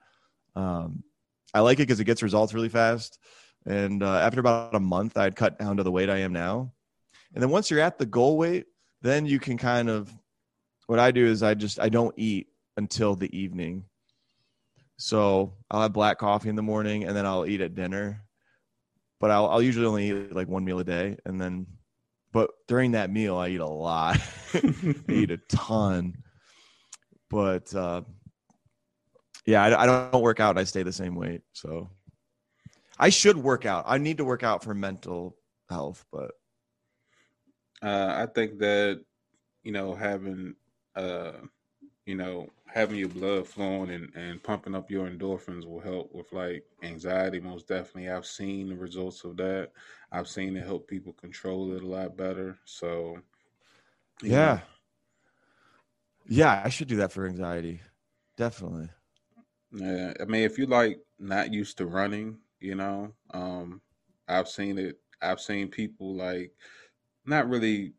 Um, 0.56 1.04
I 1.52 1.60
like 1.60 1.78
it 1.78 1.86
because 1.86 2.00
it 2.00 2.04
gets 2.04 2.22
results 2.22 2.52
really 2.52 2.68
fast. 2.68 3.18
And 3.64 4.02
uh, 4.02 4.18
after 4.18 4.40
about 4.40 4.74
a 4.74 4.80
month, 4.80 5.16
I'd 5.16 5.36
cut 5.36 5.58
down 5.58 5.76
to 5.76 5.84
the 5.84 5.90
weight 5.92 6.10
I 6.10 6.18
am 6.18 6.32
now. 6.32 6.72
And 7.32 7.42
then 7.42 7.50
once 7.50 7.70
you're 7.70 7.80
at 7.80 7.96
the 7.96 8.06
goal 8.06 8.36
weight, 8.36 8.66
then 9.00 9.24
you 9.24 9.38
can 9.38 9.56
kind 9.56 9.88
of. 9.88 10.12
What 10.86 10.98
I 10.98 11.12
do 11.12 11.24
is 11.24 11.42
I 11.42 11.54
just 11.54 11.78
I 11.80 11.88
don't 11.88 12.14
eat 12.18 12.48
until 12.76 13.14
the 13.14 13.34
evening. 13.36 13.84
So 14.96 15.54
I'll 15.70 15.82
have 15.82 15.92
black 15.92 16.18
coffee 16.18 16.48
in 16.48 16.56
the 16.56 16.62
morning, 16.62 17.04
and 17.04 17.16
then 17.16 17.24
I'll 17.24 17.46
eat 17.46 17.60
at 17.60 17.74
dinner. 17.74 18.22
But 19.20 19.30
I'll, 19.30 19.46
I'll 19.46 19.62
usually 19.62 19.86
only 19.86 20.10
eat 20.10 20.34
like 20.34 20.48
one 20.48 20.64
meal 20.64 20.80
a 20.80 20.84
day, 20.84 21.16
and 21.24 21.40
then 21.40 21.66
but 22.34 22.50
during 22.66 22.92
that 22.92 23.10
meal, 23.10 23.36
I 23.36 23.50
eat 23.50 23.60
a 23.60 23.66
lot. 23.66 24.18
I 24.54 24.94
eat 25.08 25.30
a 25.30 25.38
ton. 25.48 26.16
But 27.30 27.72
uh, 27.72 28.02
yeah, 29.46 29.62
I, 29.62 29.84
I, 29.84 29.86
don't 29.86 30.20
work 30.20 30.40
out. 30.40 30.58
I 30.58 30.64
stay 30.64 30.82
the 30.82 30.92
same 30.92 31.14
weight. 31.14 31.42
So 31.52 31.88
I 32.98 33.10
should 33.10 33.36
work 33.36 33.66
out. 33.66 33.84
I 33.86 33.98
need 33.98 34.18
to 34.18 34.24
work 34.24 34.42
out 34.42 34.64
for 34.64 34.74
mental 34.74 35.36
health, 35.70 36.04
but 36.12 36.32
Uh, 37.80 38.14
I 38.16 38.26
think 38.26 38.58
that 38.58 39.00
you 39.62 39.70
know 39.70 39.94
having 39.94 40.56
uh, 40.96 41.34
you 42.04 42.16
know 42.16 42.48
having 42.66 42.98
your 42.98 43.08
blood 43.08 43.46
flowing 43.46 43.90
and, 43.90 44.12
and 44.16 44.42
pumping 44.42 44.74
up 44.74 44.90
your 44.90 45.08
endorphins 45.08 45.64
will 45.64 45.80
help 45.80 46.12
with 46.12 46.32
like 46.32 46.64
anxiety. 46.82 47.38
Most 47.38 47.68
definitely, 47.68 48.10
I've 48.10 48.26
seen 48.26 48.68
the 48.68 48.76
results 48.76 49.22
of 49.22 49.36
that. 49.36 49.70
I've 50.14 50.28
seen 50.28 50.56
it 50.56 50.64
help 50.64 50.88
people 50.88 51.14
control 51.14 51.74
it 51.76 51.84
a 51.84 51.88
lot 51.88 52.16
better. 52.16 52.58
So 52.66 53.18
know, 54.22 54.54
yeah. 54.54 54.60
Yeah, 56.26 56.62
I 56.64 56.68
should 56.68 56.88
do 56.88 56.96
that 56.96 57.12
for 57.12 57.26
anxiety. 57.26 57.80
Definitely. 58.36 58.90
Yeah, 59.72 60.12
I 60.20 60.24
mean, 60.24 60.42
if 60.44 60.58
you 60.58 60.66
like 60.66 61.00
not 61.18 61.52
used 61.52 61.78
to 61.78 61.86
running, 61.86 62.38
you 62.60 62.74
know, 62.74 63.14
um, 63.32 63.82
I've 64.28 64.48
seen 64.48 64.78
it. 64.78 65.00
I've 65.20 65.40
seen 65.40 65.68
people 65.68 66.14
like 66.14 66.52
not 67.26 67.48
really 67.48 67.94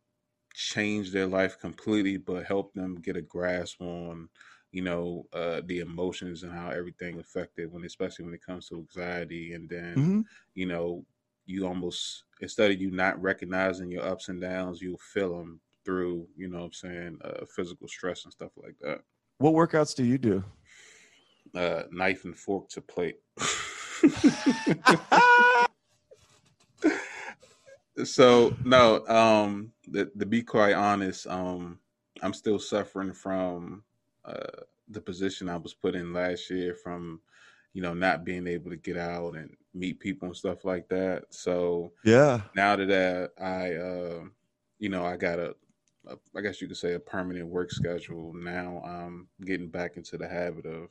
change 0.53 1.11
their 1.11 1.27
life 1.27 1.59
completely, 1.59 2.17
but 2.17 2.45
help 2.45 2.73
them 2.73 2.95
get 2.95 3.17
a 3.17 3.21
grasp 3.21 3.81
on, 3.81 4.29
you 4.71 4.83
know, 4.83 5.27
uh, 5.33 5.61
the 5.65 5.79
emotions 5.79 6.43
and 6.43 6.53
how 6.53 6.69
everything 6.71 7.19
affected 7.19 7.71
when, 7.71 7.85
especially 7.85 8.25
when 8.25 8.35
it 8.35 8.45
comes 8.45 8.69
to 8.69 8.77
anxiety. 8.77 9.53
And 9.53 9.69
then, 9.69 10.09
hmm 10.09 10.21
you 10.55 10.67
know, 10.67 11.05
you 11.45 11.67
almost 11.67 12.23
instead 12.41 12.71
of 12.71 12.81
you 12.81 12.91
not 12.91 13.21
recognizing 13.21 13.91
your 13.91 14.03
ups 14.03 14.29
and 14.29 14.41
downs, 14.41 14.81
you'll 14.81 14.97
feel 14.97 15.37
them 15.37 15.59
through, 15.83 16.27
you 16.35 16.49
know, 16.49 16.59
what 16.59 16.65
I'm 16.65 16.73
saying, 16.73 17.17
uh, 17.23 17.45
physical 17.45 17.87
stress 17.87 18.23
and 18.23 18.33
stuff 18.33 18.51
like 18.57 18.75
that. 18.81 19.01
What 19.37 19.53
workouts 19.53 19.95
do 19.95 20.03
you 20.03 20.17
do? 20.17 20.43
Uh, 21.53 21.83
knife 21.91 22.25
and 22.25 22.37
fork 22.37 22.69
to 22.69 22.81
plate. 22.81 23.19
so 28.03 28.53
no 28.65 29.05
um 29.07 29.71
the, 29.87 30.11
to 30.19 30.25
be 30.25 30.41
quite 30.41 30.73
honest 30.73 31.25
um 31.27 31.79
i'm 32.21 32.33
still 32.33 32.59
suffering 32.59 33.13
from 33.13 33.83
uh 34.25 34.61
the 34.89 34.99
position 34.99 35.47
i 35.47 35.55
was 35.55 35.73
put 35.73 35.95
in 35.95 36.13
last 36.13 36.49
year 36.49 36.75
from 36.75 37.21
you 37.75 37.81
know 37.81 37.93
not 37.93 38.23
being 38.23 38.47
able 38.47 38.71
to 38.71 38.77
get 38.77 38.97
out 38.97 39.35
and 39.35 39.55
meet 39.75 39.99
people 39.99 40.27
and 40.27 40.35
stuff 40.35 40.63
like 40.63 40.87
that 40.87 41.25
so 41.29 41.91
yeah. 42.05 42.39
now 42.55 42.75
that 42.75 43.31
I, 43.37 43.43
I 43.43 43.75
uh 43.75 44.23
you 44.79 44.89
know 44.89 45.05
i 45.05 45.17
got 45.17 45.37
a, 45.37 45.53
a 46.07 46.15
i 46.35 46.41
guess 46.41 46.61
you 46.61 46.67
could 46.67 46.77
say 46.77 46.93
a 46.93 46.99
permanent 46.99 47.47
work 47.47 47.69
schedule 47.69 48.33
now 48.33 48.81
i'm 48.85 49.27
getting 49.43 49.67
back 49.67 49.97
into 49.97 50.17
the 50.17 50.27
habit 50.27 50.65
of 50.65 50.87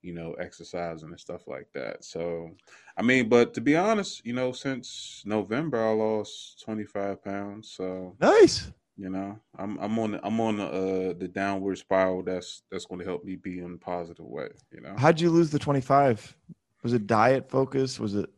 you 0.00 0.14
know 0.14 0.34
exercising 0.34 1.08
and 1.08 1.18
stuff 1.18 1.48
like 1.48 1.66
that 1.74 2.04
so 2.04 2.52
i 2.96 3.02
mean 3.02 3.28
but 3.28 3.52
to 3.52 3.60
be 3.60 3.74
honest 3.74 4.24
you 4.24 4.32
know 4.32 4.52
since 4.52 5.24
november 5.26 5.84
i 5.84 5.90
lost 5.92 6.62
25 6.64 7.22
pounds 7.22 7.72
so 7.72 8.14
Nice. 8.20 8.70
You 8.98 9.10
know 9.10 9.38
i'm 9.58 9.78
i'm 9.78 9.98
on 9.98 10.20
i'm 10.24 10.40
on 10.40 10.56
the, 10.58 10.66
uh 10.66 11.14
the 11.18 11.28
downward 11.28 11.76
spiral 11.78 12.22
that's 12.22 12.62
that's 12.70 12.86
going 12.86 13.00
to 13.00 13.06
help 13.06 13.24
me 13.24 13.36
be 13.36 13.60
in 13.60 13.74
a 13.74 13.78
positive 13.78 14.26
way 14.26 14.48
you 14.72 14.80
know 14.82 14.98
How'd 14.98 15.20
you 15.20 15.30
lose 15.30 15.50
the 15.50 15.58
25? 15.58 16.36
Was 16.82 16.92
it 16.92 17.06
diet 17.06 17.50
focus? 17.50 18.00
Was 18.00 18.14
it 18.14 18.30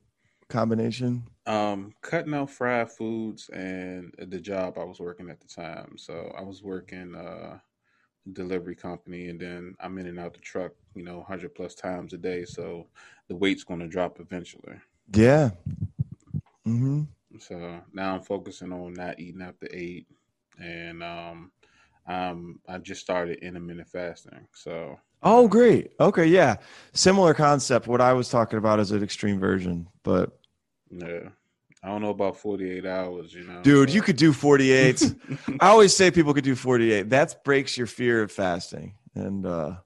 combination? 0.49 1.25
Um, 1.47 1.95
cutting 2.03 2.35
out 2.35 2.51
fried 2.51 2.91
foods 2.91 3.49
and 3.51 4.15
the 4.19 4.41
job 4.41 4.79
I 4.79 4.85
was 4.85 5.01
working 5.01 5.31
at 5.31 5.41
the 5.41 5.49
time. 5.49 5.97
So 5.99 6.33
I 6.37 6.43
was 6.43 6.63
working 6.63 7.15
uh 7.15 7.59
delivery 8.33 8.77
company 8.77 9.29
and 9.29 9.41
then 9.41 9.75
I'm 9.81 9.99
in 9.99 10.07
and 10.07 10.19
out 10.19 10.35
the 10.35 10.41
truck, 10.41 10.73
you 10.95 11.03
know, 11.05 11.19
100 11.19 11.55
plus 11.55 11.75
times 11.75 12.13
a 12.13 12.19
day. 12.19 12.45
So 12.45 12.89
the 13.29 13.37
weight's 13.37 13.65
going 13.65 13.81
to 13.81 13.89
drop 13.89 14.21
eventually. 14.21 14.77
Yeah. 15.15 15.51
hmm 16.65 17.03
So 17.39 17.83
now 17.93 18.15
I'm 18.17 18.23
focusing 18.23 18.73
on 18.73 18.95
not 18.95 19.19
eating 19.21 19.43
after 19.43 19.69
eight. 19.73 20.07
And 20.61 21.03
um, 21.03 21.51
um, 22.07 22.61
I 22.69 22.79
just 22.79 23.01
started 23.01 23.39
intermittent 23.39 23.89
fasting. 23.89 24.47
So 24.55 24.99
Oh, 25.23 25.49
great. 25.49 25.93
Okay. 26.01 26.27
Yeah. 26.27 26.57
Similar 26.93 27.35
concept. 27.35 27.87
What 27.87 28.01
I 28.01 28.13
was 28.15 28.29
talking 28.31 28.59
about 28.59 28.81
is 28.81 28.91
an 28.91 29.03
extreme 29.03 29.39
version, 29.39 29.87
but 30.03 30.39
yeah, 30.91 31.29
I 31.83 31.89
don't 31.89 32.01
know 32.03 32.11
about 32.11 32.37
48 32.39 32.87
hours, 32.87 33.35
you 33.35 33.45
know. 33.45 33.61
dude, 33.63 33.89
but- 33.89 33.95
you 33.95 34.01
could 34.03 34.17
do 34.17 34.33
48. 34.33 35.15
I 35.61 35.69
always 35.69 35.95
say 35.95 36.11
people 36.11 36.33
could 36.35 36.45
do 36.45 36.55
48. 36.55 37.11
That 37.11 37.45
breaks 37.45 37.77
your 37.77 37.87
fear 37.87 38.23
of 38.23 38.33
fasting 38.33 38.95
and, 39.15 39.45
uh, 39.47 39.77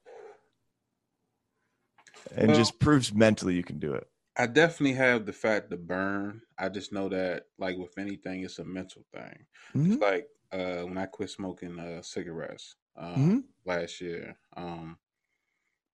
and 2.36 2.48
Well- 2.48 2.56
just 2.56 2.78
proves 2.78 3.12
mentally 3.12 3.54
you 3.54 3.62
can 3.64 3.78
do 3.78 3.92
it. 3.94 4.06
I 4.36 4.46
definitely 4.48 4.94
have 4.94 5.26
the 5.26 5.32
fat 5.32 5.70
to 5.70 5.76
burn. 5.76 6.42
I 6.58 6.68
just 6.68 6.92
know 6.92 7.08
that, 7.08 7.44
like 7.58 7.76
with 7.76 7.96
anything, 7.98 8.42
it's 8.42 8.58
a 8.58 8.64
mental 8.64 9.04
thing. 9.14 9.46
Mhm. 9.76 9.92
It's 9.92 10.02
like 10.02 10.26
uh, 10.54 10.84
when 10.84 10.98
I 10.98 11.06
quit 11.06 11.30
smoking 11.30 11.78
uh, 11.80 12.02
cigarettes 12.02 12.76
um, 12.96 13.32
Mhm. 13.32 13.44
last 13.66 14.00
year. 14.00 14.38
Um, 14.56 14.98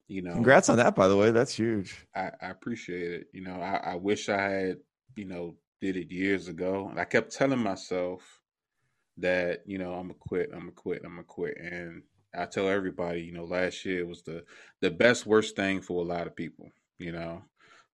you 0.08 0.22
know, 0.22 0.32
Congrats 0.32 0.68
on 0.70 0.76
that, 0.78 0.94
by 0.94 1.06
the 1.08 1.16
way. 1.18 1.30
That's 1.30 1.52
huge. 1.54 2.06
I, 2.14 2.30
I 2.40 2.50
appreciate 2.50 3.12
it. 3.12 3.26
You 3.32 3.42
know, 3.42 3.60
I, 3.60 3.92
I 3.92 3.94
wish 3.96 4.28
I 4.28 4.40
had, 4.40 4.78
you 5.16 5.24
know, 5.24 5.56
did 5.80 5.96
it 5.96 6.10
years 6.10 6.48
ago. 6.48 6.88
And 6.88 6.98
I 7.00 7.04
kept 7.04 7.32
telling 7.32 7.58
myself 7.62 8.40
that, 9.18 9.62
you 9.66 9.78
know, 9.78 9.94
I'm 9.94 10.08
gonna 10.08 10.14
quit, 10.20 10.50
I'm 10.52 10.60
gonna 10.60 10.72
quit, 10.72 11.02
I'm 11.04 11.12
gonna 11.12 11.24
quit. 11.24 11.58
And 11.58 12.04
I 12.34 12.46
tell 12.46 12.68
everybody, 12.68 13.22
you 13.22 13.32
know, 13.32 13.44
last 13.44 13.84
year 13.86 14.06
was 14.06 14.22
the 14.22 14.44
the 14.80 14.90
best 14.90 15.26
worst 15.26 15.56
thing 15.56 15.82
for 15.82 16.02
a 16.02 16.06
lot 16.08 16.28
of 16.28 16.36
people, 16.36 16.70
you 16.98 17.12
know. 17.12 17.44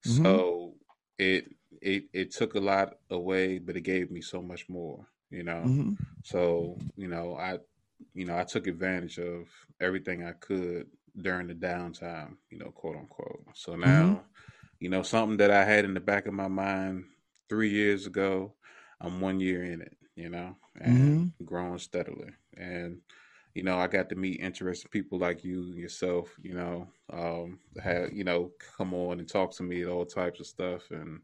Mhm. 0.04 0.44
So 0.44 0.76
it 1.18 1.46
it 1.82 2.04
it 2.14 2.32
took 2.32 2.54
a 2.56 2.60
lot 2.60 2.94
away, 3.10 3.58
but 3.58 3.76
it 3.76 3.82
gave 3.82 4.10
me 4.10 4.22
so 4.22 4.42
much 4.42 4.68
more, 4.68 5.08
you 5.34 5.44
know. 5.44 5.72
hmm 5.72 5.90
So, 6.22 6.78
you 6.96 7.08
know, 7.08 7.36
I 7.36 7.58
you 8.14 8.26
know, 8.26 8.38
I 8.38 8.44
took 8.44 8.66
advantage 8.68 9.18
of 9.18 9.48
everything 9.80 10.24
I 10.24 10.32
could 10.32 10.88
during 11.20 11.48
the 11.48 11.54
downtime, 11.54 12.36
you 12.50 12.58
know, 12.58 12.70
quote 12.72 12.96
unquote. 12.96 13.44
So 13.54 13.76
now, 13.76 14.24
you 14.80 14.90
know, 14.90 15.02
something 15.02 15.38
that 15.38 15.50
I 15.50 15.64
had 15.64 15.84
in 15.84 15.94
the 15.94 16.00
back 16.00 16.26
of 16.26 16.34
my 16.34 16.48
mind 16.48 17.04
three 17.48 17.70
years 17.70 18.06
ago, 18.06 18.54
I'm 19.00 19.20
one 19.20 19.40
year 19.40 19.64
in 19.64 19.82
it, 19.82 19.96
you 20.16 20.30
know, 20.30 20.56
and 20.80 21.26
growing 21.44 21.78
steadily. 21.78 22.32
And, 22.56 23.00
you 23.54 23.62
know, 23.64 23.78
I 23.78 23.86
got 23.88 24.08
to 24.10 24.16
meet 24.16 24.40
interesting 24.40 24.90
people 24.90 25.18
like 25.18 25.44
you 25.44 25.62
and 25.62 25.78
yourself, 25.78 26.36
you 26.42 26.54
know, 26.54 26.88
um, 27.12 27.60
have, 27.82 28.12
you 28.12 28.24
know, 28.24 28.52
come 28.76 28.94
on 28.94 29.18
and 29.20 29.28
talk 29.28 29.52
to 29.56 29.62
me 29.62 29.86
all 29.86 30.06
types 30.06 30.40
of 30.40 30.46
stuff. 30.46 30.90
And, 30.90 31.20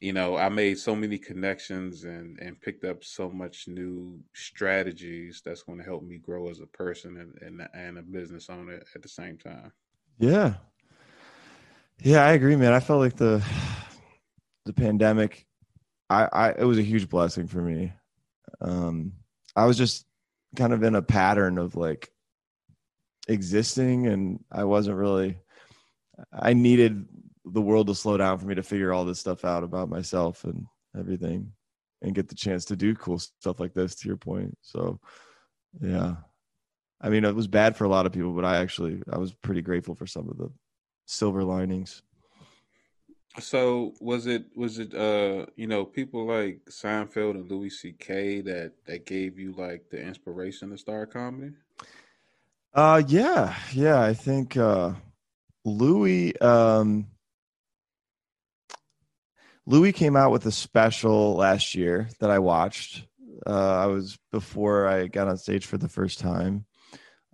you 0.00 0.12
know, 0.12 0.36
I 0.36 0.48
made 0.48 0.78
so 0.78 0.94
many 0.94 1.18
connections 1.18 2.04
and, 2.04 2.38
and 2.38 2.60
picked 2.60 2.84
up 2.84 3.02
so 3.02 3.28
much 3.28 3.66
new 3.66 4.20
strategies 4.32 5.42
that's 5.44 5.62
going 5.62 5.78
to 5.78 5.84
help 5.84 6.04
me 6.04 6.18
grow 6.18 6.48
as 6.48 6.60
a 6.60 6.66
person 6.66 7.16
and, 7.16 7.34
and, 7.42 7.68
and 7.74 7.98
a 7.98 8.02
business 8.02 8.48
owner 8.48 8.80
at 8.94 9.02
the 9.02 9.08
same 9.08 9.38
time. 9.38 9.72
Yeah. 10.18 10.54
Yeah, 12.00 12.24
I 12.24 12.32
agree, 12.32 12.54
man. 12.54 12.72
I 12.72 12.80
felt 12.80 13.00
like 13.00 13.16
the 13.16 13.44
the 14.66 14.72
pandemic 14.72 15.46
I, 16.10 16.28
I 16.30 16.48
it 16.50 16.64
was 16.64 16.78
a 16.78 16.82
huge 16.82 17.08
blessing 17.08 17.46
for 17.48 17.60
me. 17.60 17.92
Um 18.60 19.14
I 19.56 19.64
was 19.64 19.76
just 19.76 20.06
kind 20.56 20.72
of 20.72 20.82
in 20.82 20.94
a 20.94 21.02
pattern 21.02 21.58
of 21.58 21.74
like 21.74 22.10
existing 23.28 24.06
and 24.06 24.44
I 24.52 24.64
wasn't 24.64 24.96
really 24.96 25.38
I 26.32 26.52
needed 26.52 27.06
the 27.52 27.62
world 27.62 27.86
to 27.88 27.94
slow 27.94 28.16
down 28.16 28.38
for 28.38 28.46
me 28.46 28.54
to 28.54 28.62
figure 28.62 28.92
all 28.92 29.04
this 29.04 29.20
stuff 29.20 29.44
out 29.44 29.64
about 29.64 29.88
myself 29.88 30.44
and 30.44 30.66
everything 30.98 31.52
and 32.02 32.14
get 32.14 32.28
the 32.28 32.34
chance 32.34 32.64
to 32.66 32.76
do 32.76 32.94
cool 32.94 33.18
stuff 33.18 33.60
like 33.60 33.74
this 33.74 33.94
to 33.96 34.08
your 34.08 34.16
point. 34.16 34.56
So 34.62 35.00
yeah. 35.80 36.16
I 37.00 37.10
mean, 37.10 37.24
it 37.24 37.34
was 37.34 37.46
bad 37.46 37.76
for 37.76 37.84
a 37.84 37.88
lot 37.88 38.06
of 38.06 38.12
people, 38.12 38.32
but 38.32 38.44
I 38.44 38.56
actually 38.56 39.02
I 39.12 39.18
was 39.18 39.32
pretty 39.32 39.62
grateful 39.62 39.94
for 39.94 40.06
some 40.06 40.28
of 40.28 40.36
the 40.36 40.50
silver 41.06 41.44
linings. 41.44 42.02
So 43.38 43.94
was 44.00 44.26
it 44.26 44.46
was 44.56 44.78
it 44.78 44.94
uh 44.94 45.46
you 45.54 45.68
know 45.68 45.84
people 45.84 46.26
like 46.26 46.60
Seinfeld 46.68 47.32
and 47.32 47.50
Louis 47.50 47.70
C.K. 47.70 48.40
that 48.42 48.72
that 48.86 49.06
gave 49.06 49.38
you 49.38 49.52
like 49.52 49.88
the 49.90 50.00
inspiration 50.00 50.70
to 50.70 50.78
start 50.78 51.12
comedy? 51.12 51.52
Uh 52.74 53.02
yeah, 53.06 53.54
yeah, 53.72 54.00
I 54.00 54.14
think 54.14 54.56
uh 54.56 54.92
Louis 55.64 56.38
um 56.40 57.06
Louis 59.68 59.92
came 59.92 60.16
out 60.16 60.30
with 60.32 60.46
a 60.46 60.50
special 60.50 61.34
last 61.34 61.74
year 61.74 62.08
that 62.20 62.30
I 62.30 62.38
watched. 62.38 63.04
Uh 63.46 63.76
I 63.84 63.86
was 63.86 64.18
before 64.32 64.88
I 64.88 65.08
got 65.08 65.28
on 65.28 65.36
stage 65.36 65.66
for 65.66 65.76
the 65.76 65.90
first 65.90 66.18
time. 66.20 66.64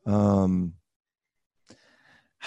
Um 0.04 0.74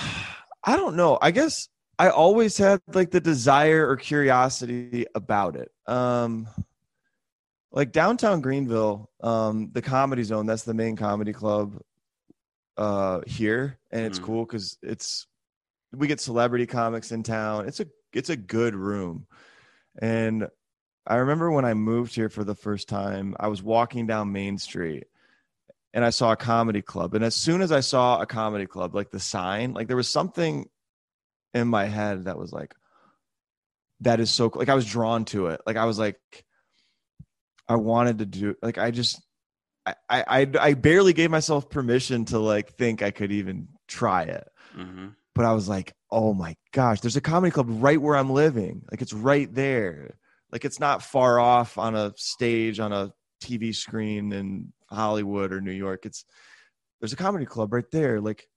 I 0.63 0.75
don't 0.75 0.97
know. 0.97 1.17
I 1.21 1.31
guess 1.31 1.69
I 1.97 2.09
always 2.09 2.57
had 2.57 2.81
like 2.93 3.11
the 3.11 3.21
desire 3.21 3.87
or 3.87 3.95
curiosity 3.95 5.05
about 5.15 5.55
it. 5.55 5.71
Um 5.87 6.47
like 7.71 7.93
downtown 7.93 8.41
Greenville, 8.41 9.09
um, 9.21 9.69
the 9.71 9.81
comedy 9.81 10.23
zone, 10.23 10.45
that's 10.45 10.63
the 10.63 10.73
main 10.73 10.97
comedy 10.97 11.31
club 11.31 11.79
uh 12.75 13.21
here 13.25 13.79
and 13.91 14.05
it's 14.05 14.19
Mhm. 14.19 14.23
cool 14.23 14.45
because 14.45 14.77
it's 14.83 15.27
we 15.93 16.07
get 16.07 16.19
celebrity 16.19 16.65
comics 16.67 17.11
in 17.13 17.23
town 17.23 17.67
it's 17.67 17.79
a 17.79 17.87
it's 18.13 18.29
a 18.29 18.35
good 18.35 18.75
room 18.75 19.25
And 19.97 20.47
I 21.05 21.15
remember 21.15 21.51
when 21.51 21.65
I 21.65 21.73
moved 21.73 22.15
here 22.15 22.29
for 22.29 22.43
the 22.43 22.55
first 22.55 22.89
time, 22.89 23.35
I 23.39 23.47
was 23.47 23.63
walking 23.63 24.07
down 24.07 24.31
Main 24.31 24.57
Street 24.57 25.05
and 25.93 26.03
I 26.03 26.09
saw 26.09 26.33
a 26.33 26.37
comedy 26.37 26.81
club. 26.81 27.13
And 27.13 27.23
as 27.23 27.35
soon 27.35 27.61
as 27.61 27.71
I 27.71 27.79
saw 27.79 28.21
a 28.21 28.25
comedy 28.25 28.65
club, 28.65 28.93
like 28.93 29.09
the 29.09 29.19
sign, 29.19 29.73
like 29.73 29.87
there 29.87 29.97
was 29.97 30.09
something 30.09 30.69
in 31.53 31.67
my 31.67 31.85
head 31.85 32.25
that 32.25 32.37
was 32.37 32.51
like, 32.51 32.75
that 34.01 34.19
is 34.19 34.29
so 34.29 34.49
cool. 34.49 34.59
like 34.59 34.69
I 34.69 34.75
was 34.75 34.85
drawn 34.85 35.25
to 35.25 35.47
it. 35.47 35.61
Like 35.65 35.77
I 35.77 35.85
was 35.85 35.97
like, 35.97 36.19
I 37.67 37.75
wanted 37.75 38.19
to 38.19 38.25
do 38.25 38.55
like 38.61 38.77
I 38.77 38.91
just 38.91 39.21
I 39.85 39.95
I 40.09 40.47
I 40.59 40.73
barely 40.73 41.13
gave 41.13 41.31
myself 41.31 41.69
permission 41.69 42.25
to 42.25 42.39
like 42.39 42.75
think 42.75 43.01
I 43.01 43.11
could 43.11 43.31
even 43.31 43.69
try 43.87 44.23
it. 44.23 44.47
Mm-hmm. 44.77 45.07
But 45.37 45.45
I 45.45 45.53
was 45.53 45.69
like, 45.69 45.93
oh 46.09 46.33
my 46.33 46.55
gosh, 46.71 46.99
there's 46.99 47.15
a 47.15 47.21
comedy 47.21 47.51
club 47.51 47.67
right 47.69 48.01
where 48.01 48.15
I'm 48.15 48.31
living. 48.31 48.81
Like 48.89 49.03
it's 49.03 49.13
right 49.13 49.53
there. 49.53 50.17
Like 50.51 50.65
it's 50.65 50.79
not 50.79 51.03
far 51.03 51.39
off 51.39 51.77
on 51.77 51.95
a 51.95 52.11
stage 52.15 52.79
on 52.79 52.91
a 52.91 53.13
TV 53.43 53.75
screen 53.75 54.33
in 54.33 54.73
Hollywood 54.89 55.53
or 55.53 55.61
New 55.61 55.71
York. 55.71 56.05
It's 56.07 56.25
there's 56.99 57.13
a 57.13 57.17
comedy 57.17 57.45
club 57.45 57.71
right 57.71 57.89
there. 57.91 58.19
Like, 58.19 58.47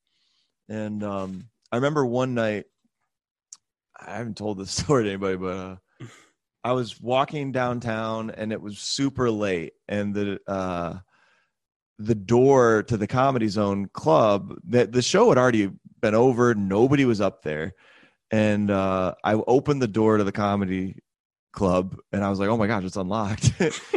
and 0.71 1.03
um, 1.05 1.49
I 1.71 1.77
remember 1.77 2.07
one 2.07 2.35
night. 2.35 2.65
I 4.01 4.17
haven't 4.17 4.39
told 4.39 4.59
this 4.59 4.71
story 4.83 5.05
to 5.05 5.11
anybody, 5.11 5.37
but 5.37 5.57
uh, 5.57 5.77
I 6.65 6.73
was 6.73 6.99
walking 6.99 7.53
downtown 7.53 8.31
and 8.31 8.53
it 8.53 8.61
was 8.63 8.79
super 8.79 9.31
late, 9.31 9.75
and 9.87 10.15
the 10.15 10.41
uh, 10.47 10.99
the 11.99 12.15
door 12.15 12.83
to 12.85 12.97
the 12.97 13.07
Comedy 13.07 13.49
Zone 13.49 13.87
club 13.93 14.55
that 14.69 14.93
the 14.93 15.03
show 15.03 15.29
had 15.29 15.37
already 15.37 15.71
been 16.01 16.15
over. 16.15 16.55
Nobody 16.55 17.05
was 17.05 17.21
up 17.21 17.43
there, 17.43 17.75
and 18.31 18.71
uh, 18.71 19.15
I 19.25 19.35
opened 19.35 19.83
the 19.83 19.89
door 19.89 20.17
to 20.17 20.25
the 20.25 20.33
comedy 20.33 20.97
club 21.53 21.97
and 22.13 22.25
I 22.25 22.31
was 22.31 22.39
like, 22.39 22.49
oh 22.49 22.57
my 22.57 22.67
gosh, 22.67 22.85
it's 22.85 22.97
unlocked. 22.97 23.53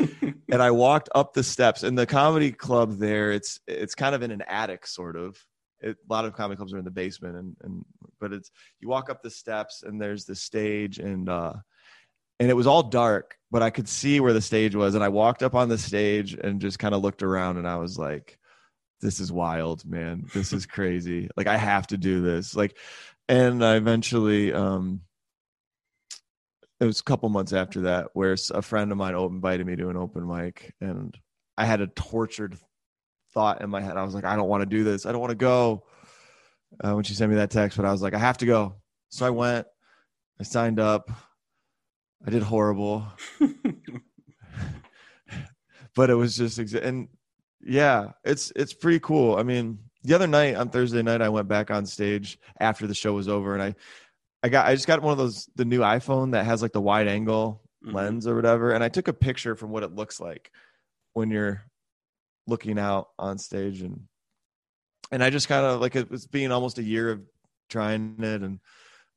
and 0.51 0.61
I 0.61 0.71
walked 0.71 1.09
up 1.13 1.33
the 1.33 1.43
steps 1.43 1.83
and 1.83 1.97
the 1.97 2.05
comedy 2.05 2.51
club 2.51 2.97
there, 2.97 3.31
it's 3.31 3.59
it's 3.67 3.95
kind 3.95 4.15
of 4.15 4.23
in 4.23 4.31
an 4.31 4.43
attic 4.47 4.87
sort 4.87 5.15
of. 5.15 5.37
It, 5.81 5.97
a 6.09 6.13
lot 6.13 6.25
of 6.25 6.33
comedy 6.33 6.55
clubs 6.55 6.73
are 6.73 6.79
in 6.79 6.85
the 6.85 6.91
basement 6.91 7.35
and 7.35 7.55
and 7.63 7.85
but 8.19 8.33
it's 8.33 8.51
you 8.79 8.87
walk 8.87 9.09
up 9.09 9.21
the 9.21 9.29
steps 9.29 9.83
and 9.83 10.01
there's 10.01 10.25
the 10.25 10.35
stage 10.35 10.99
and 10.99 11.27
uh 11.29 11.53
and 12.39 12.49
it 12.49 12.55
was 12.55 12.67
all 12.67 12.83
dark, 12.83 13.35
but 13.51 13.61
I 13.61 13.69
could 13.69 13.87
see 13.87 14.19
where 14.19 14.33
the 14.33 14.41
stage 14.41 14.75
was 14.75 14.95
and 14.95 15.03
I 15.03 15.09
walked 15.09 15.43
up 15.43 15.55
on 15.55 15.69
the 15.69 15.77
stage 15.77 16.33
and 16.33 16.59
just 16.59 16.79
kind 16.79 16.95
of 16.95 17.01
looked 17.01 17.23
around 17.23 17.57
and 17.57 17.67
I 17.67 17.77
was 17.77 17.97
like 17.97 18.39
this 19.03 19.19
is 19.19 19.31
wild, 19.31 19.85
man. 19.85 20.25
This 20.33 20.53
is 20.53 20.65
crazy. 20.65 21.29
like 21.37 21.47
I 21.47 21.57
have 21.57 21.87
to 21.87 21.97
do 21.97 22.21
this. 22.21 22.55
Like 22.55 22.77
and 23.27 23.63
I 23.63 23.75
eventually 23.75 24.53
um 24.53 25.01
it 26.79 26.85
was 26.85 26.99
a 26.99 27.03
couple 27.03 27.29
months 27.29 27.53
after 27.53 27.81
that 27.81 28.07
where 28.13 28.35
a 28.51 28.61
friend 28.61 28.91
of 28.91 28.97
mine 28.97 29.15
invited 29.15 29.67
me 29.67 29.75
to 29.75 29.89
an 29.89 29.97
open 29.97 30.27
mic 30.27 30.73
and 30.81 31.17
i 31.57 31.63
had 31.63 31.79
a 31.79 31.87
tortured 31.87 32.57
thought 33.33 33.61
in 33.61 33.69
my 33.69 33.81
head. 33.81 33.97
I 33.97 34.03
was 34.03 34.15
like 34.15 34.25
i 34.25 34.35
don't 34.35 34.49
want 34.49 34.61
to 34.61 34.65
do 34.77 34.83
this. 34.83 35.05
I 35.05 35.11
don't 35.11 35.21
want 35.21 35.31
to 35.31 35.35
go. 35.35 35.83
Uh, 36.83 36.95
when 36.95 37.03
she 37.03 37.13
sent 37.13 37.29
me 37.29 37.37
that 37.37 37.51
text 37.51 37.77
but 37.77 37.85
i 37.85 37.91
was 37.91 38.01
like 38.01 38.13
i 38.15 38.19
have 38.19 38.37
to 38.39 38.45
go. 38.45 38.75
So 39.09 39.25
i 39.25 39.29
went. 39.29 39.67
I 40.39 40.43
signed 40.43 40.79
up. 40.79 41.11
I 42.25 42.31
did 42.31 42.41
horrible. 42.41 43.05
But 45.95 46.09
it 46.09 46.15
was 46.15 46.35
just 46.35 46.57
and 46.57 47.07
yeah 47.65 48.11
it's 48.23 48.51
it's 48.55 48.73
pretty 48.73 48.99
cool 48.99 49.37
i 49.37 49.43
mean 49.43 49.79
the 50.03 50.13
other 50.13 50.27
night 50.27 50.55
on 50.55 50.69
thursday 50.69 51.01
night 51.01 51.21
i 51.21 51.29
went 51.29 51.47
back 51.47 51.71
on 51.71 51.85
stage 51.85 52.37
after 52.59 52.87
the 52.87 52.93
show 52.93 53.13
was 53.13 53.27
over 53.27 53.53
and 53.53 53.63
i 53.63 53.75
I 54.45 54.49
got 54.49 54.67
I 54.67 54.75
just 54.75 54.87
got 54.87 55.01
one 55.01 55.13
of 55.13 55.17
those 55.17 55.47
the 55.55 55.63
new 55.63 55.79
iPhone 55.79 56.33
that 56.33 56.43
has 56.45 56.61
like 56.61 56.73
the 56.73 56.81
wide 56.81 57.07
angle 57.07 57.61
Mhm. 57.85 57.93
lens 57.93 58.27
or 58.27 58.35
whatever, 58.35 58.71
and 58.71 58.83
I 58.83 58.89
took 58.89 59.07
a 59.07 59.13
picture 59.13 59.55
from 59.55 59.69
what 59.71 59.83
it 59.83 59.95
looks 59.95 60.19
like 60.19 60.51
when 61.13 61.31
you're 61.31 61.63
looking 62.45 62.77
out 62.77 63.07
on 63.17 63.37
stage 63.37 63.81
and 63.81 64.01
and 65.13 65.23
I 65.23 65.29
just 65.29 65.47
kind 65.47 65.65
of 65.65 65.79
like 65.79 65.95
it 65.95 66.11
was 66.11 66.27
being 66.27 66.51
almost 66.51 66.77
a 66.77 66.83
year 66.83 67.09
of 67.11 67.21
trying 67.69 68.17
it 68.19 68.41
and 68.41 68.59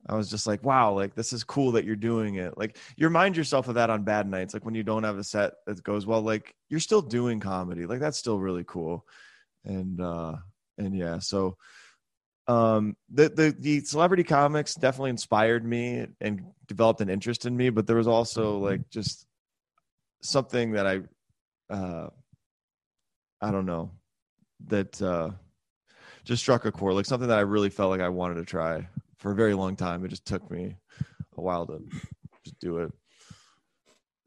I 0.09 0.15
was 0.15 0.31
just 0.31 0.47
like, 0.47 0.63
wow, 0.63 0.93
like 0.93 1.15
this 1.15 1.33
is 1.33 1.45
cool 1.45 1.73
that 1.73 1.85
you're 1.85 1.97
doing 1.97 2.37
it. 2.37 2.57
Like 2.57 2.79
you 2.97 3.07
remind 3.07 3.37
yourself 3.37 3.69
of 3.69 3.75
that 3.75 3.91
on 3.91 4.05
bad 4.05 4.29
nights, 4.29 4.55
like 4.55 4.65
when 4.65 4.75
you 4.75 4.83
don't 4.83 5.05
have 5.05 5.19
a 5.19 5.25
set 5.25 5.55
that 5.67 5.83
goes 5.83 6.07
well, 6.07 6.23
like 6.23 6.55
you're 6.69 6.81
still 6.81 7.03
doing 7.03 7.41
comedy. 7.41 7.87
Like 7.87 8.01
that's 8.01 8.19
still 8.19 8.39
really 8.39 8.65
cool. 8.65 9.05
And 9.65 10.01
uh 10.01 10.37
and 10.79 10.97
yeah, 10.97 11.19
so 11.19 11.57
um 12.49 12.97
the, 13.11 13.29
the 13.29 13.57
the 13.59 13.81
celebrity 13.81 14.23
comics 14.23 14.75
definitely 14.75 15.11
inspired 15.11 15.65
me 15.65 16.07
and 16.21 16.43
developed 16.69 17.01
an 17.01 17.09
interest 17.09 17.45
in 17.45 17.57
me 17.57 17.71
but 17.71 17.87
there 17.87 17.97
was 17.97 18.07
also 18.07 18.59
like 18.59 18.89
just 18.89 19.27
something 20.23 20.73
that 20.73 20.87
i 20.87 21.01
uh 21.75 22.09
i 23.41 23.51
don't 23.51 23.67
know 23.67 23.91
that 24.69 25.01
uh 25.03 25.31
just 26.25 26.43
struck 26.43 26.65
a 26.65 26.73
chord 26.73 26.95
like 26.95 27.07
something 27.07 27.29
that 27.29 27.39
i 27.39 27.43
really 27.43 27.71
felt 27.71 27.91
like 27.91 28.01
i 28.01 28.09
wanted 28.09 28.37
to 28.37 28.45
try 28.45 28.87
for 29.19 29.33
a 29.33 29.35
very 29.35 29.55
long 29.55 29.77
time 29.77 30.05
it 30.05 30.09
just 30.09 30.27
took 30.27 30.51
me 30.51 30.77
a 31.37 31.41
while 31.41 31.67
to 31.67 31.83
just 32.45 32.59
do 32.61 32.79
it 32.79 32.93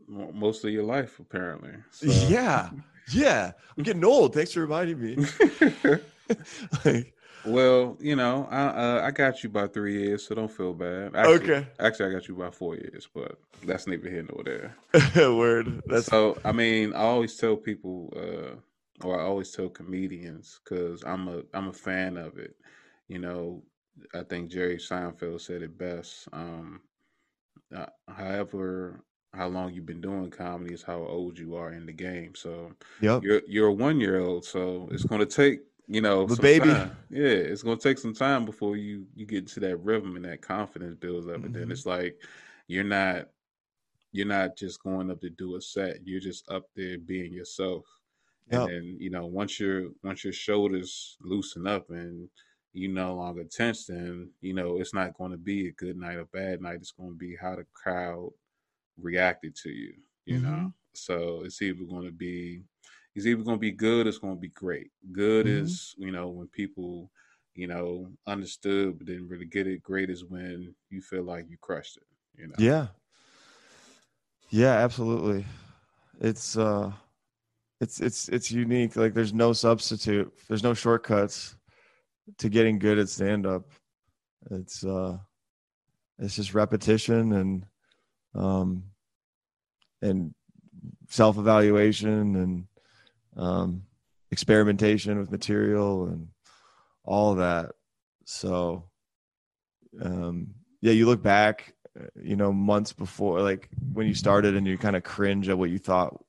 Mo- 0.07 0.31
Most 0.33 0.63
of 0.63 0.71
your 0.71 0.83
life, 0.83 1.19
apparently. 1.19 1.71
So. 1.91 2.07
yeah 2.07 2.69
yeah 3.11 3.51
i'm 3.75 3.83
getting 3.83 4.05
old 4.05 4.35
thanks 4.35 4.53
for 4.53 4.61
reminding 4.61 5.01
me 5.01 5.17
like 6.85 7.13
well, 7.45 7.97
you 8.01 8.15
know, 8.15 8.47
I 8.51 8.61
uh, 8.65 9.01
I 9.05 9.11
got 9.11 9.43
you 9.43 9.49
by 9.49 9.67
three 9.67 9.93
years, 10.03 10.27
so 10.27 10.35
don't 10.35 10.51
feel 10.51 10.73
bad. 10.73 11.15
Actually, 11.15 11.53
Okay. 11.53 11.67
Actually, 11.79 12.09
I 12.09 12.13
got 12.13 12.27
you 12.27 12.35
by 12.35 12.51
four 12.51 12.75
years, 12.75 13.07
but 13.13 13.39
that's 13.63 13.87
neither 13.87 14.09
here 14.09 14.27
nor 14.29 14.43
there. 14.43 14.75
word 15.35 15.81
that's 15.87 16.07
so 16.07 16.37
I 16.43 16.51
mean, 16.51 16.93
I 16.93 16.99
always 16.99 17.37
tell 17.37 17.55
people, 17.55 18.13
uh, 18.15 19.07
or 19.07 19.19
I 19.19 19.23
always 19.23 19.51
tell 19.51 19.69
comedians, 19.69 20.59
because 20.63 21.03
I'm 21.03 21.27
a 21.29 21.43
I'm 21.53 21.69
a 21.69 21.73
fan 21.73 22.17
of 22.17 22.37
it. 22.37 22.55
You 23.07 23.19
know, 23.19 23.63
I 24.14 24.24
think 24.24 24.52
Jerry 24.52 24.78
Seinfeld 24.78 25.41
said 25.41 25.62
it 25.62 25.78
best. 25.78 26.28
Um, 26.34 26.84
uh, 27.76 27.88
however, 28.08 29.06
how 29.34 29.47
long 29.50 29.74
you've 29.74 29.86
been 29.86 30.02
doing 30.02 30.32
comedy 30.32 30.74
is 30.74 30.84
how 30.84 31.00
old 31.04 31.39
you 31.39 31.56
are 31.56 31.74
in 31.74 31.86
the 31.86 31.93
game. 31.93 32.36
So 32.36 32.74
yep 33.00 33.24
you're 33.24 33.41
you're 33.47 33.70
a 33.70 33.74
one 33.74 34.00
year 34.00 34.20
old, 34.22 34.45
so 34.45 34.89
it's 34.91 35.06
going 35.06 35.22
to 35.22 35.28
take 35.28 35.62
you 35.88 36.02
know 36.02 36.28
The 36.28 36.38
baby. 36.38 36.76
time. 36.76 36.97
Yeah, 37.10 37.28
it's 37.30 37.64
going 37.64 37.78
to 37.80 37.84
take 37.84 38.00
some 38.00 38.14
time 38.14 38.45
before 38.45 38.78
you 38.78 39.08
you 39.16 39.26
get 39.26 39.39
into 39.39 39.60
that 39.62 39.78
rhythm 39.78 40.16
and 40.16 40.26
that 40.26 40.41
confidence 40.41 40.95
builds 40.95 41.28
up, 41.28 41.43
and 41.43 41.56
then 41.56 41.72
Mhm. 41.72 41.72
it's 41.72 41.86
like 41.86 42.24
you're 42.68 42.84
not 42.84 43.30
you're 44.12 44.28
not 44.28 44.58
just 44.58 44.82
going 44.84 45.12
up 45.12 45.22
to 45.22 45.30
do 45.30 45.56
a 45.56 45.62
set. 45.62 46.06
You're 46.06 46.20
just 46.20 46.50
up 46.50 46.66
there 46.76 46.97
being 46.97 47.34
yourself. 47.34 47.86
And 48.50 48.64
Yep. 48.64 48.70
then 48.70 48.97
you 49.00 49.10
know 49.10 49.26
once 49.28 49.60
your 49.60 49.91
once 50.04 50.24
your 50.24 50.34
shoulders 50.34 51.18
loosen 51.22 51.68
up 51.68 51.89
and 51.91 52.30
you 52.74 52.88
no 52.89 53.15
longer 53.15 53.43
tense, 53.45 53.86
then 53.88 54.32
you 54.41 54.53
know 54.53 54.80
it's 54.80 54.93
not 54.93 55.15
going 55.17 55.32
to 55.32 55.38
be 55.38 55.67
a 55.67 55.72
good 55.74 55.97
night 55.97 56.17
or 56.17 56.26
bad 56.26 56.61
night. 56.61 56.76
It's 56.76 56.91
going 56.91 57.11
to 57.11 57.17
be 57.17 57.36
how 57.36 57.55
the 57.55 57.65
crowd 57.74 58.32
reacted 58.97 59.55
to 59.57 59.70
you. 59.70 59.93
You 60.26 60.39
know, 60.39 60.70
Mhm. 60.70 60.74
so 60.93 61.43
it's 61.43 61.61
either 61.61 61.84
going 61.86 62.05
to 62.05 62.11
be 62.11 62.63
it's 63.15 63.26
either 63.26 63.43
going 63.43 63.57
to 63.57 63.61
be 63.61 63.72
good 63.72 64.05
or 64.05 64.09
it's 64.09 64.20
going 64.20 64.36
to 64.36 64.41
be 64.41 64.49
great. 64.49 64.91
Good 65.11 65.47
Mhm. 65.47 65.63
is 65.63 65.95
you 65.97 66.11
know 66.11 66.30
when 66.30 66.47
people 66.47 67.11
you 67.55 67.67
know 67.67 68.11
understood 68.28 68.97
but 68.97 69.07
didn't 69.07 69.28
really 69.28 69.45
get 69.47 69.67
it. 69.67 69.82
Great 69.84 70.09
is 70.09 70.26
when 70.26 70.76
you 70.89 71.01
feel 71.01 71.24
like 71.24 71.49
you 71.49 71.57
crushed 71.57 71.97
it. 71.97 72.07
You 72.38 72.47
know. 72.47 72.55
Yeah. 72.57 72.88
Yeah, 74.49 74.74
absolutely. 74.74 75.45
It's 76.20 76.57
uh 76.57 76.91
it's 77.80 78.01
it's 78.01 78.30
it's 78.30 78.51
unique. 78.51 78.95
Like 78.95 79.13
there's 79.13 79.34
no 79.34 79.53
substitute. 79.53 80.34
There's 80.47 80.63
no 80.63 80.74
shortcuts 80.74 81.55
to 82.38 82.49
getting 82.49 82.80
good 82.80 82.99
at 82.99 83.09
stand 83.09 83.45
up. 83.45 83.69
It's 84.51 84.84
uh 84.86 85.17
it's 86.19 86.36
just 86.36 86.53
repetition 86.53 87.34
and 87.34 87.65
um 88.36 88.84
and 90.01 90.34
self-evaluation 91.09 92.36
and 92.36 92.67
um 93.38 93.84
experimentation 94.32 95.17
with 95.17 95.32
material 95.32 96.05
and 96.05 96.30
all 97.03 97.36
that. 97.36 97.71
So 98.25 98.89
um 100.01 100.55
yeah, 100.82 100.93
you 100.93 101.05
look 101.05 101.21
back 101.21 101.73
you 102.21 102.36
know 102.36 102.51
months 102.51 102.93
before 102.93 103.41
like 103.41 103.69
when 103.93 104.07
you 104.07 104.13
started 104.13 104.55
and 104.55 104.67
you 104.67 104.77
kind 104.77 104.95
of 104.95 105.03
cringe 105.03 105.49
at 105.49 105.57
what 105.57 105.69
you 105.69 105.80
thought 105.80 106.23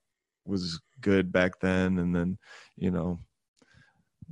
was 0.45 0.81
good 1.01 1.33
back 1.33 1.61
then 1.61 1.99
and 1.99 2.15
then 2.15 2.39
you 2.77 2.91
know 2.91 3.19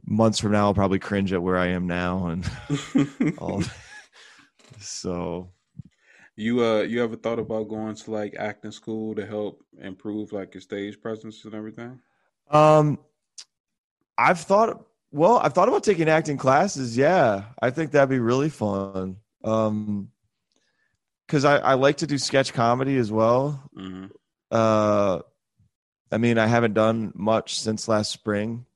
months 0.06 0.38
from 0.38 0.52
now 0.52 0.66
i'll 0.66 0.74
probably 0.74 0.98
cringe 0.98 1.32
at 1.32 1.42
where 1.42 1.56
i 1.58 1.66
am 1.68 1.86
now 1.86 2.26
and 2.28 2.48
all 3.38 3.62
so 4.78 5.50
You 6.36 6.64
uh 6.64 6.80
you 6.82 7.02
ever 7.04 7.16
thought 7.16 7.38
about 7.38 7.68
going 7.68 7.94
to 7.94 8.10
like 8.10 8.34
acting 8.38 8.70
school 8.70 9.14
to 9.14 9.26
help 9.26 9.62
improve 9.78 10.32
like 10.32 10.54
your 10.54 10.62
stage 10.62 11.00
presence 11.02 11.44
and 11.44 11.54
everything? 11.54 12.00
um 12.50 12.98
i've 14.16 14.40
thought 14.40 14.86
well 15.10 15.38
i've 15.38 15.52
thought 15.52 15.68
about 15.68 15.84
taking 15.84 16.08
acting 16.08 16.36
classes 16.36 16.96
yeah 16.96 17.44
i 17.60 17.70
think 17.70 17.90
that'd 17.92 18.08
be 18.08 18.18
really 18.18 18.50
fun 18.50 19.16
um 19.44 20.08
because 21.26 21.44
I, 21.44 21.58
I 21.58 21.74
like 21.74 21.98
to 21.98 22.06
do 22.06 22.18
sketch 22.18 22.52
comedy 22.52 22.96
as 22.96 23.12
well. 23.12 23.70
hmm 23.74 24.10
Uh, 24.50 25.20
I 26.10 26.18
mean, 26.18 26.38
I 26.38 26.46
haven't 26.46 26.74
done 26.74 27.12
much 27.14 27.60
since 27.60 27.88
last 27.88 28.10
spring. 28.10 28.66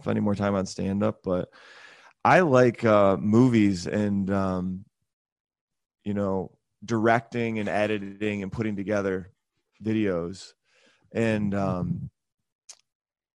Spending 0.00 0.24
more 0.24 0.34
time 0.34 0.54
on 0.54 0.66
stand 0.66 1.02
up, 1.02 1.20
but 1.22 1.48
I 2.24 2.40
like 2.40 2.84
uh, 2.84 3.16
movies 3.16 3.86
and 3.86 4.30
um, 4.30 4.84
you 6.04 6.14
know 6.14 6.52
directing 6.84 7.58
and 7.58 7.68
editing 7.68 8.42
and 8.42 8.52
putting 8.52 8.76
together 8.76 9.30
videos, 9.82 10.52
and 11.12 11.54
um, 11.54 12.10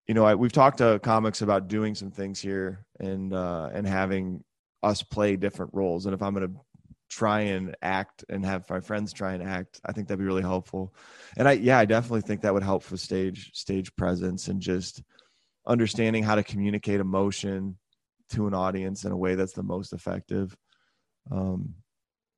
you 0.07 0.13
know 0.13 0.25
I, 0.25 0.35
we've 0.35 0.51
talked 0.51 0.79
to 0.79 0.99
comics 0.99 1.41
about 1.41 1.67
doing 1.67 1.95
some 1.95 2.11
things 2.11 2.39
here 2.39 2.85
and 2.99 3.33
uh, 3.33 3.69
and 3.73 3.87
having 3.87 4.43
us 4.83 5.03
play 5.03 5.35
different 5.35 5.73
roles. 5.73 6.05
And 6.05 6.13
if 6.13 6.21
I'm 6.21 6.35
to 6.35 6.51
try 7.09 7.41
and 7.41 7.75
act 7.81 8.25
and 8.29 8.45
have 8.45 8.69
my 8.69 8.79
friends 8.79 9.13
try 9.13 9.33
and 9.33 9.43
act, 9.43 9.79
I 9.85 9.91
think 9.91 10.07
that'd 10.07 10.19
be 10.19 10.25
really 10.25 10.41
helpful. 10.41 10.93
And 11.37 11.47
I, 11.47 11.53
yeah, 11.53 11.79
I 11.79 11.85
definitely 11.85 12.21
think 12.21 12.41
that 12.41 12.53
would 12.53 12.63
help 12.63 12.83
for 12.83 12.97
stage 12.97 13.51
stage 13.53 13.95
presence 13.95 14.47
and 14.47 14.61
just 14.61 15.03
understanding 15.67 16.23
how 16.23 16.35
to 16.35 16.43
communicate 16.43 16.99
emotion 16.99 17.77
to 18.31 18.47
an 18.47 18.53
audience 18.53 19.05
in 19.05 19.11
a 19.11 19.17
way 19.17 19.35
that's 19.35 19.53
the 19.53 19.63
most 19.63 19.93
effective. 19.93 20.55
Um, 21.29 21.75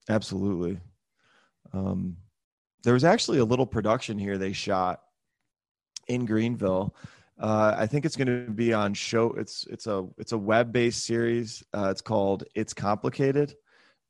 absolutely. 0.10 0.80
Um, 1.74 2.18
there 2.84 2.94
was 2.94 3.04
actually 3.04 3.40
a 3.40 3.46
little 3.46 3.66
production 3.66 4.18
here 4.18 4.38
they 4.38 4.54
shot 4.54 5.02
in 6.08 6.26
Greenville. 6.26 6.96
Uh, 7.40 7.74
I 7.78 7.88
think 7.88 8.06
it's 8.06 8.16
going 8.18 8.46
to 8.48 8.52
be 8.52 8.74
on 8.74 8.94
show. 8.94 9.32
It's 9.34 9.66
it's 9.70 9.88
a 9.88 10.06
it's 10.18 10.34
a 10.34 10.38
web 10.38 10.74
based 10.74 11.06
series. 11.06 11.64
Uh, 11.74 11.88
it's 11.90 12.02
called 12.02 12.44
It's 12.56 12.74
Complicated. 12.74 13.56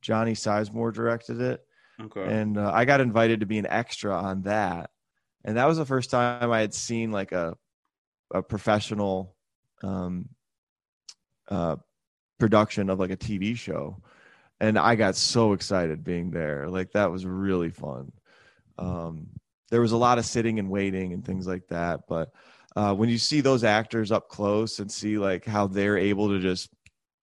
Johnny 0.01 0.31
Sizemore 0.33 0.93
directed 0.93 1.41
it, 1.41 1.61
Okay. 2.01 2.23
and 2.23 2.57
uh, 2.57 2.71
I 2.73 2.85
got 2.85 3.01
invited 3.01 3.41
to 3.41 3.45
be 3.45 3.57
an 3.59 3.67
extra 3.67 4.15
on 4.15 4.43
that. 4.43 4.89
And 5.43 5.57
that 5.57 5.67
was 5.67 5.77
the 5.77 5.85
first 5.85 6.09
time 6.09 6.51
I 6.51 6.61
had 6.61 6.73
seen 6.73 7.11
like 7.11 7.33
a 7.33 7.55
a 8.31 8.41
professional 8.41 9.35
um, 9.83 10.29
uh, 11.49 11.77
production 12.39 12.89
of 12.89 12.99
like 12.99 13.11
a 13.11 13.17
TV 13.17 13.55
show, 13.55 14.01
and 14.59 14.77
I 14.77 14.95
got 14.95 15.15
so 15.15 15.53
excited 15.53 16.03
being 16.03 16.31
there. 16.31 16.67
Like 16.69 16.91
that 16.91 17.11
was 17.11 17.25
really 17.25 17.69
fun. 17.71 18.11
Um, 18.77 19.27
there 19.71 19.81
was 19.81 19.91
a 19.91 19.97
lot 19.97 20.17
of 20.19 20.25
sitting 20.25 20.59
and 20.59 20.69
waiting 20.69 21.13
and 21.13 21.25
things 21.25 21.47
like 21.47 21.67
that, 21.69 22.01
but 22.07 22.31
uh, 22.75 22.93
when 22.93 23.09
you 23.09 23.17
see 23.17 23.41
those 23.41 23.63
actors 23.63 24.11
up 24.11 24.29
close 24.29 24.79
and 24.79 24.91
see 24.91 25.17
like 25.17 25.45
how 25.45 25.67
they're 25.67 25.97
able 25.97 26.29
to 26.29 26.39
just 26.39 26.69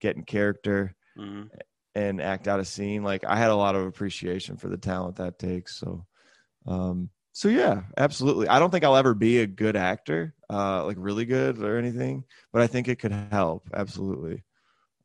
get 0.00 0.16
in 0.16 0.24
character 0.24 0.94
hmm 1.16 1.48
and 1.94 2.20
act 2.20 2.46
out 2.46 2.60
a 2.60 2.64
scene 2.64 3.02
like 3.02 3.24
i 3.24 3.36
had 3.36 3.50
a 3.50 3.56
lot 3.56 3.74
of 3.74 3.86
appreciation 3.86 4.56
for 4.56 4.68
the 4.68 4.76
talent 4.76 5.16
that 5.16 5.38
takes 5.38 5.76
so 5.78 6.04
um 6.66 7.08
so 7.36 7.48
yeah 7.48 7.82
absolutely 7.98 8.48
i 8.48 8.58
don't 8.58 8.70
think 8.70 8.84
i'll 8.84 8.96
ever 8.96 9.12
be 9.14 9.40
a 9.40 9.46
good 9.46 9.76
actor 9.76 10.34
uh 10.50 10.84
like 10.84 10.96
really 10.98 11.24
good 11.24 11.58
or 11.58 11.76
anything 11.76 12.24
but 12.52 12.62
i 12.62 12.66
think 12.66 12.88
it 12.88 12.98
could 12.98 13.12
help 13.12 13.68
absolutely 13.74 14.42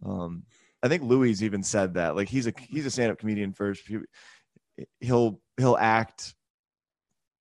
um 0.05 0.43
i 0.81 0.87
think 0.87 1.03
louis 1.03 1.43
even 1.43 1.61
said 1.61 1.95
that 1.95 2.15
like 2.15 2.29
he's 2.29 2.47
a 2.47 2.53
he's 2.69 2.85
a 2.85 2.91
stand-up 2.91 3.19
comedian 3.19 3.51
first 3.51 3.85
He- 3.85 4.85
he'll 4.99 5.41
he'll 5.57 5.77
act 5.77 6.33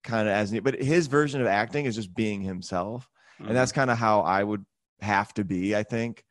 kind 0.03 0.27
of 0.27 0.33
as 0.33 0.51
but 0.59 0.81
his 0.81 1.07
version 1.07 1.39
of 1.39 1.47
acting 1.47 1.85
is 1.85 1.95
just 1.95 2.13
being 2.13 2.41
himself 2.41 3.07
and 3.47 3.55
that's 3.55 3.71
kind 3.71 3.89
of 3.89 3.97
how 3.97 4.21
I 4.21 4.43
would 4.43 4.65
have 4.99 5.33
to 5.35 5.43
be. 5.43 5.75
I 5.75 5.83
think 5.83 6.23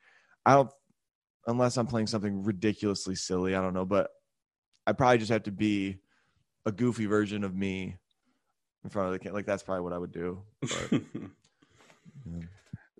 I 0.46 0.54
don't 0.54 0.70
unless 1.46 1.76
I'm 1.76 1.86
playing 1.86 2.06
something 2.06 2.44
ridiculously 2.44 3.16
silly. 3.16 3.54
I 3.54 3.60
don't 3.60 3.74
know, 3.74 3.84
but 3.84 4.10
I 4.86 4.92
probably 4.92 5.18
just 5.18 5.32
have 5.32 5.44
to 5.44 5.52
be 5.52 5.98
a 6.66 6.72
goofy 6.72 7.06
version 7.06 7.42
of 7.42 7.54
me 7.54 7.96
in 8.84 8.90
front 8.90 9.06
of 9.08 9.12
the 9.12 9.18
camera. 9.18 9.36
Like 9.36 9.46
that's 9.46 9.62
probably 9.62 9.82
what 9.82 9.92
I 9.92 9.98
would 9.98 10.12
do. 10.12 10.42
But, 10.60 10.92
yeah. 10.92 12.40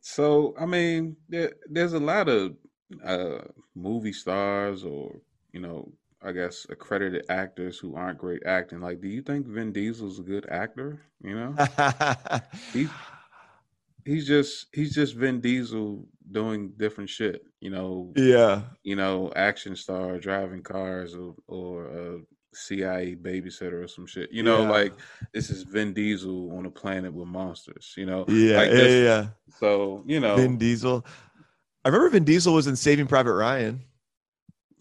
So 0.02 0.54
I 0.58 0.66
mean, 0.66 1.16
there, 1.28 1.52
there's 1.68 1.92
a 1.92 2.00
lot 2.00 2.28
of 2.28 2.56
uh, 3.04 3.40
movie 3.74 4.12
stars, 4.12 4.82
or 4.82 5.20
you 5.52 5.60
know, 5.60 5.92
I 6.22 6.32
guess 6.32 6.66
accredited 6.70 7.26
actors 7.28 7.78
who 7.78 7.94
aren't 7.94 8.18
great 8.18 8.42
acting. 8.46 8.80
Like, 8.80 9.00
do 9.00 9.08
you 9.08 9.22
think 9.22 9.46
Vin 9.46 9.72
Diesel's 9.72 10.18
a 10.18 10.22
good 10.22 10.46
actor? 10.48 11.00
You 11.22 11.34
know, 11.34 11.66
he 12.72 12.88
he's 14.04 14.26
just 14.26 14.66
he's 14.72 14.94
just 14.94 15.16
Vin 15.16 15.40
Diesel 15.40 16.06
doing 16.30 16.72
different 16.76 17.10
shit. 17.10 17.42
You 17.60 17.70
know, 17.70 18.12
yeah, 18.16 18.62
you 18.82 18.96
know, 18.96 19.32
action 19.36 19.76
star 19.76 20.18
driving 20.18 20.62
cars 20.62 21.14
or 21.14 21.34
or 21.46 21.86
a 21.86 22.18
CIA 22.54 23.16
babysitter 23.16 23.84
or 23.84 23.88
some 23.88 24.06
shit. 24.06 24.30
You 24.32 24.42
know, 24.42 24.62
Yeah. 24.62 24.70
like 24.70 24.92
this 25.32 25.50
is 25.50 25.62
Vin 25.62 25.92
Diesel 25.92 26.56
on 26.56 26.66
a 26.66 26.70
planet 26.70 27.12
with 27.12 27.28
monsters. 27.28 27.94
You 27.96 28.06
know, 28.06 28.24
yeah, 28.28 28.56
like 28.56 28.70
yeah, 28.70 28.76
this- 28.76 29.04
yeah. 29.04 29.28
So 29.58 30.02
you 30.06 30.20
know, 30.20 30.36
Vin 30.36 30.58
Diesel. 30.58 31.04
I 31.84 31.88
remember 31.88 32.10
Vin 32.10 32.24
Diesel 32.24 32.52
was 32.54 32.66
in 32.66 32.76
Saving 32.76 33.06
Private 33.06 33.34
Ryan. 33.34 33.82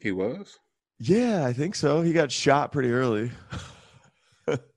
he 0.01 0.11
was. 0.11 0.57
Yeah, 0.99 1.45
I 1.45 1.53
think 1.53 1.75
so. 1.75 2.01
He 2.01 2.11
got 2.13 2.31
shot 2.31 2.71
pretty 2.71 2.91
early. 2.91 3.31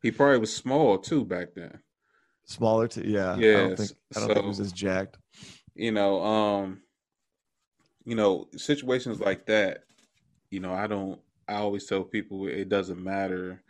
He 0.02 0.10
probably 0.10 0.36
was 0.38 0.54
small 0.54 0.98
too 0.98 1.24
back 1.24 1.54
then. 1.54 1.78
Smaller 2.44 2.88
to 2.88 3.08
yeah. 3.08 3.36
Yeah. 3.36 3.50
I 3.52 3.56
don't 3.68 3.76
think 3.78 3.90
I 4.14 4.20
don't 4.20 4.28
think 4.28 4.40
he 4.42 4.46
was 4.48 4.56
so- 4.58 4.64
as 4.64 4.72
jacked. 4.72 5.16
You 5.74 5.92
know, 5.92 6.22
um, 6.22 6.82
you 8.04 8.14
know, 8.14 8.48
situations 8.56 9.18
like 9.20 9.46
that. 9.46 9.84
You 10.50 10.60
know, 10.60 10.74
I 10.74 10.86
don't. 10.88 11.18
I 11.52 11.58
always 11.58 11.86
tell 11.86 12.04
people 12.04 12.46
it 12.48 12.68
doesn't 12.68 13.02
matter. 13.02 13.62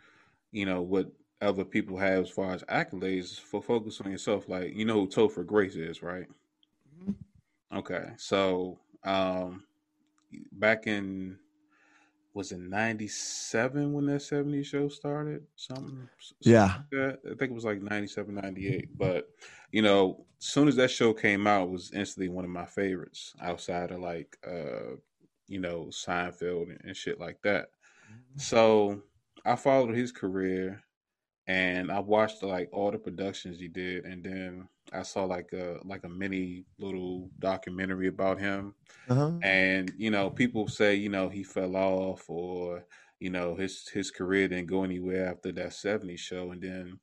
You 0.51 0.65
know 0.65 0.81
what 0.81 1.11
other 1.41 1.65
people 1.65 1.97
have 1.97 2.23
as 2.23 2.29
far 2.31 2.53
as 2.53 2.63
accolades. 2.65 3.39
For 3.39 3.61
focus 3.61 4.01
on 4.01 4.11
yourself. 4.11 4.49
Like 4.49 4.75
you 4.75 4.85
know 4.85 5.01
who 5.01 5.07
Topher 5.09 5.45
Grace 5.45 5.75
is, 5.75 6.03
right? 6.03 6.27
Mhm. 6.85 7.15
Okay, 7.71 8.13
so 8.17 8.79
um, 9.03 9.65
back 10.53 10.87
in 10.87 11.39
was 12.33 12.51
it 12.51 12.59
'97 12.59 13.93
when 13.93 14.07
that 14.07 14.21
'70s 14.21 14.67
show 14.67 14.89
started? 14.89 15.47
Something, 15.55 16.09
something 16.19 16.47
Yeah. 16.51 16.73
like 16.75 16.89
that. 16.91 17.19
I 17.25 17.35
think 17.35 17.51
it 17.51 17.55
was 17.55 17.65
like 17.65 17.81
97, 17.81 18.35
98. 18.35 18.97
But 18.97 19.29
you 19.71 19.81
know, 19.81 20.27
as 20.41 20.47
soon 20.47 20.67
as 20.67 20.75
that 20.77 20.91
show 20.91 21.13
came 21.13 21.47
out, 21.47 21.67
it 21.69 21.71
was 21.71 21.93
instantly 21.93 22.29
one 22.29 22.45
of 22.45 22.51
my 22.51 22.65
favorites 22.65 23.35
outside 23.41 23.91
of 23.91 24.01
like 24.01 24.37
uh, 24.47 24.97
you 25.47 25.59
know, 25.59 25.85
Seinfeld 25.87 26.71
and, 26.71 26.81
and 26.83 26.97
shit 26.97 27.19
like 27.19 27.41
that. 27.43 27.69
So 28.37 29.03
I 29.45 29.55
followed 29.55 29.95
his 29.95 30.11
career 30.11 30.83
and 31.47 31.91
I 31.91 31.99
watched 31.99 32.43
like 32.43 32.69
all 32.73 32.91
the 32.91 32.99
productions 32.99 33.59
he 33.59 33.67
did 33.67 34.05
and 34.05 34.23
then 34.23 34.69
I 34.93 35.03
saw 35.03 35.25
like 35.25 35.53
a 35.53 35.79
like 35.83 36.03
a 36.05 36.09
mini 36.09 36.65
little 36.79 37.31
documentary 37.39 38.07
about 38.07 38.39
him 38.39 38.75
Uh-huh. 39.07 39.43
and 39.43 39.91
you 39.97 40.11
know 40.11 40.29
people 40.29 40.67
say 40.67 40.95
you 40.95 41.09
know 41.09 41.29
he 41.29 41.43
fell 41.43 41.75
off 41.75 42.29
or 42.29 42.85
you 43.19 43.29
know 43.29 43.55
his 43.55 43.87
his 43.89 44.11
career 44.11 44.47
didn't 44.47 44.67
go 44.67 44.83
anywhere 44.83 45.27
after 45.27 45.51
that 45.53 45.73
70s 45.73 46.19
show 46.21 46.51
and 46.51 46.61
then 46.61 46.99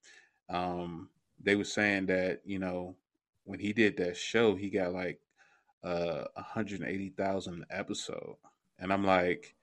um 0.49 1.11
they 1.41 1.57
were 1.57 1.65
saying 1.65 2.07
that 2.07 2.41
you 2.45 2.59
know 2.59 2.97
when 3.45 3.59
he 3.61 3.73
did 3.73 3.97
that 3.97 4.17
show 4.17 4.55
he 4.55 4.71
got 4.71 4.93
like 4.93 5.21
uh 5.83 6.25
180,000 6.35 7.65
episode 7.71 8.37
and 8.79 8.93
I'm 8.93 9.05
like 9.05 9.55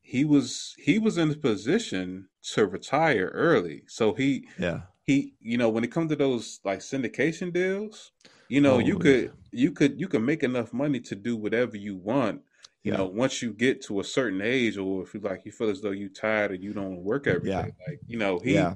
he 0.00 0.24
was 0.24 0.74
he 0.78 0.98
was 0.98 1.18
in 1.18 1.30
a 1.30 1.36
position 1.36 2.28
to 2.54 2.66
retire 2.66 3.30
early 3.34 3.82
so 3.86 4.14
he 4.14 4.48
Yeah. 4.58 4.80
he 5.02 5.34
you 5.40 5.58
know 5.58 5.68
when 5.68 5.84
it 5.84 5.92
comes 5.92 6.10
to 6.10 6.16
those 6.16 6.60
like 6.64 6.80
syndication 6.80 7.52
deals 7.52 8.12
you 8.48 8.60
know 8.60 8.78
you 8.78 8.94
Holy- 8.94 9.02
could 9.04 9.32
you 9.52 9.70
could 9.72 10.00
you 10.00 10.08
could 10.08 10.22
make 10.22 10.42
enough 10.42 10.72
money 10.72 11.00
to 11.00 11.14
do 11.14 11.36
whatever 11.36 11.76
you 11.76 11.96
want 11.96 12.42
you 12.82 12.92
know 12.92 13.06
once 13.06 13.42
you 13.42 13.52
get 13.52 13.82
to 13.82 14.00
a 14.00 14.04
certain 14.04 14.40
age 14.40 14.76
or 14.78 15.02
if 15.02 15.12
you 15.14 15.20
like 15.20 15.42
you 15.44 15.52
feel 15.52 15.68
as 15.68 15.80
though 15.82 15.90
you 15.90 16.08
tired 16.08 16.52
or 16.52 16.54
you 16.54 16.72
don't 16.72 17.02
work 17.04 17.26
every 17.26 17.50
day. 17.50 17.50
Yeah. 17.50 17.86
like 17.86 18.00
you 18.06 18.18
know 18.18 18.38
he 18.42 18.54
yeah. 18.54 18.74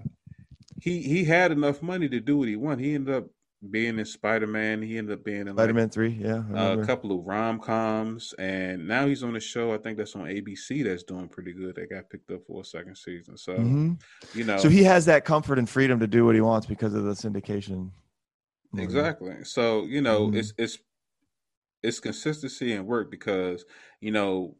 he 0.80 1.00
he 1.02 1.24
had 1.24 1.50
enough 1.50 1.80
money 1.82 2.08
to 2.08 2.20
do 2.20 2.36
what 2.38 2.48
he 2.48 2.56
wanted 2.56 2.84
he 2.84 2.94
ended 2.94 3.14
up 3.14 3.26
being 3.70 3.98
in 3.98 4.04
spider-man 4.04 4.82
he 4.82 4.98
ended 4.98 5.16
up 5.18 5.24
being 5.24 5.42
in 5.42 5.46
like 5.48 5.54
Spider 5.56 5.74
Man 5.74 5.88
three. 5.88 6.10
Yeah. 6.20 6.42
A 6.52 6.84
couple 6.84 7.16
of 7.16 7.24
rom-coms 7.24 8.34
and 8.38 8.88
now 8.88 9.06
he's 9.06 9.22
on 9.22 9.36
a 9.36 9.40
show 9.40 9.72
i 9.72 9.78
think 9.78 9.96
that's 9.96 10.16
on 10.16 10.22
abc 10.26 10.82
that's 10.84 11.04
doing 11.04 11.28
pretty 11.28 11.52
good 11.52 11.76
that 11.76 11.88
got 11.88 12.10
picked 12.10 12.30
up 12.32 12.40
for 12.46 12.62
a 12.62 12.64
second 12.64 12.96
season 12.96 13.36
so 13.36 13.54
Mhm. 13.56 14.00
you 14.34 14.42
know 14.44 14.58
So 14.58 14.68
he 14.68 14.82
has 14.82 15.04
that 15.06 15.24
comfort 15.24 15.58
and 15.58 15.68
freedom 15.68 16.00
to 16.00 16.06
do 16.08 16.24
what 16.24 16.34
he 16.34 16.40
wants 16.40 16.66
because 16.66 16.92
of 16.94 17.04
the 17.04 17.12
syndication. 17.12 17.90
Exactly. 18.76 19.44
So 19.44 19.84
you 19.84 20.00
know, 20.00 20.28
Mhm. 20.28 20.36
it's 20.36 20.52
it's 20.58 20.78
it's 21.82 22.00
consistency 22.00 22.72
and 22.72 22.86
work 22.86 23.10
because 23.10 23.64
you 24.00 24.10
know 24.10 24.56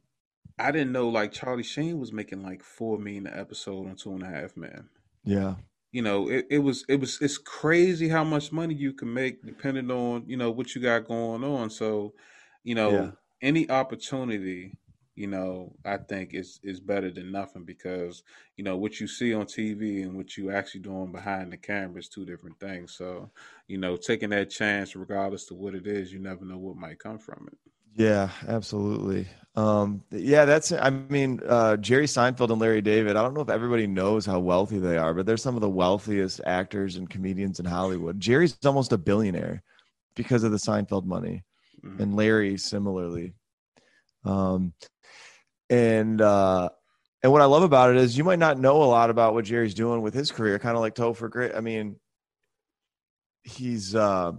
I 0.58 0.70
didn't 0.70 0.92
know 0.92 1.08
like 1.08 1.32
Charlie 1.32 1.62
Sheen 1.62 1.98
was 1.98 2.12
making 2.12 2.42
like 2.42 2.62
four 2.62 2.98
million 2.98 3.26
an 3.26 3.38
episode 3.38 3.88
on 3.88 3.96
Two 3.96 4.12
and 4.12 4.22
a 4.22 4.26
Half 4.26 4.56
Men. 4.56 4.90
Yeah. 5.24 5.54
You 5.92 6.02
know, 6.02 6.28
it, 6.30 6.46
it 6.50 6.58
was 6.60 6.84
it 6.88 6.96
was 7.00 7.20
it's 7.20 7.38
crazy 7.38 8.08
how 8.08 8.24
much 8.24 8.50
money 8.52 8.74
you 8.74 8.94
can 8.94 9.12
make 9.12 9.44
depending 9.44 9.90
on 9.90 10.26
you 10.28 10.36
know 10.36 10.50
what 10.50 10.74
you 10.74 10.80
got 10.82 11.06
going 11.06 11.44
on. 11.44 11.70
So 11.70 12.14
you 12.64 12.74
know, 12.74 13.08
Yeah. 13.08 13.12
any 13.42 13.68
opportunity 13.70 14.78
you 15.14 15.26
know, 15.26 15.76
I 15.84 15.98
think 15.98 16.32
is 16.32 16.58
is 16.62 16.80
better 16.80 17.10
than 17.10 17.30
nothing 17.32 17.64
because 17.64 18.22
you 18.56 18.64
know 18.64 18.78
what 18.78 18.98
you 18.98 19.06
see 19.06 19.34
on 19.34 19.44
TV 19.46 20.00
and 20.02 20.16
what 20.16 20.38
you 20.38 20.50
actually 20.50 20.80
doing 20.80 21.12
behind 21.12 21.52
the 21.52 21.58
camera 21.58 21.98
is 22.00 22.08
two 22.08 22.24
different 22.24 22.58
things. 22.58 22.94
So, 22.94 23.30
you 23.68 23.76
know, 23.76 23.96
taking 23.98 24.30
that 24.30 24.48
chance, 24.48 24.96
regardless 24.96 25.44
to 25.46 25.54
what 25.54 25.74
it 25.74 25.86
is, 25.86 26.12
you 26.12 26.18
never 26.18 26.46
know 26.46 26.56
what 26.58 26.76
might 26.76 26.98
come 26.98 27.18
from 27.18 27.48
it. 27.52 27.58
Yeah, 27.94 28.30
absolutely. 28.48 29.26
Um, 29.54 30.02
yeah, 30.10 30.46
that's. 30.46 30.72
I 30.72 30.88
mean, 30.88 31.40
uh, 31.46 31.76
Jerry 31.76 32.06
Seinfeld 32.06 32.50
and 32.50 32.60
Larry 32.60 32.80
David. 32.80 33.16
I 33.16 33.22
don't 33.22 33.34
know 33.34 33.42
if 33.42 33.50
everybody 33.50 33.86
knows 33.86 34.24
how 34.24 34.38
wealthy 34.40 34.78
they 34.78 34.96
are, 34.96 35.12
but 35.12 35.26
they're 35.26 35.36
some 35.36 35.56
of 35.56 35.60
the 35.60 35.68
wealthiest 35.68 36.40
actors 36.46 36.96
and 36.96 37.08
comedians 37.10 37.60
in 37.60 37.66
Hollywood. 37.66 38.18
Jerry's 38.18 38.56
almost 38.64 38.92
a 38.92 38.98
billionaire 38.98 39.62
because 40.16 40.42
of 40.42 40.52
the 40.52 40.56
Seinfeld 40.56 41.04
money, 41.04 41.44
Mhm. 41.84 42.00
and 42.00 42.16
Larry 42.16 42.56
similarly. 42.56 43.34
Um, 44.24 44.72
and 45.68 46.18
uh, 46.22 46.70
and 47.22 47.30
what 47.30 47.42
I 47.42 47.46
love 47.46 47.62
about 47.62 47.90
it 47.90 47.96
is 47.96 48.16
you 48.16 48.24
might 48.24 48.38
not 48.38 48.58
know 48.58 48.82
a 48.82 48.84
lot 48.84 49.10
about 49.10 49.34
what 49.34 49.44
Jerry's 49.44 49.74
doing 49.74 50.00
with 50.00 50.14
his 50.14 50.30
career, 50.32 50.58
kind 50.58 50.76
of 50.76 50.80
like 50.80 50.94
Topher 50.94 51.28
Grace. 51.30 51.52
I 51.54 51.60
mean, 51.60 51.96
he's 53.42 53.94
uh, 53.94 54.32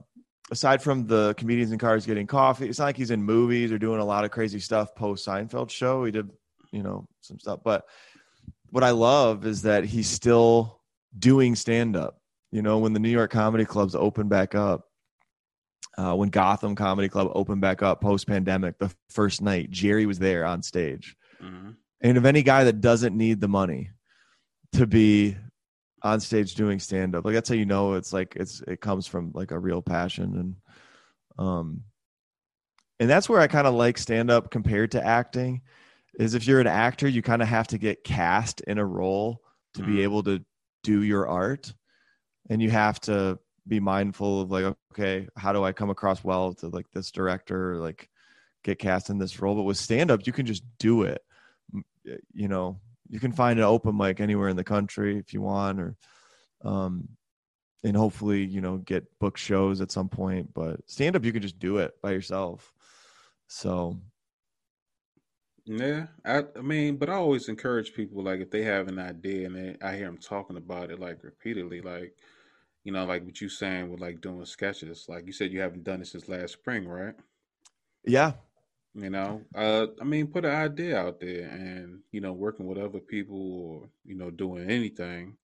aside 0.51 0.81
from 0.81 1.07
the 1.07 1.33
comedians 1.35 1.71
in 1.71 1.79
cars 1.79 2.05
getting 2.05 2.27
coffee, 2.27 2.67
it's 2.67 2.79
not 2.79 2.85
like 2.85 2.97
he's 2.97 3.11
in 3.11 3.23
movies 3.23 3.71
or 3.71 3.77
doing 3.77 3.99
a 3.99 4.05
lot 4.05 4.25
of 4.25 4.31
crazy 4.31 4.59
stuff 4.59 4.95
post 4.95 5.25
Seinfeld 5.25 5.69
show. 5.69 6.05
He 6.05 6.11
did, 6.11 6.29
you 6.71 6.83
know, 6.83 7.07
some 7.21 7.39
stuff. 7.39 7.59
But 7.63 7.85
what 8.69 8.83
I 8.83 8.91
love 8.91 9.45
is 9.45 9.61
that 9.63 9.85
he's 9.85 10.09
still 10.09 10.81
doing 11.17 11.55
stand 11.55 11.95
up. 11.95 12.19
You 12.51 12.61
know, 12.61 12.79
when 12.79 12.93
the 12.93 12.99
New 12.99 13.09
York 13.09 13.31
comedy 13.31 13.65
clubs 13.65 13.95
open 13.95 14.27
back 14.27 14.53
up, 14.55 14.89
uh, 15.97 16.15
when 16.15 16.29
Gotham 16.29 16.75
Comedy 16.75 17.07
Club 17.07 17.31
opened 17.35 17.61
back 17.61 17.81
up 17.81 18.01
post 18.01 18.27
pandemic, 18.27 18.77
the 18.79 18.93
first 19.09 19.41
night, 19.41 19.69
Jerry 19.69 20.05
was 20.05 20.19
there 20.19 20.45
on 20.45 20.63
stage. 20.63 21.15
Mhm. 21.41 21.75
And 22.01 22.17
of 22.17 22.25
any 22.25 22.41
guy 22.41 22.63
that 22.63 22.81
doesn't 22.81 23.15
need 23.15 23.41
the 23.41 23.47
money 23.47 23.91
to 24.73 24.87
be 24.87 25.37
on 26.03 26.19
stage 26.19 26.55
doing 26.55 26.79
stand 26.79 27.15
up, 27.15 27.25
like 27.25 27.33
that's 27.33 27.49
how 27.49 27.55
you 27.55 27.65
know 27.65 27.93
it's 27.93 28.13
like 28.13 28.35
it's 28.35 28.61
it 28.61 28.81
comes 28.81 29.07
from 29.07 29.31
like 29.33 29.51
a 29.51 29.59
real 29.59 29.81
passion. 29.81 30.35
And 31.37 31.45
um 31.47 31.83
and 32.99 33.09
that's 33.09 33.27
where 33.27 33.41
I 33.41 33.47
kind 33.47 33.67
of 33.67 33.73
like 33.73 33.97
stand 33.97 34.29
up 34.31 34.51
compared 34.51 34.91
to 34.91 35.05
acting 35.05 35.61
is 36.19 36.35
if 36.35 36.47
you're 36.47 36.61
an 36.61 36.67
actor, 36.67 37.07
you 37.07 37.21
kind 37.21 37.41
of 37.41 37.47
have 37.47 37.67
to 37.67 37.77
get 37.77 38.03
cast 38.03 38.61
in 38.61 38.77
a 38.79 38.85
role 38.85 39.41
to 39.75 39.83
Mhm. 39.83 39.87
be 39.87 40.01
able 40.03 40.23
to 40.23 40.43
do 40.83 41.03
your 41.03 41.27
art. 41.27 41.73
And 42.49 42.61
you 42.61 42.71
have 42.71 42.99
to 43.01 43.39
be 43.67 43.79
mindful 43.79 44.41
of 44.41 44.51
like 44.51 44.75
okay, 44.93 45.27
how 45.37 45.53
do 45.53 45.63
I 45.63 45.73
come 45.73 45.89
across 45.89 46.23
well 46.23 46.53
to 46.55 46.69
like 46.69 46.91
this 46.91 47.11
director 47.11 47.73
or 47.73 47.77
like 47.77 48.09
get 48.63 48.79
cast 48.79 49.09
in 49.09 49.19
this 49.19 49.41
role? 49.41 49.55
But 49.55 49.63
with 49.63 49.77
stand 49.77 50.11
up 50.11 50.27
you 50.27 50.33
can 50.33 50.45
just 50.45 50.63
do 50.79 51.03
it 51.03 51.23
you 52.33 52.47
know 52.47 52.79
you 53.13 53.19
can 53.19 53.31
find 53.31 53.59
an 53.59 53.65
open 53.65 53.95
mic 53.95 54.19
anywhere 54.19 54.49
in 54.49 54.57
the 54.57 54.63
country 54.63 55.19
if 55.19 55.33
you 55.33 55.41
want 55.41 55.79
or 55.79 55.95
um 56.65 57.07
and 57.83 57.95
hopefully 57.97 58.43
you 58.43 58.61
know 58.61 58.77
get 58.77 59.05
book 59.19 59.37
shows 59.37 59.81
at 59.81 59.91
some 59.91 60.09
point 60.09 60.53
but 60.53 60.79
stand 60.89 61.15
up 61.15 61.25
you 61.25 61.33
can 61.33 61.43
just 61.43 61.59
do 61.59 61.77
it 61.77 61.93
by 62.01 62.11
yourself 62.11 62.73
so 63.47 63.97
Yeah, 65.65 66.07
I, 66.25 66.43
I 66.57 66.61
mean, 66.61 66.97
but 66.97 67.09
I 67.09 67.13
always 67.15 67.47
encourage 67.49 67.93
people 67.93 68.21
like 68.23 68.41
if 68.41 68.51
they 68.51 68.63
have 68.63 68.87
an 68.89 68.99
idea 68.99 69.47
and 69.47 69.55
they, 69.55 69.77
I 69.81 69.95
hear 69.95 70.07
them 70.07 70.17
talking 70.17 70.57
about 70.57 70.91
it 70.91 70.99
like 70.99 71.23
repeatedly, 71.23 71.81
like 71.81 72.15
you 72.83 72.91
know, 72.93 73.05
like 73.05 73.25
what 73.25 73.41
you 73.41 73.49
saying 73.49 73.89
with 73.91 74.01
like 74.01 74.21
doing 74.21 74.45
sketches. 74.45 75.07
Like 75.09 75.27
you 75.27 75.33
said, 75.33 75.51
you 75.53 75.61
haven't 75.61 75.85
done 75.85 76.01
it 76.01 76.07
since 76.07 76.29
last 76.29 76.53
spring, 76.53 76.87
right? 76.87 77.15
yeah 78.05 78.33
You 78.95 79.09
know, 79.09 79.41
uh, 79.55 79.87
I 79.99 80.03
mean, 80.03 80.27
put 80.27 80.45
an 80.45 80.51
idea 80.51 80.97
out 80.97 81.19
there, 81.19 81.47
and 81.49 82.01
you 82.11 82.21
know, 82.21 82.33
working 82.33 82.67
with 82.67 82.77
other 82.77 82.99
people 82.99 83.37
or 83.61 83.89
you 84.05 84.15
know, 84.15 84.29
doing 84.29 84.69
anything, 84.69 85.37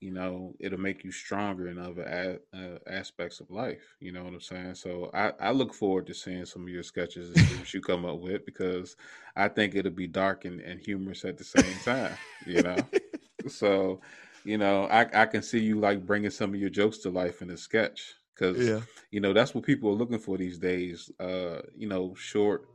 you 0.00 0.10
know, 0.12 0.54
it'll 0.60 0.80
make 0.80 1.04
you 1.04 1.12
stronger 1.12 1.68
in 1.68 1.78
other 1.78 2.02
a- 2.02 2.56
uh, 2.56 2.78
aspects 2.86 3.40
of 3.40 3.50
life. 3.50 3.96
You 4.00 4.12
know 4.12 4.24
what 4.24 4.34
I'm 4.34 4.40
saying? 4.40 4.74
So 4.76 5.10
I, 5.14 5.32
I 5.40 5.50
look 5.52 5.74
forward 5.74 6.06
to 6.08 6.14
seeing 6.14 6.44
some 6.46 6.62
of 6.62 6.68
your 6.68 6.82
sketches 6.82 7.30
and 7.30 7.38
see 7.38 7.54
what 7.54 7.72
you 7.72 7.80
come 7.80 8.04
up 8.04 8.18
with 8.20 8.44
because 8.46 8.96
I 9.36 9.48
think 9.48 9.74
it'll 9.74 9.92
be 9.92 10.06
dark 10.06 10.44
and, 10.44 10.60
and 10.60 10.80
humorous 10.80 11.24
at 11.24 11.38
the 11.38 11.44
same 11.44 11.78
time. 11.80 12.18
You 12.44 12.62
know, 12.62 12.88
so 13.48 14.00
you 14.44 14.58
know, 14.58 14.84
I 14.84 15.22
I 15.22 15.26
can 15.26 15.42
see 15.42 15.60
you 15.60 15.78
like 15.80 16.06
bringing 16.06 16.30
some 16.30 16.54
of 16.54 16.60
your 16.60 16.70
jokes 16.70 16.98
to 16.98 17.10
life 17.10 17.42
in 17.42 17.50
a 17.50 17.56
sketch 17.56 18.14
because 18.34 18.72
yeah 18.72 18.80
you 19.10 19.20
know 19.20 19.32
that's 19.32 19.54
what 19.54 19.64
people 19.64 19.90
are 19.90 19.94
looking 19.94 20.18
for 20.18 20.38
these 20.38 20.58
days 20.58 21.10
uh 21.20 21.60
you 21.76 21.86
know 21.88 22.14
short 22.14 22.68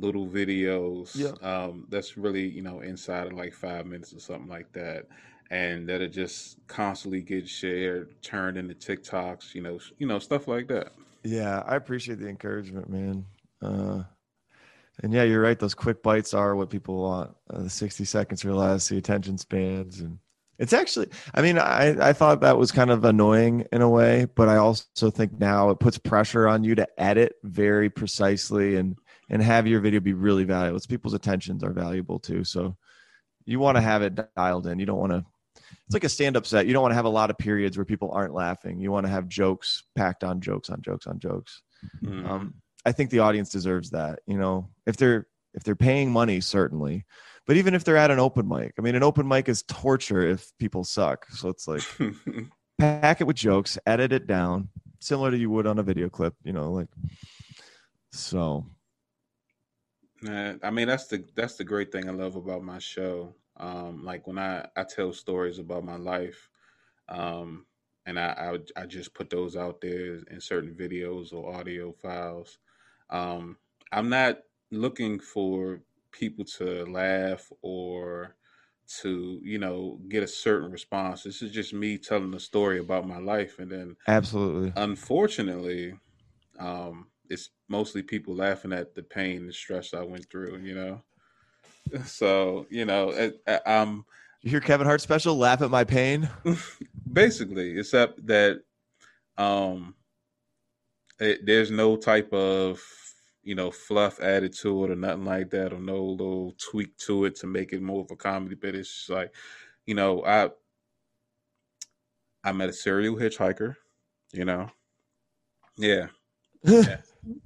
little 0.00 0.26
videos 0.26 1.14
Yeah. 1.16 1.32
um 1.48 1.86
that's 1.88 2.16
really 2.16 2.46
you 2.48 2.62
know 2.62 2.80
inside 2.80 3.26
of 3.26 3.34
like 3.34 3.52
five 3.54 3.86
minutes 3.86 4.12
or 4.14 4.20
something 4.20 4.48
like 4.48 4.72
that 4.72 5.06
and 5.50 5.88
that 5.88 6.00
it 6.00 6.08
just 6.12 6.58
constantly 6.68 7.20
gets 7.20 7.50
shared 7.50 8.20
turned 8.22 8.56
into 8.56 8.74
tiktoks 8.74 9.54
you 9.54 9.62
know 9.62 9.78
you 9.98 10.06
know 10.06 10.18
stuff 10.18 10.48
like 10.48 10.68
that 10.68 10.92
yeah 11.24 11.62
i 11.66 11.76
appreciate 11.76 12.18
the 12.18 12.28
encouragement 12.28 12.88
man 12.88 13.24
uh 13.62 14.02
and 15.02 15.12
yeah 15.12 15.22
you're 15.22 15.42
right 15.42 15.58
those 15.58 15.74
quick 15.74 16.02
bites 16.02 16.34
are 16.34 16.54
what 16.56 16.70
people 16.70 17.02
want 17.02 17.30
uh, 17.50 17.62
the 17.62 17.70
60 17.70 18.04
seconds 18.04 18.44
or 18.44 18.54
less 18.54 18.88
the 18.88 18.98
attention 18.98 19.36
spans 19.38 20.00
and 20.00 20.18
it's 20.58 20.72
actually 20.72 21.08
i 21.34 21.42
mean 21.42 21.58
i 21.58 22.08
i 22.08 22.12
thought 22.12 22.40
that 22.42 22.58
was 22.58 22.70
kind 22.70 22.90
of 22.90 23.04
annoying 23.04 23.66
in 23.72 23.82
a 23.82 23.88
way 23.88 24.26
but 24.34 24.48
i 24.48 24.56
also 24.56 25.10
think 25.10 25.38
now 25.38 25.70
it 25.70 25.80
puts 25.80 25.98
pressure 25.98 26.46
on 26.46 26.64
you 26.64 26.74
to 26.74 26.86
edit 26.98 27.34
very 27.44 27.88
precisely 27.90 28.76
and 28.76 28.98
and 29.30 29.42
have 29.42 29.66
your 29.66 29.80
video 29.80 30.00
be 30.00 30.12
really 30.12 30.44
valuable 30.44 30.76
it's 30.76 30.86
people's 30.86 31.14
attentions 31.14 31.64
are 31.64 31.72
valuable 31.72 32.18
too 32.18 32.44
so 32.44 32.76
you 33.46 33.58
want 33.58 33.76
to 33.76 33.80
have 33.80 34.02
it 34.02 34.18
dialed 34.36 34.66
in 34.66 34.78
you 34.78 34.86
don't 34.86 34.98
want 34.98 35.12
to 35.12 35.24
it's 35.86 35.94
like 35.94 36.04
a 36.04 36.08
stand-up 36.08 36.46
set 36.46 36.66
you 36.66 36.72
don't 36.72 36.82
want 36.82 36.92
to 36.92 36.96
have 36.96 37.04
a 37.04 37.08
lot 37.08 37.30
of 37.30 37.38
periods 37.38 37.76
where 37.78 37.84
people 37.84 38.10
aren't 38.12 38.34
laughing 38.34 38.80
you 38.80 38.90
want 38.92 39.06
to 39.06 39.10
have 39.10 39.28
jokes 39.28 39.84
packed 39.96 40.24
on 40.24 40.40
jokes 40.40 40.68
on 40.70 40.80
jokes 40.82 41.06
on 41.06 41.18
jokes 41.18 41.62
Mhm. 42.04 42.28
um, 42.28 42.54
I 42.84 42.92
think 42.92 43.10
the 43.10 43.18
audience 43.20 43.50
deserves 43.50 43.90
that. 43.90 44.20
You 44.26 44.38
know, 44.38 44.68
if 44.86 44.96
they're 44.96 45.26
if 45.54 45.64
they're 45.64 45.76
paying 45.76 46.10
money, 46.10 46.40
certainly, 46.40 47.04
but 47.46 47.56
even 47.56 47.74
if 47.74 47.84
they're 47.84 47.96
at 47.96 48.10
an 48.10 48.18
open 48.18 48.48
mic, 48.48 48.72
I 48.78 48.82
mean, 48.82 48.94
an 48.94 49.02
open 49.02 49.26
mic 49.26 49.48
is 49.48 49.62
torture 49.64 50.22
if 50.22 50.50
people 50.58 50.84
suck. 50.84 51.26
So 51.30 51.48
it's 51.48 51.66
like 51.68 51.82
pack 52.78 53.20
it 53.20 53.26
with 53.26 53.36
jokes, 53.36 53.78
edit 53.86 54.12
it 54.12 54.26
down, 54.26 54.68
similar 55.00 55.30
to 55.30 55.38
you 55.38 55.50
would 55.50 55.66
on 55.66 55.78
a 55.78 55.82
video 55.82 56.08
clip. 56.08 56.34
You 56.42 56.52
know, 56.52 56.70
like 56.72 56.88
so. 58.12 58.66
I 60.26 60.70
mean 60.70 60.88
that's 60.88 61.06
the 61.06 61.26
that's 61.34 61.56
the 61.56 61.64
great 61.64 61.92
thing 61.92 62.08
I 62.08 62.12
love 62.12 62.36
about 62.36 62.62
my 62.62 62.78
show. 62.78 63.36
Um, 63.56 64.04
like 64.04 64.26
when 64.26 64.38
I 64.38 64.68
I 64.76 64.84
tell 64.84 65.12
stories 65.12 65.58
about 65.58 65.84
my 65.84 65.96
life, 65.96 66.50
um, 67.08 67.66
and 68.06 68.18
I, 68.20 68.58
I 68.76 68.82
I 68.82 68.86
just 68.86 69.14
put 69.14 69.30
those 69.30 69.56
out 69.56 69.80
there 69.80 70.16
in 70.16 70.40
certain 70.40 70.74
videos 70.74 71.32
or 71.32 71.54
audio 71.54 71.92
files. 71.92 72.58
Um, 73.10 73.58
I'm 73.92 74.08
not 74.10 74.38
looking 74.70 75.20
for 75.20 75.82
people 76.12 76.44
to 76.44 76.84
laugh 76.86 77.50
or 77.62 78.36
to 79.00 79.40
you 79.44 79.58
know 79.58 80.00
get 80.08 80.22
a 80.22 80.28
certain 80.28 80.70
response. 80.70 81.22
This 81.24 81.42
is 81.42 81.52
just 81.52 81.74
me 81.74 81.98
telling 81.98 82.34
a 82.34 82.40
story 82.40 82.78
about 82.78 83.08
my 83.08 83.18
life, 83.18 83.58
and 83.58 83.70
then 83.72 83.96
Absolutely. 84.06 84.74
unfortunately, 84.76 85.98
um, 86.58 87.09
it's 87.30 87.50
mostly 87.68 88.02
people 88.02 88.34
laughing 88.34 88.72
at 88.72 88.94
the 88.94 89.02
pain 89.02 89.38
and 89.44 89.54
stress 89.54 89.94
I 89.94 90.02
went 90.02 90.28
through. 90.30 90.58
You 90.58 90.74
know, 90.74 91.02
so 92.04 92.66
you 92.70 92.84
know, 92.84 93.10
it, 93.10 93.40
I- 93.46 93.60
I'm 93.66 94.04
You 94.42 94.50
hear 94.50 94.60
Kevin 94.60 94.86
Hart 94.86 95.00
special? 95.00 95.36
Laugh 95.36 95.62
at 95.62 95.70
my 95.70 95.84
pain. 95.84 96.28
basically 97.12 97.78
except 97.78 98.24
that 98.26 98.62
um, 99.38 99.94
it, 101.18 101.44
there's 101.46 101.70
no 101.70 101.96
type 101.96 102.32
of 102.32 102.82
you 103.42 103.54
know 103.54 103.70
fluff 103.70 104.20
added 104.20 104.52
to 104.54 104.84
it 104.84 104.90
or 104.90 104.96
nothing 104.96 105.24
like 105.24 105.50
that, 105.50 105.72
or 105.72 105.78
no 105.80 106.02
little 106.04 106.54
tweak 106.70 106.96
to 106.98 107.24
it 107.24 107.36
to 107.36 107.46
make 107.46 107.72
it 107.72 107.82
more 107.82 108.02
of 108.02 108.10
a 108.10 108.16
comedy. 108.16 108.54
But 108.54 108.74
it's 108.74 108.88
just 108.88 109.10
like, 109.10 109.34
you 109.86 109.94
know, 109.94 110.24
I 110.24 110.50
I 112.44 112.52
met 112.52 112.68
a 112.68 112.72
serial 112.72 113.16
hitchhiker. 113.16 113.76
You 114.32 114.44
know, 114.44 114.70
yeah, 115.76 116.06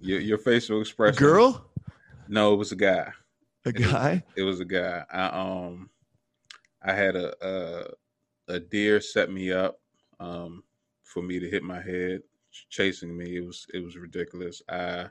your 0.01 0.21
your 0.21 0.39
facial 0.39 0.81
expression. 0.81 1.19
girl, 1.19 1.71
No, 2.29 2.53
it 2.55 2.57
was 2.57 2.73
a 2.73 2.77
guy. 2.77 3.13
a 3.65 3.73
guy. 3.73 4.23
It 4.37 4.43
was 4.43 4.61
a 4.61 4.65
guy. 4.65 5.05
I 5.11 5.27
um 5.27 5.91
I 6.83 6.93
had 6.93 7.17
a 7.17 7.35
a, 7.45 8.55
a 8.55 8.61
deer 8.61 9.01
set 9.01 9.31
me 9.31 9.53
up 9.53 9.81
um 10.21 10.63
for 11.03 11.23
me 11.23 11.39
to 11.39 11.49
hit 11.49 11.63
my 11.63 11.81
head 11.81 12.23
chasing 12.71 13.17
me. 13.17 13.37
It 13.37 13.45
was 13.47 13.67
it 13.75 13.83
was 13.85 13.97
ridiculous. 13.97 14.63
I 14.69 15.07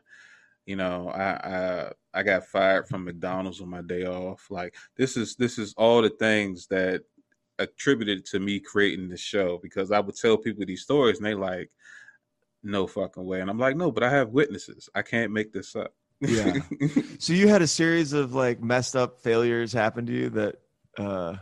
you 0.65 0.77
know, 0.77 1.09
I 1.09 1.31
I 1.33 1.91
I 2.13 2.23
got 2.23 2.45
fired 2.45 2.87
from 2.87 3.03
McDonald's 3.03 3.59
on 3.61 3.69
my 3.69 3.81
day 3.81 4.05
off. 4.05 4.47
Like 4.49 4.75
this 4.95 5.17
is 5.17 5.35
this 5.35 5.57
is 5.57 5.73
all 5.77 6.01
the 6.01 6.09
things 6.09 6.67
that 6.67 7.01
attributed 7.59 8.25
to 8.25 8.39
me 8.39 8.59
creating 8.59 9.09
the 9.09 9.17
show 9.17 9.59
because 9.61 9.91
I 9.91 9.99
would 9.99 10.15
tell 10.15 10.37
people 10.37 10.65
these 10.65 10.81
stories 10.81 11.17
and 11.17 11.25
they 11.25 11.35
like 11.35 11.69
no 12.63 12.87
fucking 12.87 13.25
way. 13.25 13.41
And 13.41 13.49
I'm 13.49 13.59
like, 13.59 13.75
no, 13.75 13.91
but 13.91 14.03
I 14.03 14.09
have 14.09 14.29
witnesses. 14.29 14.89
I 14.95 15.01
can't 15.01 15.31
make 15.31 15.51
this 15.51 15.75
up. 15.75 15.93
Yeah. 16.21 16.59
So 17.19 17.31
you 17.31 17.47
had 17.47 17.61
a 17.61 17.67
series 17.67 18.11
of 18.11 18.33
like 18.33 18.61
messed 18.61 18.95
up 18.97 19.21
failures 19.21 19.71
happen 19.71 20.05
to 20.05 20.11
you 20.11 20.29
that 20.31 20.55
uh 20.97 21.37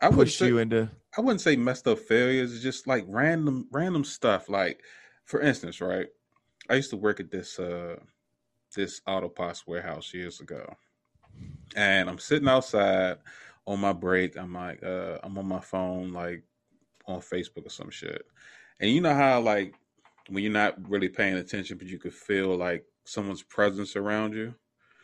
I 0.00 0.10
pushed 0.10 0.38
say, 0.38 0.46
you 0.46 0.58
into 0.58 0.88
I 1.16 1.20
wouldn't 1.20 1.40
say 1.40 1.56
messed 1.56 1.88
up 1.88 1.98
failures. 1.98 2.52
It's 2.52 2.62
just 2.62 2.86
like 2.86 3.04
random 3.08 3.66
random 3.72 4.04
stuff. 4.04 4.48
Like 4.48 4.82
for 5.24 5.40
instance, 5.40 5.80
right? 5.80 6.06
I 6.68 6.74
used 6.74 6.90
to 6.90 6.96
work 6.96 7.18
at 7.18 7.30
this 7.30 7.58
uh 7.58 7.96
this 8.76 9.00
auto 9.06 9.28
parts 9.28 9.66
warehouse 9.66 10.14
years 10.14 10.40
ago. 10.40 10.76
And 11.74 12.08
I'm 12.08 12.18
sitting 12.18 12.48
outside 12.48 13.18
on 13.66 13.80
my 13.80 13.92
break. 13.92 14.36
I'm 14.36 14.54
like 14.54 14.82
uh 14.84 15.18
I'm 15.24 15.36
on 15.38 15.46
my 15.46 15.60
phone 15.60 16.12
like 16.12 16.44
on 17.06 17.20
Facebook 17.20 17.66
or 17.66 17.70
some 17.70 17.90
shit. 17.90 18.24
And 18.78 18.90
you 18.90 19.00
know 19.00 19.14
how 19.14 19.40
like 19.40 19.74
when 20.28 20.42
you're 20.42 20.52
not 20.52 20.88
really 20.88 21.08
paying 21.08 21.36
attention 21.36 21.78
but 21.78 21.88
you 21.88 21.98
could 21.98 22.14
feel 22.14 22.56
like 22.56 22.86
someone's 23.06 23.42
presence 23.42 23.96
around 23.96 24.34
you? 24.34 24.54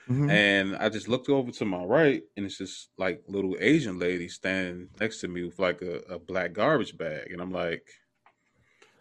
Mhm. 0.07 0.39
And 0.39 0.77
I 0.77 0.89
just 0.91 1.09
looked 1.09 1.29
over 1.29 1.53
to 1.53 1.64
my 1.66 1.85
right, 1.85 2.22
and 2.37 2.47
it's 2.47 2.59
this 2.59 2.91
like 2.99 3.25
little 3.29 3.57
Asian 3.61 3.99
lady 3.99 4.29
standing 4.29 4.91
next 5.01 5.20
to 5.20 5.29
me 5.29 5.45
with 5.45 5.59
like 5.59 5.83
a, 5.83 5.99
a 6.03 6.18
black 6.18 6.53
garbage 6.55 6.97
bag. 6.99 7.33
And 7.33 7.41
I'm 7.43 7.53
like, 7.53 7.89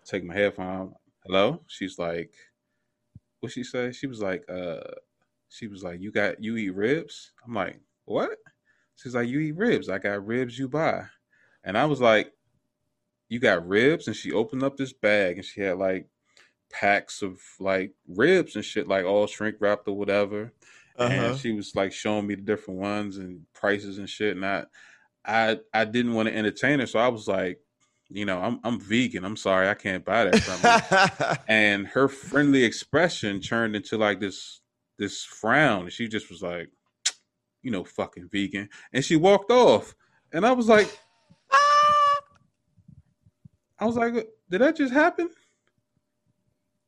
take 0.06 0.24
my 0.24 0.34
headphone. 0.34 0.96
Hello? 1.26 1.64
She's 1.68 1.98
like, 1.98 2.34
what 3.40 3.52
she 3.52 3.64
say? 3.64 3.92
She 3.92 4.08
was 4.08 4.22
like, 4.22 4.46
uh, 4.50 4.82
she 5.50 5.68
was 5.68 5.84
like, 5.84 6.02
you 6.02 6.12
got 6.12 6.44
you 6.44 6.58
eat 6.58 6.72
ribs? 6.72 7.34
I'm 7.46 7.54
like, 7.54 7.82
what? 8.06 8.40
She's 8.96 9.16
like, 9.16 9.30
you 9.30 9.40
eat 9.40 9.54
ribs. 9.58 9.90
I 9.90 10.00
got 10.00 10.26
ribs 10.26 10.60
you 10.60 10.70
buy. 10.70 11.08
And 11.64 11.78
I 11.78 11.86
was 11.86 12.02
like, 12.02 12.34
you 13.30 13.40
got 13.40 13.68
ribs? 13.68 14.08
And 14.08 14.16
she 14.16 14.32
opened 14.32 14.64
up 14.64 14.78
this 14.78 14.94
bag 14.94 15.38
and 15.38 15.46
she 15.46 15.62
had 15.62 15.78
like 15.78 16.10
packs 16.74 17.22
of 17.22 17.40
like 17.60 17.94
ribs 18.08 18.56
and 18.56 18.66
shit, 18.66 18.88
like 18.88 19.06
all 19.06 19.28
shrink 19.28 19.58
wrapped 19.60 19.88
or 19.88 19.96
whatever. 19.96 20.52
Uh-huh. 20.96 21.12
and 21.12 21.40
she 21.40 21.52
was 21.52 21.76
like 21.76 21.92
showing 21.92 22.28
me 22.28 22.36
the 22.36 22.42
different 22.44 22.80
ones 22.80 23.18
and 23.18 23.42
prices 23.54 23.98
and 23.98 24.08
shit 24.08 24.36
and 24.36 24.46
I 24.46 24.66
I 25.26 25.58
I 25.74 25.86
didn't 25.86 26.14
want 26.14 26.30
to 26.30 26.38
entertain 26.38 26.80
her 26.80 26.86
so 26.86 27.00
I 27.00 27.08
was 27.08 27.28
like 27.28 27.60
you 28.10 28.26
know 28.26 28.40
I'm 28.40 28.60
I'm 28.64 28.80
vegan 28.80 29.26
I'm 29.26 29.36
sorry 29.36 29.68
I 29.70 29.74
can't 29.74 30.06
buy 30.06 30.26
that 30.26 30.40
from 30.40 31.32
you. 31.32 31.36
And 31.48 31.88
her 31.88 32.08
friendly 32.08 32.64
expression 32.64 33.42
turned 33.42 33.76
into 33.76 33.98
like 33.98 34.20
this 34.20 34.62
this 35.00 35.24
frown 35.24 35.90
she 35.90 36.08
just 36.08 36.30
was 36.30 36.44
like 36.44 36.70
you 37.64 37.72
know 37.72 37.84
fucking 37.84 38.30
vegan. 38.32 38.70
And 38.92 39.04
she 39.04 39.16
walked 39.16 39.50
off 39.50 39.96
and 40.32 40.46
I 40.46 40.52
was 40.52 40.70
like 40.70 40.96
I 43.80 43.86
was 43.86 43.96
like 43.96 44.14
did 44.48 44.62
that 44.62 44.76
just 44.76 44.94
happen 44.94 45.32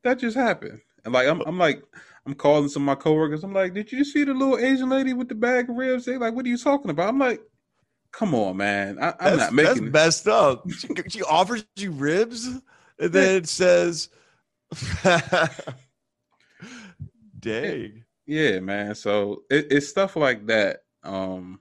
that 0.06 0.18
just 0.18 0.36
happened 0.36 0.80
and 1.04 1.14
like 1.14 1.28
I'm 1.28 1.40
I'm 1.42 1.58
like 1.58 1.82
I'm 2.26 2.34
calling 2.34 2.68
some 2.68 2.82
of 2.82 2.86
my 2.86 2.96
coworkers. 2.96 3.44
I'm 3.44 3.52
like, 3.52 3.72
did 3.72 3.92
you 3.92 4.04
see 4.04 4.24
the 4.24 4.34
little 4.34 4.58
Asian 4.58 4.88
lady 4.88 5.12
with 5.12 5.28
the 5.28 5.36
bag 5.36 5.70
of 5.70 5.76
ribs? 5.76 6.04
They 6.04 6.18
like, 6.18 6.34
what 6.34 6.44
are 6.44 6.48
you 6.48 6.58
talking 6.58 6.90
about? 6.90 7.08
I'm 7.08 7.20
like, 7.20 7.40
come 8.10 8.34
on, 8.34 8.56
man. 8.56 8.98
I, 9.00 9.10
I'm 9.10 9.14
that's, 9.20 9.36
not 9.38 9.52
making. 9.52 9.92
that's 9.92 10.26
messed 10.26 10.28
up. 10.28 10.68
She, 10.72 10.88
she 11.08 11.22
offers 11.22 11.64
you 11.76 11.92
ribs 11.92 12.46
and 12.98 13.12
then 13.12 13.36
it 13.36 13.48
says 13.48 14.08
Dang. 17.38 18.04
Yeah, 18.26 18.58
man. 18.58 18.96
So 18.96 19.44
it, 19.48 19.68
it's 19.70 19.88
stuff 19.88 20.16
like 20.16 20.46
that 20.46 20.82
um, 21.04 21.60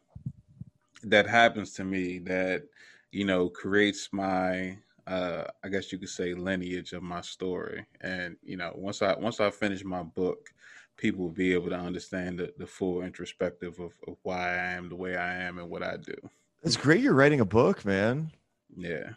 that 1.04 1.28
happens 1.28 1.74
to 1.74 1.84
me 1.84 2.18
that 2.20 2.64
you 3.12 3.26
know 3.26 3.50
creates 3.50 4.10
my 4.12 4.78
uh, 5.08 5.44
I 5.64 5.70
guess 5.70 5.92
you 5.92 5.98
could 5.98 6.10
say 6.10 6.34
lineage 6.34 6.94
of 6.94 7.04
my 7.04 7.22
story. 7.22 7.86
And 8.02 8.38
you 8.44 8.58
know, 8.58 8.72
once 8.76 9.02
I 9.02 9.16
once 9.16 9.40
I 9.40 9.52
finish 9.52 9.84
my 9.84 10.04
book, 10.04 10.50
people 10.98 11.26
will 11.26 11.32
be 11.32 11.54
able 11.54 11.70
to 11.70 11.78
understand 11.78 12.40
the, 12.40 12.54
the 12.58 12.68
full 12.68 13.02
introspective 13.02 13.80
of, 13.80 13.94
of 14.08 14.18
why 14.24 14.52
I 14.52 14.72
am 14.74 14.90
the 14.90 14.96
way 14.96 15.16
I 15.16 15.36
am 15.44 15.60
and 15.60 15.70
what 15.70 15.84
I 15.84 15.98
do. 15.98 16.16
It's 16.64 16.78
great 16.78 17.02
you're 17.02 17.14
writing 17.14 17.42
a 17.42 17.46
book, 17.46 17.86
man. 17.86 18.32
Yeah, 18.76 19.12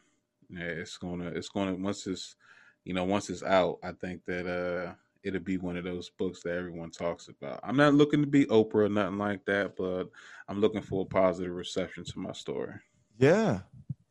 yeah. 0.51 0.61
It's 0.61 0.99
gonna 0.99 1.29
it's 1.29 1.49
gonna 1.49 1.75
once 1.75 2.07
it's 2.07 2.37
you 2.85 2.95
know 2.95 3.05
once 3.05 3.31
it's 3.31 3.43
out, 3.43 3.79
I 3.83 3.93
think 3.93 4.25
that 4.27 4.47
uh 4.47 4.95
it'll 5.23 5.41
be 5.41 5.57
one 5.59 5.77
of 5.77 5.85
those 5.85 6.11
books 6.11 6.43
that 6.43 6.57
everyone 6.57 6.91
talks 6.91 7.29
about. 7.29 7.61
I'm 7.63 7.77
not 7.77 7.95
looking 7.95 8.21
to 8.21 8.27
be 8.27 8.47
Oprah 8.47 8.87
or 8.87 8.89
nothing 8.89 9.19
like 9.19 9.45
that, 9.47 9.77
but 9.77 10.11
I'm 10.49 10.61
looking 10.61 10.83
for 10.83 11.03
a 11.03 11.07
positive 11.07 11.55
reception 11.55 12.05
to 12.05 12.19
my 12.19 12.33
story. 12.33 12.75
Yeah. 13.19 13.61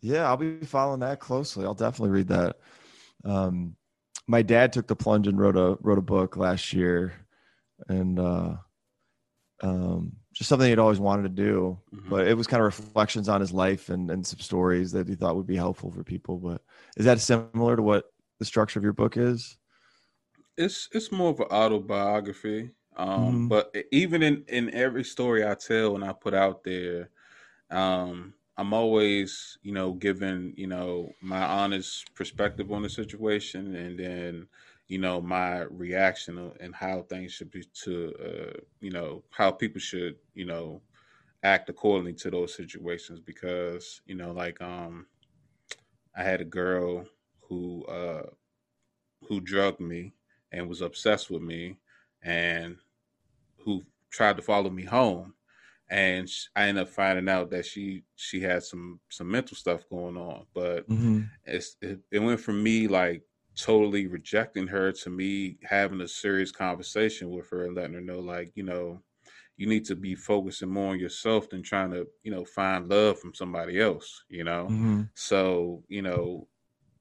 Yeah, 0.02 0.28
I'll 0.28 0.38
be 0.38 0.60
following 0.66 1.00
that 1.02 1.20
closely. 1.20 1.66
I'll 1.66 1.74
definitely 1.74 2.12
read 2.12 2.28
that. 2.28 2.60
Um 3.26 3.78
my 4.28 4.42
dad 4.42 4.74
took 4.74 4.88
the 4.88 4.96
plunge 4.96 5.28
and 5.28 5.40
wrote 5.40 5.58
a 5.58 5.78
wrote 5.82 5.98
a 6.00 6.02
book 6.02 6.38
last 6.38 6.74
year 6.74 7.28
and 7.90 8.20
uh 8.20 8.58
um 9.62 10.14
just 10.34 10.50
something 10.50 10.70
he'd 10.70 10.80
always 10.80 11.00
wanted 11.00 11.24
to 11.24 11.30
do. 11.30 11.82
Mhm. 11.92 12.10
But 12.10 12.28
it 12.28 12.36
was 12.36 12.48
kind 12.48 12.62
of 12.62 12.66
reflections 12.66 13.28
on 13.28 13.42
his 13.42 13.52
life 13.52 13.90
and, 13.90 14.10
and 14.12 14.26
some 14.26 14.40
stories 14.40 14.92
that 14.94 15.10
he 15.10 15.16
thought 15.16 15.36
would 15.36 15.48
be 15.48 15.58
helpful 15.58 15.92
for 15.92 16.04
people. 16.04 16.38
But 16.38 16.62
is 16.96 17.06
that 17.06 17.20
similar 17.20 17.76
to 17.76 17.82
what 17.84 18.06
the 18.40 18.46
structure 18.46 18.80
of 18.80 18.84
your 18.84 18.94
book 18.94 19.18
is? 19.18 19.58
it's 20.58 20.90
it's 20.92 21.12
more 21.12 21.30
of 21.32 21.40
an 21.40 21.48
autobiography 21.48 22.72
um 22.96 23.44
Mhm. 23.44 23.48
but 23.48 23.76
even 23.92 24.24
in 24.24 24.44
in 24.48 24.74
every 24.74 25.04
story 25.04 25.46
i 25.46 25.54
tell 25.56 25.96
and 25.96 26.04
i 26.04 26.12
put 26.14 26.34
out 26.34 26.64
there 26.64 27.10
um 27.72 28.34
i'm 28.58 28.74
always 28.74 29.58
you 29.62 29.72
know 29.72 29.94
giving 29.94 30.54
you 30.58 30.68
know 30.68 31.12
my 31.22 31.44
honest 31.44 32.14
perspective 32.16 32.72
on 32.72 32.82
the 32.82 32.90
situation 32.90 33.76
and 33.76 34.00
then 34.00 34.48
you 34.88 34.98
know 34.98 35.22
my 35.22 35.62
reaction 35.64 36.52
and 36.60 36.76
how 36.76 37.02
things 37.04 37.32
should 37.32 37.52
be 37.52 37.64
to 37.74 38.14
uh 38.20 38.60
you 38.80 38.92
know 38.92 39.24
how 39.32 39.52
people 39.52 39.80
should 39.80 40.16
you 40.34 40.46
know 40.46 40.82
act 41.44 41.70
accordingly 41.70 42.14
to 42.14 42.32
those 42.32 42.56
situations 42.56 43.20
because 43.20 44.02
you 44.06 44.16
know 44.16 44.32
like 44.32 44.62
um 44.62 45.08
i 46.16 46.24
had 46.24 46.42
a 46.42 46.46
girl 46.46 47.06
who 47.42 47.86
uh 47.86 48.24
who 49.28 49.42
drugged 49.42 49.80
me 49.80 50.14
and 50.52 50.68
was 50.68 50.82
obsessed 50.82 51.30
with 51.30 51.42
me 51.42 51.78
and 52.24 52.78
who 53.60 53.84
tried 54.10 54.38
to 54.38 54.44
follow 54.44 54.70
me 54.70 54.84
home 54.86 55.34
and 55.90 56.30
I 56.56 56.68
ended 56.68 56.84
up 56.84 56.90
finding 56.90 57.30
out 57.30 57.50
that 57.52 57.66
she 57.66 58.04
she 58.16 58.42
had 58.42 58.64
some 58.64 59.00
some 59.10 59.30
mental 59.32 59.56
stuff 59.58 59.88
going 59.90 60.18
on 60.18 60.48
but 60.54 60.90
Mm-hmm. 60.90 61.30
it's 61.46 61.78
it, 61.82 62.02
it 62.12 62.20
went 62.20 62.40
from 62.40 62.62
me 62.64 62.88
like 62.88 63.24
totally 63.56 64.08
rejecting 64.08 64.68
her 64.68 64.92
to 64.92 65.10
me 65.10 65.58
having 65.64 66.02
a 66.02 66.08
serious 66.08 66.52
conversation 66.52 67.30
with 67.32 67.50
her 67.50 67.66
and 67.66 67.76
letting 67.76 67.94
her 67.96 68.02
know 68.02 68.20
like 68.20 68.52
you 68.56 68.64
know 68.64 69.02
you 69.58 69.68
need 69.68 69.86
to 69.86 69.96
be 69.96 70.16
focusing 70.16 70.70
more 70.70 70.92
on 70.94 71.00
yourself 71.00 71.50
than 71.50 71.64
trying 71.64 71.92
to 71.92 72.08
you 72.24 72.32
know 72.32 72.46
find 72.46 72.90
love 72.90 73.20
from 73.20 73.34
somebody 73.34 73.80
else 73.80 74.24
you 74.30 74.44
know 74.44 74.72
Mm-hmm. 74.72 75.02
so, 75.20 75.84
you 75.88 76.04
know, 76.04 76.48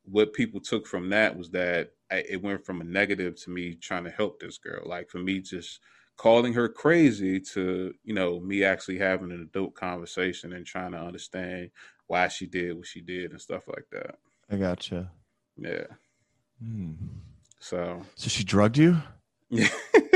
what 0.04 0.32
people 0.32 0.60
took 0.60 0.86
from 0.86 1.10
that 1.10 1.36
was 1.36 1.50
that 1.50 1.92
I, 2.10 2.24
it 2.28 2.42
went 2.42 2.64
from 2.64 2.80
a 2.80 2.84
negative 2.84 3.34
to 3.42 3.50
me 3.50 3.74
trying 3.74 4.04
to 4.04 4.10
help 4.10 4.40
this 4.40 4.58
girl. 4.58 4.88
Like 4.88 5.10
for 5.10 5.18
me, 5.18 5.40
just 5.40 5.80
calling 6.16 6.52
her 6.54 6.68
crazy 6.68 7.40
to, 7.40 7.94
you 8.04 8.14
know, 8.14 8.40
me 8.40 8.64
actually 8.64 8.98
having 8.98 9.30
an 9.30 9.42
adult 9.42 9.74
conversation 9.74 10.52
and 10.52 10.64
trying 10.66 10.92
to 10.92 10.98
understand 10.98 11.70
why 12.06 12.28
she 12.28 12.46
did 12.46 12.76
what 12.76 12.86
she 12.86 13.00
did 13.00 13.30
and 13.32 13.40
stuff 13.40 13.68
like 13.68 13.86
that. 13.92 14.16
I 14.50 14.56
gotcha. 14.56 15.10
Yeah. 15.56 15.84
Hmm. 16.62 16.92
So, 17.58 18.02
So 18.14 18.28
she 18.28 18.44
drugged 18.44 18.78
you? 18.78 18.96
yeah. 19.50 19.68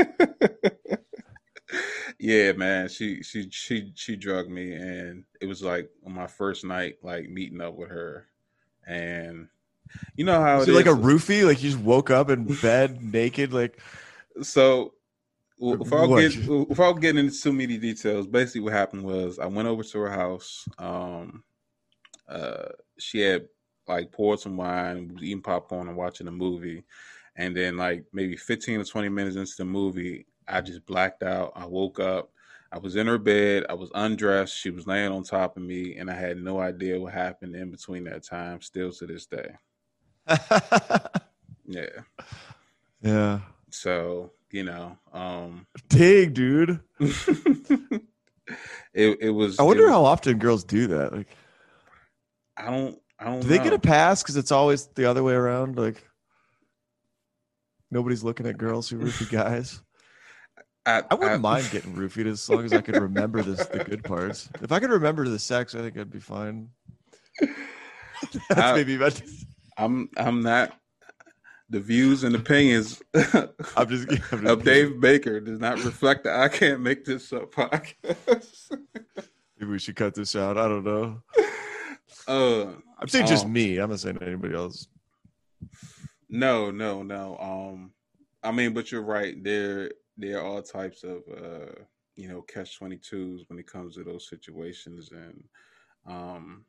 yeah, 2.19 2.51
man. 2.53 2.89
She 2.89 3.21
she 3.23 3.49
she 3.51 3.91
she 3.95 4.15
drugged 4.15 4.49
me 4.49 4.73
and 4.73 5.23
it 5.39 5.45
was 5.45 5.63
like 5.63 5.89
on 6.05 6.13
my 6.13 6.27
first 6.27 6.65
night 6.65 6.95
like 7.03 7.29
meeting 7.29 7.61
up 7.61 7.75
with 7.75 7.89
her 7.89 8.27
and 8.87 9.47
you 10.15 10.25
know 10.25 10.41
how 10.41 10.59
Was 10.59 10.67
it 10.67 10.71
it 10.71 10.75
like 10.75 10.85
a 10.85 10.91
is- 10.91 10.97
roofie? 10.97 11.45
Like 11.45 11.61
you 11.61 11.71
just 11.71 11.81
woke 11.83 12.09
up 12.09 12.29
in 12.29 12.45
bed 12.61 13.01
naked? 13.13 13.53
Like 13.53 13.79
So, 14.41 14.93
without 15.61 16.09
What? 16.09 16.21
getting 16.21 16.67
without 16.67 16.93
getting 17.01 17.25
into 17.25 17.39
too 17.39 17.53
many 17.53 17.77
details, 17.77 18.27
basically 18.27 18.61
what 18.61 18.73
happened 18.73 19.03
was 19.03 19.39
I 19.39 19.45
went 19.45 19.67
over 19.67 19.83
to 19.83 19.99
her 19.99 20.09
house. 20.09 20.67
Um, 20.77 21.43
uh, 22.27 22.69
she 22.97 23.19
had 23.21 23.47
like 23.87 24.11
poured 24.11 24.39
some 24.39 24.57
wine, 24.57 25.11
was 25.13 25.23
eating 25.23 25.41
popcorn, 25.41 25.87
and 25.87 25.97
watching 25.97 26.27
a 26.27 26.31
movie, 26.31 26.83
and 27.35 27.55
then 27.55 27.77
like 27.77 28.05
maybe 28.11 28.35
fifteen 28.35 28.79
or 28.79 28.85
twenty 28.85 29.09
minutes 29.09 29.35
into 29.35 29.53
the 29.57 29.65
movie, 29.65 30.25
I 30.47 30.61
just 30.61 30.85
blacked 30.85 31.23
out. 31.23 31.53
I 31.55 31.65
woke 31.65 31.99
up. 31.99 32.31
I 32.73 32.79
was 32.79 32.95
in 32.95 33.05
her 33.07 33.17
bed. 33.17 33.65
I 33.69 33.73
was 33.73 33.91
undressed. 33.93 34.55
She 34.57 34.69
was 34.69 34.87
laying 34.87 35.11
on 35.11 35.23
top 35.23 35.57
of 35.57 35.63
me, 35.63 35.97
and 35.97 36.09
I 36.09 36.15
had 36.15 36.37
no 36.37 36.59
idea 36.59 36.99
what 36.99 37.13
happened 37.13 37.55
in 37.55 37.69
between 37.69 38.05
that 38.05 38.23
time. 38.23 38.61
Still 38.61 38.91
to 38.93 39.05
this 39.05 39.25
day, 39.25 39.51
yeah. 41.65 41.85
Yeah. 43.01 43.39
So 43.71 44.31
you 44.51 44.63
know, 44.63 44.97
um, 45.13 45.65
Dang, 45.89 46.33
dude. 46.33 46.79
it 46.99 48.01
it 48.93 49.29
was. 49.33 49.59
I 49.59 49.63
wonder 49.63 49.83
was- 49.83 49.91
how 49.91 50.05
often 50.05 50.37
girls 50.37 50.63
do 50.63 50.87
that. 50.87 51.13
Like 51.13 51.27
I 52.57 52.69
don't. 52.69 52.97
I 53.19 53.25
don't. 53.25 53.39
do 53.41 53.47
they 53.47 53.57
know. 53.57 53.63
get 53.65 53.73
a 53.73 53.79
pass 53.79 54.23
because 54.23 54.37
it's 54.37 54.51
always 54.51 54.87
the 54.95 55.05
other 55.05 55.23
way 55.23 55.33
around? 55.33 55.77
Like 55.77 56.03
nobody's 57.89 58.23
looking 58.23 58.45
at 58.47 58.57
girls 58.57 58.89
who 58.89 58.97
roofie 58.99 59.29
guys. 59.31 59.81
I, 60.85 61.03
I 61.11 61.13
wouldn't 61.13 61.41
mind 61.41 61.69
getting 61.71 61.93
roofied 61.93 62.25
as 62.25 62.49
long 62.49 62.65
as 62.65 62.73
I 62.73 62.81
could 62.81 62.97
remember 62.97 63.43
this 63.43 63.67
the 63.67 63.83
good 63.83 64.03
parts. 64.03 64.49
If 64.61 64.71
I 64.71 64.79
could 64.79 64.89
remember 64.89 65.27
the 65.29 65.37
sex, 65.37 65.75
I 65.75 65.79
think 65.79 65.95
I'd 65.97 66.09
be 66.09 66.19
fine. 66.19 66.69
That's 68.49 68.59
I- 68.59 68.73
maybe 68.73 68.97
my, 68.97 69.11
I'm 69.77 70.09
I'm 70.17 70.41
not. 70.41 70.75
The 71.71 71.79
views 71.79 72.23
and 72.25 72.35
opinions 72.35 73.01
I'm 73.15 73.87
just, 73.87 74.09
I'm 74.09 74.17
just 74.17 74.33
of 74.33 74.63
Dave 74.63 74.99
Baker 74.99 75.39
does 75.39 75.59
not 75.59 75.81
reflect 75.83 76.25
the 76.25 76.35
I 76.37 76.49
can't 76.49 76.81
make 76.81 77.05
this 77.05 77.31
up 77.31 77.51
podcast. 77.55 78.77
Maybe 79.57 79.71
we 79.71 79.79
should 79.79 79.95
cut 79.95 80.13
this 80.13 80.35
out. 80.35 80.57
I 80.57 80.67
don't 80.67 80.83
know. 80.83 81.21
uh, 82.27 82.73
I'm 82.99 83.07
saying 83.07 83.27
just 83.27 83.45
Oh. 83.45 83.49
me. 83.49 83.77
I'm 83.77 83.89
not 83.89 83.99
saying 84.01 84.19
anybody 84.21 84.53
else. 84.53 84.87
no, 86.29 86.71
no, 86.71 87.03
no. 87.03 87.37
Um, 87.39 87.91
I 88.43 88.51
mean, 88.51 88.73
but 88.73 88.91
you're 88.91 89.01
right. 89.01 89.41
There, 89.41 89.91
there 90.17 90.39
are 90.39 90.45
all 90.45 90.61
types 90.61 91.03
of 91.03 91.23
uh, 91.31 91.71
you 92.17 92.27
know, 92.27 92.41
catch 92.41 92.77
twenty 92.77 92.97
twos 92.97 93.45
when 93.47 93.59
it 93.59 93.67
comes 93.67 93.95
to 93.95 94.03
those 94.03 94.27
situations, 94.27 95.11
and 95.11 95.43
um, 96.05 96.65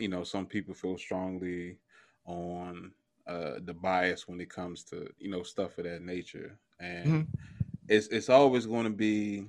you 0.00 0.08
know, 0.08 0.24
some 0.24 0.46
people 0.46 0.74
feel 0.74 0.98
strongly 0.98 1.78
on 2.24 2.90
uh 3.26 3.58
the 3.64 3.74
bias 3.74 4.28
when 4.28 4.40
it 4.40 4.50
comes 4.50 4.84
to 4.84 5.08
you 5.18 5.30
know 5.30 5.42
stuff 5.42 5.78
of 5.78 5.84
that 5.84 6.02
nature, 6.02 6.58
and 6.80 7.18
Mhm. 7.18 7.26
it's 7.88 8.08
it's 8.08 8.28
always 8.28 8.66
going 8.66 8.84
to 8.84 8.90
be, 8.90 9.46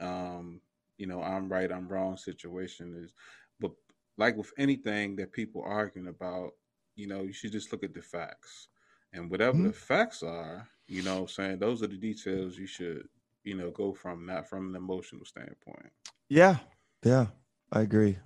um, 0.00 0.60
you 0.98 1.06
know, 1.06 1.22
I'm 1.22 1.48
right, 1.48 1.70
I'm 1.70 1.88
wrong 1.88 2.16
situation 2.16 2.94
is, 3.04 3.12
but 3.60 3.72
like 4.18 4.36
with 4.36 4.52
anything 4.58 5.16
that 5.16 5.32
people 5.32 5.62
arguing 5.64 6.08
about, 6.08 6.52
you 6.96 7.06
know, 7.06 7.22
you 7.22 7.32
should 7.32 7.52
just 7.52 7.72
look 7.72 7.82
at 7.84 7.94
the 7.94 8.02
facts. 8.02 8.68
And 9.12 9.30
whatever 9.30 9.62
the 9.62 9.72
facts 9.72 10.22
are, 10.22 10.68
you 10.88 11.02
know, 11.02 11.26
saying 11.26 11.58
those 11.58 11.82
are 11.82 11.86
the 11.88 11.96
details 11.98 12.56
you 12.58 12.66
should, 12.66 13.08
you 13.44 13.54
know, 13.56 13.70
go 13.70 13.92
from, 13.92 14.26
not 14.26 14.48
from 14.48 14.68
an 14.70 14.76
emotional 14.76 15.24
standpoint. 15.24 15.90
Yeah, 16.28 16.58
yeah, 17.04 17.28
I 17.70 17.82
agree. 17.82 18.18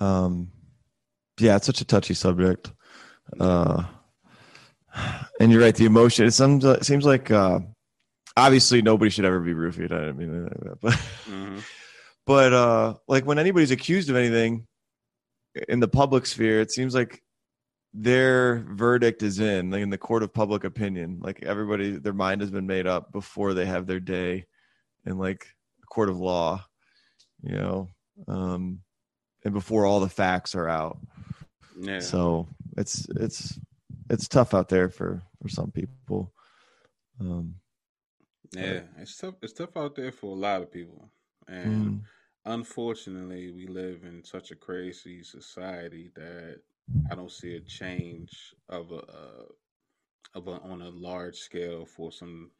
Um, 0.00 0.50
yeah, 1.40 1.56
it's 1.56 1.66
such 1.66 1.80
a 1.80 1.84
touchy 1.84 2.14
subject. 2.14 2.72
Uh, 3.38 3.84
and 5.40 5.50
you're 5.50 5.60
right. 5.60 5.74
The 5.74 5.86
emotion. 5.86 6.26
It 6.26 6.32
seems, 6.32 6.64
it 6.64 6.84
seems 6.84 7.04
like 7.04 7.30
uh, 7.30 7.60
obviously 8.36 8.82
nobody 8.82 9.10
should 9.10 9.24
ever 9.24 9.40
be 9.40 9.54
roofied. 9.54 9.92
I 9.92 10.06
didn't 10.06 10.18
mean 10.18 10.30
anything 10.30 10.58
like 10.62 10.70
that, 10.70 10.80
but 10.80 10.94
hmm 11.26 11.58
but 12.26 12.52
uh, 12.52 12.94
like 13.08 13.26
when 13.26 13.38
anybody's 13.38 13.70
accused 13.70 14.10
of 14.10 14.16
anything 14.16 14.66
in 15.68 15.80
the 15.80 15.88
public 15.88 16.26
sphere, 16.26 16.60
it 16.60 16.70
seems 16.70 16.94
like 16.94 17.22
their 17.94 18.64
verdict 18.70 19.22
is 19.22 19.38
in, 19.40 19.70
like 19.70 19.82
in 19.82 19.90
the 19.90 19.98
court 19.98 20.22
of 20.22 20.32
public 20.32 20.64
opinion. 20.64 21.18
Like 21.20 21.42
everybody, 21.42 21.98
their 21.98 22.12
mind 22.12 22.40
has 22.40 22.50
been 22.50 22.66
made 22.66 22.86
up 22.86 23.12
before 23.12 23.54
they 23.54 23.66
have 23.66 23.86
their 23.86 24.00
day 24.00 24.46
in 25.04 25.18
like 25.18 25.46
a 25.82 25.86
court 25.86 26.08
of 26.08 26.18
law, 26.18 26.64
you 27.42 27.56
know, 27.56 27.88
um, 28.28 28.80
and 29.44 29.52
before 29.52 29.84
all 29.84 30.00
the 30.00 30.08
facts 30.08 30.54
are 30.54 30.68
out. 30.68 30.98
Yeah. 31.78 32.00
So 32.00 32.48
it's 32.76 33.06
it's 33.16 33.58
it's 34.10 34.28
tough 34.28 34.54
out 34.54 34.68
there 34.68 34.88
for 34.88 35.22
for 35.40 35.48
some 35.48 35.70
people. 35.70 36.32
Um, 37.20 37.56
yeah. 38.52 38.80
It's 38.98 39.16
tough. 39.16 39.34
It's 39.42 39.52
tough 39.52 39.76
out 39.76 39.94
there 39.94 40.12
for 40.12 40.26
a 40.26 40.38
lot 40.38 40.62
of 40.62 40.70
people. 40.70 41.10
And 41.48 41.86
mm, 41.86 42.00
unfortunately, 42.44 43.52
we 43.52 43.66
live 43.66 44.04
in 44.04 44.24
such 44.24 44.50
a 44.50 44.56
crazy 44.56 45.22
society 45.22 46.10
that 46.14 46.60
I 47.10 47.14
don't 47.14 47.30
see 47.30 47.56
a 47.56 47.60
change 47.60 48.54
of 48.68 48.92
a, 48.92 48.96
uh, 48.96 49.44
of 50.34 50.48
a 50.48 50.60
on 50.62 50.82
a 50.82 50.90
large 50.90 51.36
scale 51.36 51.84
for 51.84 52.12
some 52.12 52.50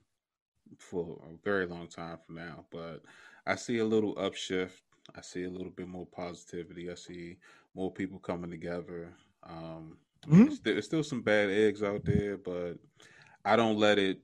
for 0.79 1.21
a 1.29 1.37
very 1.45 1.67
long 1.67 1.89
time 1.89 2.19
from 2.25 2.37
now. 2.37 2.65
But 2.71 3.03
I 3.47 3.57
see 3.57 3.79
a 3.79 3.85
little 3.85 4.15
upshift. 4.15 4.81
I 5.17 5.21
see 5.21 5.45
a 5.45 5.51
little 5.51 5.73
bit 5.73 5.89
more 5.89 6.07
positivity. 6.07 6.91
I 6.91 6.95
see 6.95 7.39
more 7.75 7.93
people 7.93 8.18
coming 8.18 8.51
together. 8.51 9.14
Um, 9.45 9.99
Mhm. 10.27 10.47
there's, 10.47 10.61
there's 10.61 10.85
still 10.87 11.05
some 11.05 11.23
bad 11.23 11.51
eggs 11.51 11.83
out 11.83 12.05
there, 12.05 12.37
but 12.37 12.75
I 13.45 13.57
don't 13.57 13.79
let 13.79 13.99
it. 13.99 14.20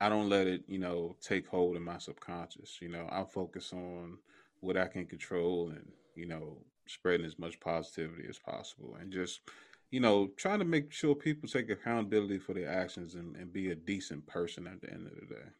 I 0.00 0.08
don't 0.08 0.28
let 0.28 0.46
it, 0.46 0.64
you 0.68 0.78
know, 0.78 1.16
take 1.20 1.46
hold 1.48 1.76
in 1.76 1.82
my 1.82 1.98
subconscious. 1.98 2.78
You 2.80 2.88
know, 2.88 3.08
I 3.10 3.24
focus 3.24 3.72
on 3.72 4.18
what 4.60 4.76
I 4.76 4.86
can 4.88 5.06
control 5.06 5.70
and, 5.70 5.92
you 6.14 6.26
know, 6.26 6.64
spreading 6.86 7.26
as 7.26 7.38
much 7.38 7.60
positivity 7.60 8.26
as 8.28 8.38
possible 8.38 8.96
and 9.00 9.12
just, 9.12 9.40
you 9.90 10.00
know, 10.00 10.28
trying 10.36 10.60
to 10.60 10.64
make 10.64 10.92
sure 10.92 11.14
people 11.14 11.48
take 11.48 11.70
accountability 11.70 12.38
for 12.38 12.54
their 12.54 12.70
actions 12.70 13.14
and, 13.14 13.36
and 13.36 13.52
be 13.52 13.70
a 13.70 13.74
decent 13.76 14.26
person 14.26 14.66
at 14.66 14.80
the 14.80 14.90
end 14.92 15.06
of 15.06 15.14
the 15.14 15.34
day. 15.34 15.50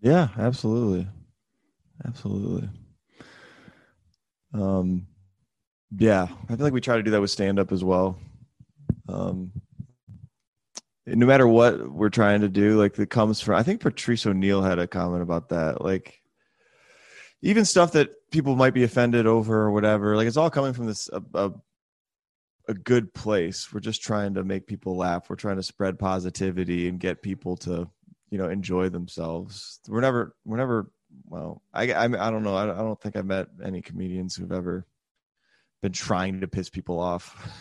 yeah, 0.00 0.28
absolutely, 0.38 1.08
absolutely. 2.04 2.68
Um, 4.52 5.06
yeah, 5.96 6.28
I 6.48 6.56
feel 6.56 6.64
like 6.64 6.72
we 6.72 6.80
try 6.80 6.96
to 6.96 7.02
do 7.02 7.10
that 7.12 7.20
with 7.20 7.30
stand 7.30 7.58
up 7.58 7.72
as 7.72 7.84
well. 7.84 8.18
Um, 9.08 9.52
no 11.06 11.26
matter 11.26 11.46
what 11.46 11.90
we're 11.90 12.08
trying 12.08 12.40
to 12.40 12.48
do, 12.48 12.78
like 12.78 12.98
it 12.98 13.10
comes 13.10 13.40
from. 13.40 13.56
I 13.56 13.62
think 13.62 13.80
Patrice 13.80 14.26
O'Neal 14.26 14.62
had 14.62 14.78
a 14.78 14.86
comment 14.86 15.22
about 15.22 15.50
that. 15.50 15.82
Like 15.82 16.20
even 17.42 17.64
stuff 17.64 17.92
that 17.92 18.10
people 18.30 18.56
might 18.56 18.74
be 18.74 18.84
offended 18.84 19.26
over 19.26 19.62
or 19.62 19.70
whatever, 19.70 20.16
like 20.16 20.26
it's 20.26 20.38
all 20.38 20.50
coming 20.50 20.72
from 20.72 20.86
this 20.86 21.10
a, 21.12 21.22
a, 21.34 21.52
a 22.68 22.74
good 22.74 23.12
place. 23.12 23.70
We're 23.72 23.80
just 23.80 24.02
trying 24.02 24.34
to 24.34 24.44
make 24.44 24.66
people 24.66 24.96
laugh. 24.96 25.28
We're 25.28 25.36
trying 25.36 25.56
to 25.56 25.62
spread 25.62 25.98
positivity 25.98 26.88
and 26.88 26.98
get 26.98 27.22
people 27.22 27.56
to, 27.58 27.88
you 28.30 28.38
know, 28.38 28.48
enjoy 28.48 28.88
themselves. 28.88 29.80
We're 29.86 30.00
never, 30.00 30.34
we're 30.44 30.56
never. 30.56 30.90
Well, 31.26 31.62
I, 31.72 31.92
I, 31.92 32.04
I 32.04 32.30
don't 32.30 32.42
know. 32.42 32.56
I, 32.56 32.64
I 32.64 32.78
don't 32.78 33.00
think 33.00 33.14
I've 33.14 33.26
met 33.26 33.48
any 33.62 33.82
comedians 33.82 34.34
who've 34.34 34.50
ever 34.50 34.86
been 35.84 35.92
trying 35.92 36.40
to 36.40 36.48
piss 36.48 36.70
people 36.70 36.98
off 36.98 37.52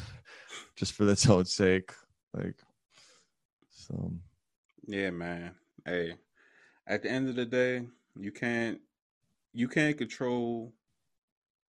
just 0.78 0.93
for 0.93 1.09
its 1.09 1.30
own 1.30 1.43
sake. 1.43 1.91
Like, 2.34 2.55
so 3.69 4.13
Yeah, 4.88 5.09
man. 5.11 5.55
Hey, 5.86 6.15
at 6.88 7.03
the 7.03 7.11
end 7.11 7.30
of 7.30 7.36
the 7.36 7.45
day, 7.45 7.88
you 8.19 8.32
can't 8.32 8.82
you 9.53 9.67
can't 9.67 9.97
control 9.97 10.74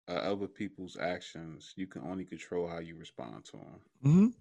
uh, 0.08 0.12
other 0.12 0.46
people's 0.46 0.96
actions. 0.96 1.72
You 1.76 1.86
can 1.86 2.02
only 2.02 2.24
control 2.24 2.68
how 2.68 2.78
you 2.78 2.96
respond 2.96 3.44
to 3.46 3.52
them. 3.58 3.80
mhm, 4.04 4.32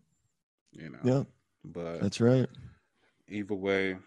You 0.72 0.90
know. 0.90 1.00
yeah, 1.04 1.24
But 1.64 2.00
that's 2.02 2.22
right. 2.22 2.48
either 3.28 3.56
way, 3.56 3.98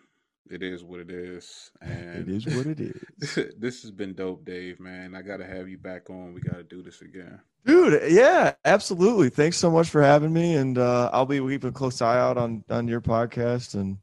it 0.50 0.62
is 0.62 0.84
what 0.84 1.00
it 1.00 1.10
is. 1.10 1.70
And 1.80 2.28
It 2.28 2.28
is 2.28 2.46
what 2.46 2.66
it 2.66 2.80
is. 3.20 3.54
this 3.58 3.82
has 3.82 3.90
been 3.90 4.14
dope, 4.14 4.44
Dave. 4.44 4.80
Man, 4.80 5.14
I 5.14 5.22
gotta 5.22 5.44
have 5.46 5.68
you 5.68 5.78
back 5.78 6.10
on. 6.10 6.32
We 6.34 6.40
gotta 6.40 6.62
do 6.62 6.82
this 6.82 7.00
again. 7.02 7.40
Dude, 7.64 8.12
yeah, 8.12 8.54
absolutely. 8.64 9.28
Thanks 9.28 9.56
so 9.56 9.70
much 9.70 9.88
for 9.90 10.02
having 10.02 10.32
me, 10.32 10.54
and 10.54 10.78
uh, 10.78 11.10
I'll 11.12 11.26
be 11.26 11.40
keeping 11.40 11.70
a 11.70 11.72
close 11.72 12.00
eye 12.00 12.18
out 12.18 12.38
on 12.38 12.64
on 12.70 12.86
your 12.88 13.00
podcast 13.00 13.74
and 13.74 13.98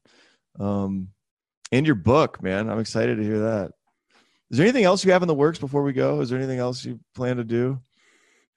um 0.60 1.10
and 1.72 1.86
your 1.86 1.96
book, 1.96 2.42
man. 2.44 2.70
I'm 2.70 2.80
excited 2.80 3.18
to 3.18 3.24
hear 3.24 3.40
that. 3.40 3.72
Is 4.52 4.58
there 4.58 4.66
anything 4.66 4.84
else 4.84 5.04
you 5.04 5.12
have 5.14 5.24
in 5.24 5.28
the 5.28 5.34
works 5.34 5.58
before 5.58 5.82
we 5.82 5.94
go? 5.94 6.22
Is 6.22 6.30
there 6.30 6.38
anything 6.38 6.60
else 6.60 6.86
you 6.86 7.00
plan 7.16 7.38
to 7.38 7.44
do? 7.44 7.80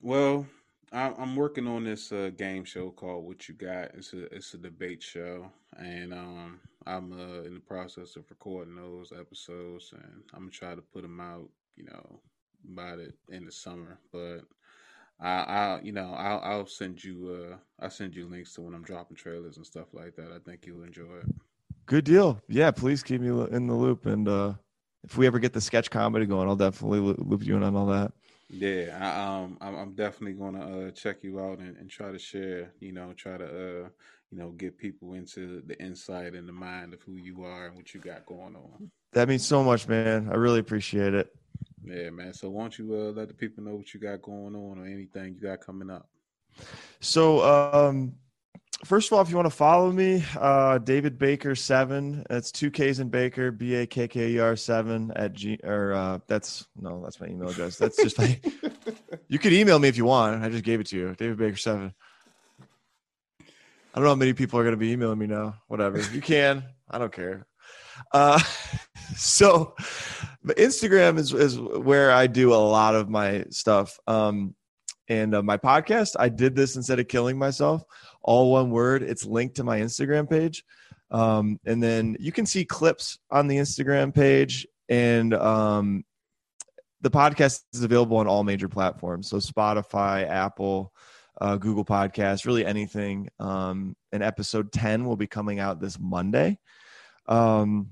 Well, 0.00 0.46
I'm 0.92 1.34
working 1.34 1.66
on 1.66 1.84
this 1.84 2.12
uh, 2.12 2.30
game 2.36 2.64
show 2.64 2.90
called 2.90 3.24
"What 3.24 3.48
You 3.48 3.54
Got." 3.54 3.94
It's 3.94 4.12
a 4.12 4.32
it's 4.34 4.54
a 4.54 4.58
debate 4.58 5.02
show, 5.02 5.50
and 5.76 6.12
um, 6.12 6.60
I'm 6.86 7.12
uh, 7.12 7.42
in 7.42 7.54
the 7.54 7.60
process 7.60 8.16
of 8.16 8.30
recording 8.30 8.76
those 8.76 9.12
episodes, 9.12 9.92
and 9.92 10.22
I'm 10.32 10.40
gonna 10.40 10.50
try 10.50 10.74
to 10.74 10.82
put 10.82 11.02
them 11.02 11.20
out, 11.20 11.48
you 11.76 11.84
know, 11.84 12.20
by 12.64 12.96
the 12.96 13.12
end 13.32 13.48
of 13.48 13.54
summer. 13.54 13.98
But 14.12 14.42
I, 15.20 15.28
I 15.28 15.80
you 15.82 15.92
know, 15.92 16.14
I'll, 16.14 16.40
I'll 16.40 16.66
send 16.66 17.02
you 17.02 17.50
uh, 17.52 17.56
I'll 17.80 17.90
send 17.90 18.14
you 18.14 18.28
links 18.28 18.54
to 18.54 18.62
when 18.62 18.74
I'm 18.74 18.84
dropping 18.84 19.16
trailers 19.16 19.56
and 19.56 19.66
stuff 19.66 19.92
like 19.92 20.14
that. 20.16 20.30
I 20.32 20.38
think 20.38 20.66
you'll 20.66 20.84
enjoy 20.84 21.16
it. 21.22 21.34
Good 21.86 22.04
deal. 22.04 22.40
Yeah, 22.48 22.70
please 22.70 23.02
keep 23.02 23.20
me 23.20 23.28
in 23.50 23.66
the 23.66 23.74
loop, 23.74 24.06
and 24.06 24.28
uh, 24.28 24.54
if 25.04 25.16
we 25.16 25.26
ever 25.26 25.40
get 25.40 25.52
the 25.52 25.60
sketch 25.60 25.90
comedy 25.90 26.26
going, 26.26 26.48
I'll 26.48 26.56
definitely 26.56 27.00
loop 27.00 27.44
you 27.44 27.56
in 27.56 27.62
on 27.62 27.74
all 27.76 27.86
that. 27.86 28.12
Yeah, 28.48 28.96
I, 29.00 29.42
um, 29.42 29.58
I'm, 29.60 29.74
I'm 29.74 29.94
definitely 29.94 30.34
gonna 30.34 30.88
uh, 30.88 30.90
check 30.92 31.22
you 31.22 31.40
out 31.40 31.58
and, 31.58 31.76
and 31.76 31.90
try 31.90 32.12
to 32.12 32.18
share. 32.18 32.72
You 32.80 32.92
know, 32.92 33.12
try 33.12 33.36
to 33.38 33.44
uh, 33.44 33.88
you 34.30 34.38
know, 34.38 34.50
get 34.50 34.78
people 34.78 35.14
into 35.14 35.62
the 35.66 35.80
insight 35.82 36.34
and 36.34 36.48
the 36.48 36.52
mind 36.52 36.94
of 36.94 37.02
who 37.02 37.16
you 37.16 37.44
are 37.44 37.66
and 37.66 37.76
what 37.76 37.94
you 37.94 38.00
got 38.00 38.26
going 38.26 38.56
on. 38.56 38.90
That 39.12 39.28
means 39.28 39.46
so 39.46 39.62
much, 39.62 39.88
man. 39.88 40.28
I 40.30 40.34
really 40.34 40.60
appreciate 40.60 41.14
it. 41.14 41.34
Yeah, 41.84 42.10
man. 42.10 42.34
So 42.34 42.50
why 42.50 42.62
don't 42.62 42.78
you 42.78 42.92
uh, 42.94 43.12
let 43.12 43.28
the 43.28 43.34
people 43.34 43.64
know 43.64 43.76
what 43.76 43.94
you 43.94 44.00
got 44.00 44.22
going 44.22 44.54
on 44.54 44.78
or 44.78 44.86
anything 44.86 45.34
you 45.34 45.40
got 45.40 45.60
coming 45.60 45.90
up? 45.90 46.08
So, 47.00 47.42
um, 47.44 48.14
first 48.84 49.08
of 49.08 49.14
all, 49.14 49.22
if 49.22 49.30
you 49.30 49.36
want 49.36 49.46
to 49.46 49.56
follow 49.56 49.90
me, 49.90 50.24
uh, 50.38 50.78
David 50.78 51.18
Bakker 51.18 51.56
seven. 51.56 52.24
That's 52.28 52.52
two 52.52 52.70
K's 52.70 53.00
in 53.00 53.10
Bakker, 53.10 53.56
B 53.56 53.74
A 53.74 53.86
K 53.86 54.08
K 54.08 54.32
E 54.32 54.38
R 54.38 54.56
seven 54.56 55.12
at 55.16 55.32
G. 55.32 55.58
Or 55.64 55.94
uh, 55.94 56.18
that's 56.26 56.66
no, 56.76 57.02
that's 57.02 57.20
my 57.20 57.28
email 57.28 57.48
address. 57.48 57.76
That's 57.76 57.96
just 57.96 58.18
my. 58.18 58.38
you 59.28 59.38
could 59.38 59.52
email 59.52 59.78
me 59.78 59.88
if 59.88 59.96
you 59.96 60.04
want. 60.04 60.42
I 60.42 60.48
just 60.48 60.64
gave 60.64 60.80
it 60.80 60.86
to 60.88 60.96
you, 60.96 61.14
David 61.16 61.38
Bakker 61.38 61.58
seven. 61.58 61.94
I 63.40 63.44
don't 63.98 64.04
know 64.04 64.10
how 64.10 64.16
many 64.16 64.34
people 64.34 64.58
are 64.58 64.62
going 64.62 64.74
to 64.74 64.78
be 64.78 64.92
emailing 64.92 65.18
me 65.18 65.26
now. 65.26 65.56
Whatever, 65.68 66.00
you 66.12 66.20
can. 66.20 66.64
I 66.90 66.98
don't 66.98 67.12
care. 67.12 67.46
Uh, 68.12 68.38
so 69.16 69.74
Instagram 70.46 71.18
is 71.18 71.32
is 71.32 71.58
where 71.58 72.12
I 72.12 72.26
do 72.26 72.52
a 72.52 72.56
lot 72.56 72.94
of 72.94 73.08
my 73.08 73.44
stuff. 73.50 73.98
Um, 74.06 74.54
and 75.08 75.34
uh, 75.34 75.42
my 75.42 75.56
podcast, 75.56 76.16
I 76.18 76.28
did 76.28 76.56
this 76.56 76.76
instead 76.76 76.98
of 76.98 77.08
killing 77.08 77.38
myself. 77.38 77.84
All 78.26 78.52
one 78.52 78.70
word. 78.70 79.02
It's 79.02 79.24
linked 79.24 79.56
to 79.56 79.64
my 79.64 79.80
Instagram 79.80 80.28
page. 80.28 80.64
Um, 81.10 81.58
and 81.64 81.82
then 81.82 82.16
you 82.20 82.32
can 82.32 82.44
see 82.46 82.64
clips 82.64 83.18
on 83.30 83.46
the 83.46 83.56
Instagram 83.56 84.12
page, 84.12 84.66
and 84.88 85.32
um, 85.32 86.04
the 87.00 87.10
podcast 87.10 87.62
is 87.72 87.84
available 87.84 88.16
on 88.16 88.26
all 88.26 88.44
major 88.44 88.68
platforms. 88.68 89.30
So 89.30 89.36
Spotify, 89.36 90.28
Apple, 90.28 90.92
uh, 91.40 91.56
Google 91.56 91.84
Podcasts, 91.84 92.44
really 92.44 92.66
anything. 92.66 93.28
Um, 93.38 93.96
and 94.12 94.22
episode 94.22 94.72
10 94.72 95.04
will 95.04 95.16
be 95.16 95.26
coming 95.26 95.60
out 95.60 95.80
this 95.80 95.98
Monday. 95.98 96.58
Um, 97.26 97.90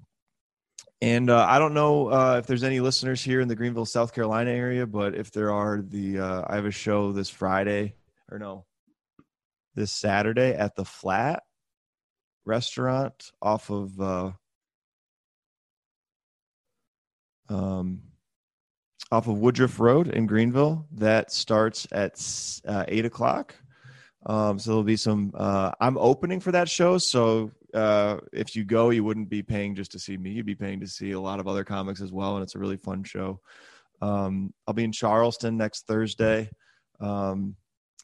and 1.00 1.28
uh, 1.28 1.46
I 1.48 1.58
don't 1.58 1.74
know 1.74 2.10
uh, 2.10 2.36
if 2.38 2.46
there's 2.46 2.64
any 2.64 2.80
listeners 2.80 3.22
here 3.22 3.40
in 3.40 3.48
the 3.48 3.56
Greenville, 3.56 3.84
South 3.84 4.14
Carolina 4.14 4.50
area, 4.50 4.86
but 4.86 5.14
if 5.14 5.30
there 5.32 5.52
are, 5.52 5.82
the 5.82 6.18
uh, 6.18 6.44
I 6.46 6.56
have 6.56 6.64
a 6.64 6.70
show 6.70 7.12
this 7.12 7.28
Friday 7.28 7.94
or 8.30 8.38
no, 8.38 8.64
this 9.74 9.92
Saturday 9.92 10.54
at 10.54 10.76
the 10.76 10.84
Flat 10.84 11.42
Restaurant 12.44 13.30
off 13.40 13.70
of 13.70 14.00
uh, 14.00 14.30
um, 17.48 18.02
off 19.10 19.28
of 19.28 19.38
Woodruff 19.38 19.80
Road 19.80 20.08
in 20.08 20.26
Greenville. 20.26 20.86
That 20.92 21.32
starts 21.32 21.86
at 21.92 22.20
uh, 22.66 22.84
eight 22.88 23.04
o'clock. 23.04 23.54
Um, 24.26 24.58
so 24.58 24.70
there'll 24.70 24.84
be 24.84 24.96
some. 24.96 25.32
Uh, 25.34 25.72
I'm 25.80 25.98
opening 25.98 26.40
for 26.40 26.52
that 26.52 26.68
show, 26.68 26.98
so 26.98 27.50
uh, 27.74 28.18
if 28.32 28.56
you 28.56 28.64
go, 28.64 28.90
you 28.90 29.04
wouldn't 29.04 29.28
be 29.28 29.42
paying 29.42 29.74
just 29.74 29.92
to 29.92 29.98
see 29.98 30.16
me. 30.16 30.30
You'd 30.30 30.46
be 30.46 30.54
paying 30.54 30.80
to 30.80 30.86
see 30.86 31.12
a 31.12 31.20
lot 31.20 31.40
of 31.40 31.48
other 31.48 31.64
comics 31.64 32.00
as 32.00 32.12
well, 32.12 32.36
and 32.36 32.42
it's 32.42 32.54
a 32.54 32.58
really 32.58 32.76
fun 32.76 33.04
show. 33.04 33.40
Um, 34.00 34.52
I'll 34.66 34.74
be 34.74 34.84
in 34.84 34.92
Charleston 34.92 35.56
next 35.56 35.86
Thursday. 35.86 36.50
Um, 37.00 37.56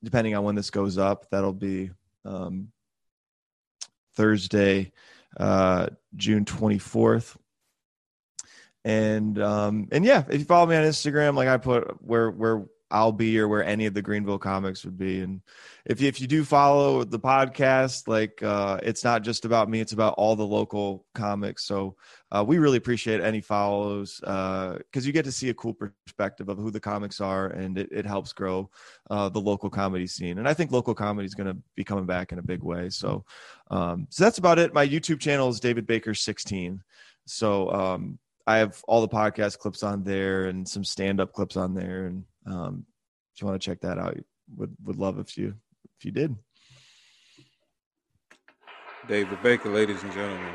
depending 0.03 0.35
on 0.35 0.45
when 0.45 0.55
this 0.55 0.71
goes 0.71 0.99
up, 0.99 1.29
that'll 1.31 1.53
be 1.53 1.91
um, 2.25 2.73
Thursday, 4.15 4.93
uh, 5.37 5.89
June 6.17 6.45
24th 6.45 7.37
and 8.85 9.39
um 9.43 9.89
and 9.93 10.05
yeah 10.07 10.25
if 10.31 10.39
you 10.39 10.45
follow 10.47 10.65
me 10.67 10.75
on 10.75 10.85
instagram 10.85 11.35
like 11.35 11.49
i 11.49 11.59
put 11.59 12.03
where 12.03 12.31
where 12.31 12.65
i'll 12.91 13.13
be 13.13 13.39
or 13.39 13.49
where 13.49 13.65
any 13.65 13.87
of 13.87 13.95
the 13.95 14.03
greenville 14.03 14.39
comics 14.39 14.85
would 14.85 14.99
be. 14.99 15.21
And 15.21 15.41
if 15.87 16.01
you, 16.01 16.09
if 16.09 16.21
you 16.21 16.27
do 16.27 16.45
follow 16.45 17.05
the 17.05 17.19
podcast 17.19 18.09
like 18.09 18.43
uh 18.43 18.79
it's 18.83 19.05
not 19.05 19.23
just 19.23 19.45
about 19.45 19.69
me 19.69 19.81
it's 19.81 19.93
about 19.93 20.15
all 20.15 20.37
the 20.37 20.47
local 20.47 21.07
comics. 21.15 21.65
So 21.65 21.97
uh, 22.33 22.45
we 22.47 22.59
really 22.59 22.79
appreciate 22.79 23.21
any 23.21 23.41
follows 23.41 24.21
uh 24.25 24.79
because 24.79 25.07
you 25.07 25.13
get 25.13 25.25
to 25.25 25.33
see 25.33 25.51
a 25.51 25.55
cool 25.55 25.75
perspective 25.75 26.49
of 26.49 26.59
who 26.59 26.71
the 26.71 26.81
comics 26.81 27.21
are 27.21 27.49
and 27.49 27.79
it, 27.79 27.89
it 27.93 28.07
helps 28.07 28.33
grow 28.33 28.71
uh 29.11 29.29
the 29.29 29.41
local 29.41 29.71
comedy 29.71 30.07
scene. 30.07 30.39
And 30.39 30.49
i 30.49 30.55
think 30.55 30.73
local 30.73 30.95
comedy 30.95 31.27
is 31.27 31.35
going 31.35 31.49
to 31.53 31.57
be 31.77 31.85
coming 31.85 32.07
back 32.07 32.33
in 32.33 32.39
a 32.39 32.43
big 32.43 32.63
way. 32.63 32.91
So 32.91 33.25
um 33.71 34.07
so 34.11 34.25
that's 34.25 34.39
about 34.39 34.59
it. 34.59 34.75
My 34.75 34.87
youtube 34.87 35.21
channel 35.21 35.49
is 35.49 35.61
david 35.61 35.87
bakker 35.87 36.17
16 36.17 36.83
so 37.27 37.71
um 37.71 38.19
I 38.47 38.57
have 38.57 38.83
all 38.89 39.01
the 39.01 39.09
podcast 39.09 39.59
clips 39.59 39.85
on 39.85 40.03
there 40.03 40.47
and 40.47 40.69
some 40.69 40.83
stand 40.83 41.21
up 41.21 41.33
clips 41.33 41.57
on 41.57 41.73
there. 41.73 42.07
And 42.07 42.25
um, 42.47 42.85
if 43.35 43.41
you 43.41 43.47
want 43.47 43.61
to 43.61 43.65
check 43.65 43.81
that 43.81 43.99
out, 43.99 44.17
would 44.57 44.75
would 44.85 44.97
love 44.97 45.19
if 45.19 45.37
you 45.37 45.55
if 45.99 46.05
you 46.05 46.13
did. 46.13 46.35
David 49.09 49.39
Bakker, 49.39 49.73
ladies 49.73 50.03
and 50.03 50.13
gentlemen. 50.13 50.55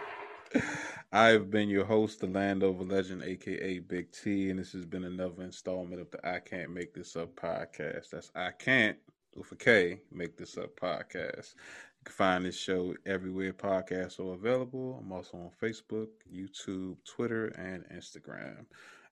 I've 1.13 1.51
been 1.51 1.69
your 1.69 1.85
host, 1.85 2.21
the 2.21 2.27
Landover 2.27 2.85
Legend, 2.85 3.23
aka 3.23 3.79
Big 3.81 4.13
T, 4.13 4.51
and 4.51 4.59
this 4.59 4.73
has 4.73 4.85
been 4.85 5.05
another 5.05 5.43
installment 5.43 6.01
of 6.01 6.11
the 6.11 6.27
I 6.27 6.39
Can't 6.39 6.71
Make 6.73 6.95
This 6.95 7.17
Up 7.17 7.35
podcast. 7.37 8.11
That's 8.11 8.31
I 8.35 8.51
Can't 8.53 8.97
with 9.37 9.51
a 9.53 9.57
K 9.57 10.01
Make 10.13 10.37
This 10.37 10.57
Up 10.57 10.75
podcast. 10.81 11.55
You 11.57 12.05
can 12.05 12.15
find 12.15 12.45
this 12.45 12.57
show 12.57 12.95
everywhere 13.07 13.53
podcasts 13.53 14.19
are 14.19 14.35
available. 14.35 14.99
I'm 15.01 15.13
also 15.13 15.37
on 15.37 15.51
Facebook, 15.61 16.09
YouTube, 16.33 16.97
Twitter, 17.05 17.47
and 17.59 17.85
Instagram. 17.93 18.67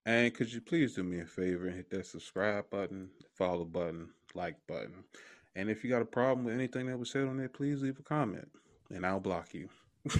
And 0.08 0.32
could 0.32 0.50
you 0.50 0.62
please 0.62 0.94
do 0.94 1.02
me 1.02 1.20
a 1.20 1.26
favor 1.26 1.66
and 1.66 1.76
hit 1.76 1.90
that 1.90 2.06
subscribe 2.06 2.70
button, 2.70 3.10
follow 3.34 3.66
button, 3.66 4.08
like 4.34 4.56
button. 4.66 5.04
And 5.54 5.68
if 5.68 5.84
you 5.84 5.90
got 5.90 6.00
a 6.00 6.06
problem 6.06 6.46
with 6.46 6.54
anything 6.54 6.86
that 6.86 6.98
was 6.98 7.10
said 7.10 7.28
on 7.28 7.36
there, 7.36 7.50
please 7.50 7.82
leave 7.82 7.98
a 7.98 8.02
comment 8.02 8.48
and 8.88 9.04
I'll 9.04 9.20
block 9.20 9.52
you. 9.52 9.68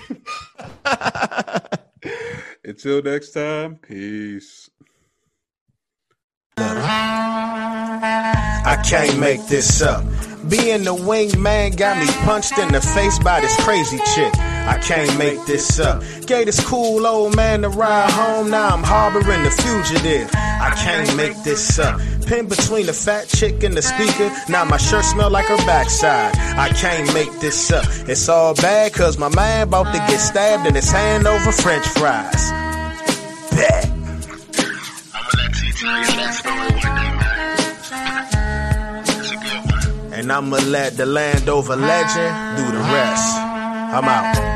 Until 2.65 3.01
next 3.01 3.31
time, 3.31 3.77
peace. 3.77 4.69
I 6.59 7.63
can't 8.87 9.19
make 9.19 9.47
this 9.47 9.81
up. 9.81 10.05
Being 10.51 10.85
the 10.85 10.95
wingman 10.95 11.79
got 11.79 11.97
me 11.97 12.13
punched 12.27 12.59
in 12.59 12.73
the 12.73 12.83
face 12.83 13.19
by 13.21 13.41
this 13.41 13.57
crazy 13.65 13.97
chick. 14.15 14.35
I 14.69 14.77
can't 14.77 15.17
make 15.19 15.47
this 15.47 15.81
up. 15.81 16.03
Gave 16.27 16.45
this 16.45 16.63
cool 16.67 17.07
old 17.07 17.35
man 17.35 17.63
to 17.63 17.71
ride 17.71 18.11
home, 18.11 18.51
now 18.51 18.69
I'm 18.69 18.83
harboring 18.83 19.43
the 19.43 19.51
fugitive. 19.51 20.29
I 20.35 20.75
can't 20.77 21.17
make 21.17 21.43
this 21.43 21.79
up. 21.79 21.99
Pinned 22.27 22.51
between 22.51 22.85
the 22.85 22.93
fat 22.93 23.29
chick 23.29 23.63
and 23.63 23.75
the 23.75 23.81
speaker, 23.81 24.31
now 24.51 24.67
my 24.67 24.77
shirt 24.77 25.07
smell 25.07 25.31
like 25.31 25.47
her 25.47 25.57
backside. 25.65 26.37
I 26.37 26.69
can't 26.69 27.11
make 27.15 27.33
this 27.41 27.71
up. 27.71 27.87
It's 28.07 28.29
all 28.29 28.55
bad 28.55 28.93
cause 28.93 29.17
my 29.17 29.35
man 29.35 29.69
about 29.69 29.87
to 29.95 29.99
get 30.01 30.19
stabbed 30.19 30.67
in 30.67 30.75
his 30.75 30.91
hand 30.91 31.27
over 31.27 31.51
french 31.51 31.87
fries. 31.87 32.51
Bet. 33.57 33.89
I'ma 33.89 35.31
let 35.39 35.55
T 35.55 35.73
tell 35.73 35.99
you 35.99 36.13
that 36.21 36.35
story 36.35 36.59
one 36.59 36.77
day, 36.77 37.11
man. 37.17 37.39
It's 39.01 39.33
a 39.33 39.37
good 39.37 39.65
one. 39.73 40.13
And 40.13 40.31
I'ma 40.31 40.59
let 40.59 40.99
the 40.99 41.07
Landover 41.07 41.77
legend 41.77 42.59
do 42.59 42.65
the 42.71 42.83
rest. 42.93 43.37
I'm 43.91 44.05
out. 44.05 44.48